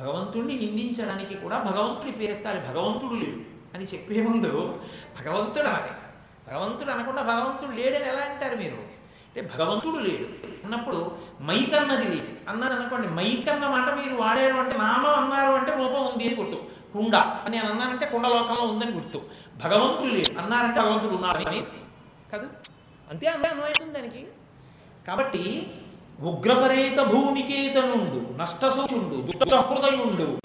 [0.00, 2.60] భగవంతుడిని నిందించడానికి కూడా భగవంతుడి పేరెత్తాలి.
[2.60, 3.40] భగవంతుడు లేడు
[3.74, 4.80] అని చెప్పే ముందు
[5.20, 6.01] భగవంతుడు అని
[6.52, 8.74] భగవంతుడు అనకుండా భగవంతుడు లేడని ఎలా అంటారు మీరు?
[8.74, 10.46] అంటే భగవంతుడు లేడు.
[10.64, 12.28] అన్నప్పుడు మైకన్నది లేదు.
[12.48, 16.62] అన్నారు అనుకోండి మైకన్న మాట మీరు వాడారు అంటే నామం అన్నారు అంటే రూపం ఉంది అని గుర్తు.
[16.92, 17.16] కుండ.
[17.16, 19.22] అని నేను అన్నానంటే కుండలోకంలో ఉందని గుర్తు.
[19.64, 20.38] భగవంతుడు లేడు.
[20.38, 21.62] అన్నారంటే భగవంతుడు ఉన్నాడు అని
[22.32, 22.46] కాదు.
[23.10, 24.26] అంతే అన్నీ అన్వయిస్తుంది దానికి.
[25.06, 25.72] కాబట్టి
[26.20, 30.38] ఉగ్రపరేత భూమికేతనుండు నష్టసూచుండు దుష్టహృదయుండు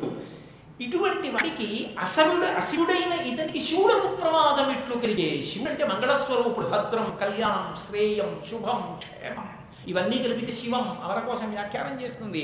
[0.84, 1.68] ఇటువంటి వాడికి
[2.00, 9.48] అసలుడు అశివుడైన ఇతనికి శివుడు ప్రమాదం ఇట్లు కలిగే శివుడు అంటే మంగళస్వరూపుడు భద్రం కళ్యాణం శ్రేయం శుభం క్షేమం
[9.92, 12.42] ఇవన్నీ కలిపితే శివం అవర కోసం వ్యాఖ్యానం చేస్తుంది.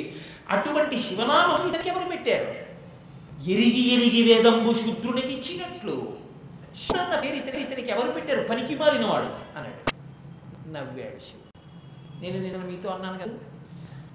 [0.49, 2.49] అటువంటి శివనామం ఇతనికి ఎవరు పెట్టారు?
[3.53, 5.95] ఎరిగి ఎరిగి వేదంబు శూద్రునికి ఇచ్చినట్లు.
[6.75, 8.43] శివన్న పేరు ఇతని ఇతనికి ఎవరు పెట్టారు?
[8.47, 9.81] పనికి మారినవాడు అన్నాడు.
[10.75, 11.51] నవ్వాడు శివుడు.
[12.21, 13.37] నేను నేను మీతో అన్నాను కదా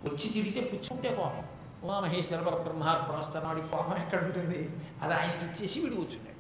[0.08, 1.47] వచ్చి తిరిగితే పుచ్చుకుంటే కోపం.
[1.84, 6.38] ఉమామహేశ్వర బ్రహ్మార్పణస్తున్నాడు కోపం ఎక్కడ ఉంటుంది అది ఆయనకి ఇచ్చేసి వీడు కూర్చున్నాడు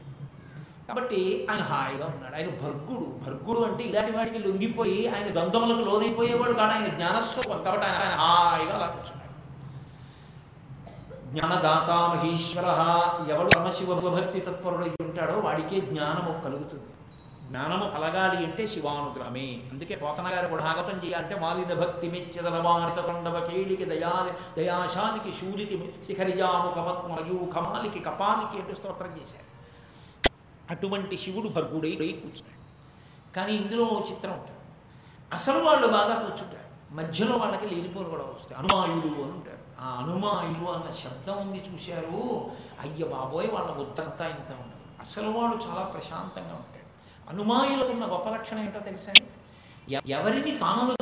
[0.88, 2.34] కాబట్టి ఆయన హాయిగా ఉన్నాడు.
[2.34, 3.24] ఆయన భర్గుడు.
[3.26, 6.72] భర్గుడు అంటే ఇలాంటి వాడికి లొంగిపోయి ఆయన ద్వంద్వములకు లోనైపోయేవాడు కాదు.
[6.72, 7.64] ఆయన జ్ఞానస్వరూపం.
[7.64, 9.28] కాబట్టి ఆయన ఆయన హాయిగా అలా కూర్చున్నాడు.
[11.30, 12.64] జ్ఞానదాత మహేశ్వర
[13.32, 16.84] ఎవడు పరమశివ భక్తి తత్పరుడు ఉంటాడో వాడికే జ్ఞానము కలుగుతుంది.
[17.48, 19.60] జ్ఞానము కలగాలి అంటే శివానుగ్రహమే.
[19.72, 22.44] అందుకే పోతన గారు కూడా ఆగతం చేయాలంటే మాలిన భక్తి మెచ్చద
[23.06, 27.14] తండవ కేళికి దయాలి దయాశానికి శూలికి శిఖరిజాము కపత్మ
[27.52, 29.48] కమాలికి కపాలికి అంటూ స్తోత్రం చేశారు.
[30.70, 32.58] అటువంటి శివుడు భర్గుడై కూర్చున్నాడు.
[33.34, 34.60] కానీ ఇందులో ఓ చిత్రం ఉంటుంది.
[35.32, 36.94] అసలు వాళ్ళు బాగా కూర్చుంటారు.
[36.94, 38.58] మధ్యలో వాళ్ళకి లేనిపోలు కూడా వస్తాయి.
[38.58, 39.58] అనుమాయులు అని ఉంటారు.
[39.80, 42.50] ఆ అనుమాయులు అన్న శబ్దం ఉంది చూశారు.
[42.80, 46.77] అయ్య బాబోయ్ వాళ్ళ ఉత్తరత ఇంత ఉండదు అసలు వాళ్ళు చాలా ప్రశాంతంగా ఉంటారు.
[47.30, 49.12] అనుమానులకు ఉన్న గొప్ప లక్షణం ఏంటో తెలుసా
[50.10, 50.94] ఎవరిని తాను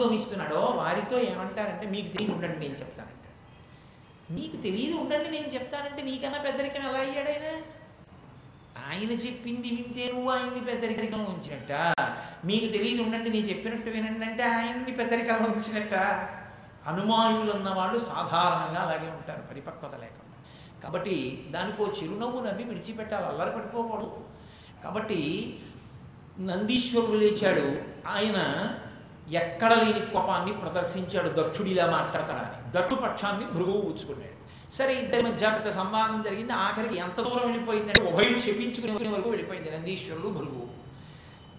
[0.76, 3.12] వారితో ఏమంటారంటే మీకు తెలియదు ఉండండి నేను చెప్తానంట
[4.30, 7.62] మీకు తెలియదు ఉండండి నేను చెప్తానంటే నీకన్నా పెద్దరికం ఎలా అయ్యాడైనా?
[8.88, 11.72] ఆయన చెప్పింది వింటే నువ్వు ఆయన్ని పెద్దరికం ఉంచినట్ట.
[12.44, 15.94] మీకు తెలియదు ఉండండి నేను చెప్పినట్టు వినండి అంటే ఆయన్ని పెద్దరికం ఉంచినట్ట.
[16.86, 20.36] అనుమానులు ఉన్నవాళ్ళు సాధారణంగా అలాగే ఉంటారు పరిపక్వత లేకుండా.
[20.82, 24.24] కాబట్టి దానికో చిరునవ్వు నవ్వి విడిచిపెట్టాలి అల్లరి పడిపోకూడదు.
[24.84, 25.60] కాబట్టి
[26.40, 27.82] నందీశ్వరుడు లేచాడు.
[28.08, 28.38] ఆయన
[29.32, 31.28] ఎక్కడ లేని కోపాన్ని ప్రదర్శించాడు.
[31.28, 32.72] దక్షుడిలా మాట్లాడతాడని.
[32.72, 34.36] దక్షు పక్షాన్ని భృగువు ఊచుకున్నాడు
[34.74, 36.52] సరే ఇద్దరి మధ్య పెద్ద సంవాదం జరిగింది.
[36.52, 40.68] ఆఖరికి ఎంత దూరం వెళ్ళిపోయిందంటే ఉభయులు చెప్పించుకునే వరకు వెళ్ళిపోయింది నందీశ్వరుడు మృగు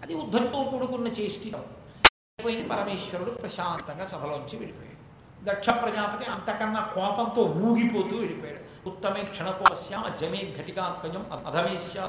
[0.01, 4.97] అది ఉద్ధరితో కూడుకున్న చేష్టిపోయింది పరమేశ్వరుడు ప్రశాంతంగా సభలోంచి వెళ్ళిపోయాడు.
[5.43, 8.89] దక్ష ప్రజాపతి అంతకన్నా కోపంతో ఊగిపోతూ వెళ్ళిపోయాడు.
[8.89, 12.01] ఉత్తమే క్షణకోశ్యామ జమే ఘటికాత్మజం అధమేశ్య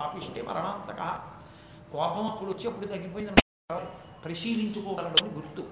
[0.00, 1.20] పాపిష్టే మరణాంతక.
[1.92, 3.40] కోపం అప్పుడు వచ్చి అప్పుడు తగ్గిపోయింది
[4.24, 5.66] పరిశీలించుకోగలడం గుర్తు.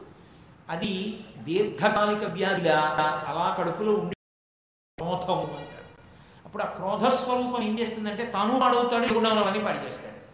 [0.69, 2.81] అది దీర్ఘకాలిక వ్యాధిలా
[3.29, 4.15] అలా కడుపులో ఉండి
[4.99, 5.87] క్రోధము అంటారు.
[6.45, 10.27] అప్పుడు ఆ క్రోధస్వరూపం ఏం చేస్తుందంటే తాను పాడవుతాడు గుణాలని పాడి చేస్తాడు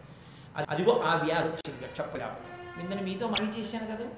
[0.57, 2.83] అది- అదిగో ఆ వ్యాధి వచ్చింది చెప్పలేకపోతే.
[2.83, 4.09] నిన్న మీతో మరీ చేశాను కదా.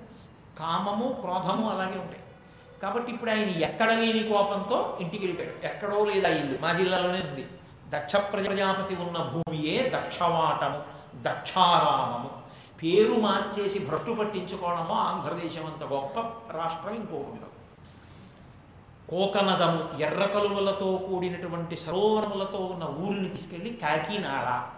[0.59, 2.23] కామము క్రోధము అలాగే ఉంటాయి.
[2.83, 5.65] కాబట్టి ఇప్పుడు ఆయన ఎక్కడ లేని కోపంతో ఇంటికి వెళ్ళిపోయాడు.
[5.65, 6.59] ఎక్కడో లేదా ఇల్లు.
[6.61, 7.47] మా జిల్లాలోనే ఉంది.
[7.89, 10.83] దక్ష ప్రజాపతి ఉన్న భూమియే దక్షవాటము
[11.21, 12.29] దక్షారామము.
[12.83, 16.19] పేరు మార్చేసి భ్రష్టు పట్టించుకోవడంలో ఆంధ్రదేశం అంత గొప్ప
[16.57, 17.41] రాష్ట్రం ఇంకోటి
[19.09, 24.69] కోకనదము ఎర్ర కలువలతో కూడినటువంటి సరోవరములతో ఉన్న ఊరిని తీసుకెళ్ళి కాకినాడ.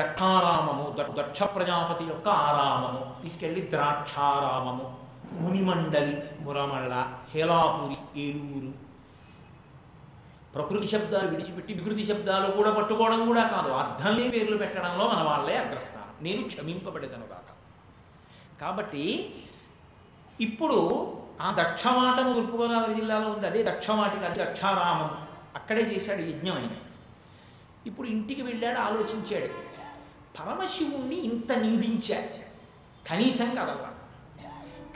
[0.00, 3.22] దక్షారామము దక్ష ప్రజాపతి యొక్క ఆరామము.
[3.22, 4.96] తీసుకెళ్ళి ద్రాక్షారామము.
[5.32, 8.85] మునిమండలి మురమళ్ళ హేలాపురి ఏలూరు.
[10.56, 13.68] ప్రకృతి శబ్దాలు విడిచిపెట్టి వికృతి శబ్దాలు కూడా పట్టుకోవడం కూడా కాదు.
[13.68, 16.24] అర్థంలే పేర్లు పెట్టడంలో మన వాళ్ళే అగ్రస్థానం.
[16.24, 17.56] నేను క్షమింపబడేదను కాక
[18.60, 19.34] కాబట్టి
[20.40, 20.78] ఇప్పుడు
[21.40, 23.46] ఆ దక్షమాటము తూర్పుగోదావరి జిల్లాలో ఉంది.
[23.46, 25.26] అదే దక్షమాటికి అది దక్షారామం.
[25.56, 26.70] అక్కడే చేశాడు యజ్ఞం ఆయన
[27.86, 29.52] ఇప్పుడు ఇంటికి వెళ్ళాడు ఆలోచించాడు.
[30.40, 32.22] పరమశివుణ్ణి ఇంత నిందించా.
[33.10, 33.92] కనీసం కదలరా.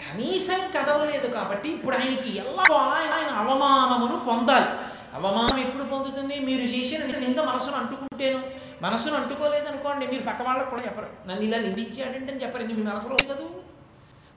[0.09, 4.90] కనీసం కదలలేదు కాబట్టి ఇప్పుడు ఆయనకి ఎలా ఆయన ఆయన అవమానమును పొందాలి.
[5.15, 6.39] అవమానం ఎప్పుడు పొందుతుంది?
[6.39, 8.43] మీరు చేసిన నింద మనసును అంటుకుంటేను.
[8.83, 11.29] మనసును అంటుకోలేదనుకోండి మీరు పక్క వాళ్ళకు కూడా చెప్పరు.
[11.29, 13.49] నన్ను ఇలా నిందించాడంటే అని చెప్పరు మీ మనసులో కదూ?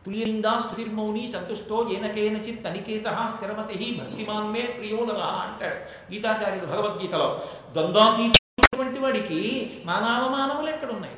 [0.07, 3.03] కదా స్థుతిర్మౌని సంతుష్టో ఏనకేనచిత్ అనికేత
[3.36, 5.76] స్థిరమతి భక్తిమాన్ మే ప్రియో నర అంటాడు
[6.13, 7.41] గీతాచార్యుడు భగవద్గీతలో.
[7.74, 9.39] ద్వంద్వాతీతటువంటి వాడికి
[9.86, 11.15] మానవమానములు ఎక్కడున్నాయి?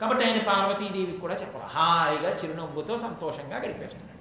[0.00, 1.66] కాబట్టి ఆయన పార్వతీదేవికి కూడా చెప్పాలి.
[1.66, 4.16] హాయిగా చిరునవ్వుతో సంతోషంగా గడిపేస్తున్నాడు.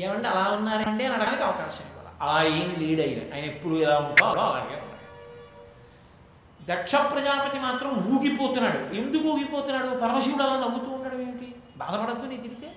[0.00, 2.01] ఏమంటే అలా ఉన్నారండి అని అడగడానికి అవకాశం ఇవ్వాలి.
[2.22, 4.78] అలా ఏం లీడ్ అయిన ఆయన ఎప్పుడు ఎలా ఉంటారో అలాగే
[6.68, 8.94] దక్ష ప్రజాపతి మాత్రం ఊగిపోతున్నాడు.
[8.94, 9.88] ఎందుకు ఊగిపోతున్నాడు?
[9.98, 12.68] పరమశివుడు అలా నవ్వుతూ ఉన్నాడు ఏమిటి బాధపడద్దు నీ తిరిగితే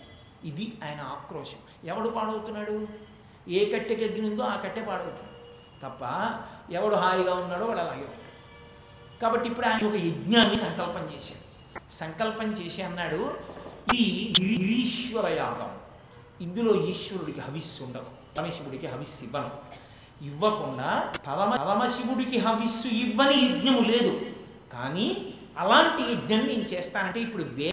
[0.43, 1.57] ఇది ఆయన ఆక్రోశం.
[1.85, 2.87] ఎవడు పాడవుతున్నాడు?
[3.47, 5.31] ఏ కట్టెకి ఎగ్గినుందో ఆ కట్టె పాడవుతుంది.
[5.83, 6.03] తప్ప
[6.71, 8.23] ఎవడు హాయిగా ఉన్నాడో వాడు అలాగే ఉన్నాడు
[9.21, 11.43] కాబట్టి ఇప్పుడు ఆయన ఒక యజ్ఞాన్ని సంకల్పం చేశాడు.
[11.91, 13.21] సంకల్పం చేసి అన్నాడు
[13.95, 14.05] ఈ
[14.39, 15.71] నిరీశ్వర యాగం
[16.41, 18.24] ఇందులో ఈశ్వరుడికి హవిస్సు ఉండదు.
[18.35, 19.51] పరమశివుడికి హవిస్సు ఇవ్వను
[20.21, 20.89] ఇవ్వకుండా
[21.27, 24.11] పరమ పరమశివుడికి హవిస్సు ఇవ్వని యజ్ఞము లేదు
[24.73, 25.07] కానీ
[25.57, 27.63] అలాంటి యజ్ఞం నేను చేస్తానంటే ఇప్పుడు వే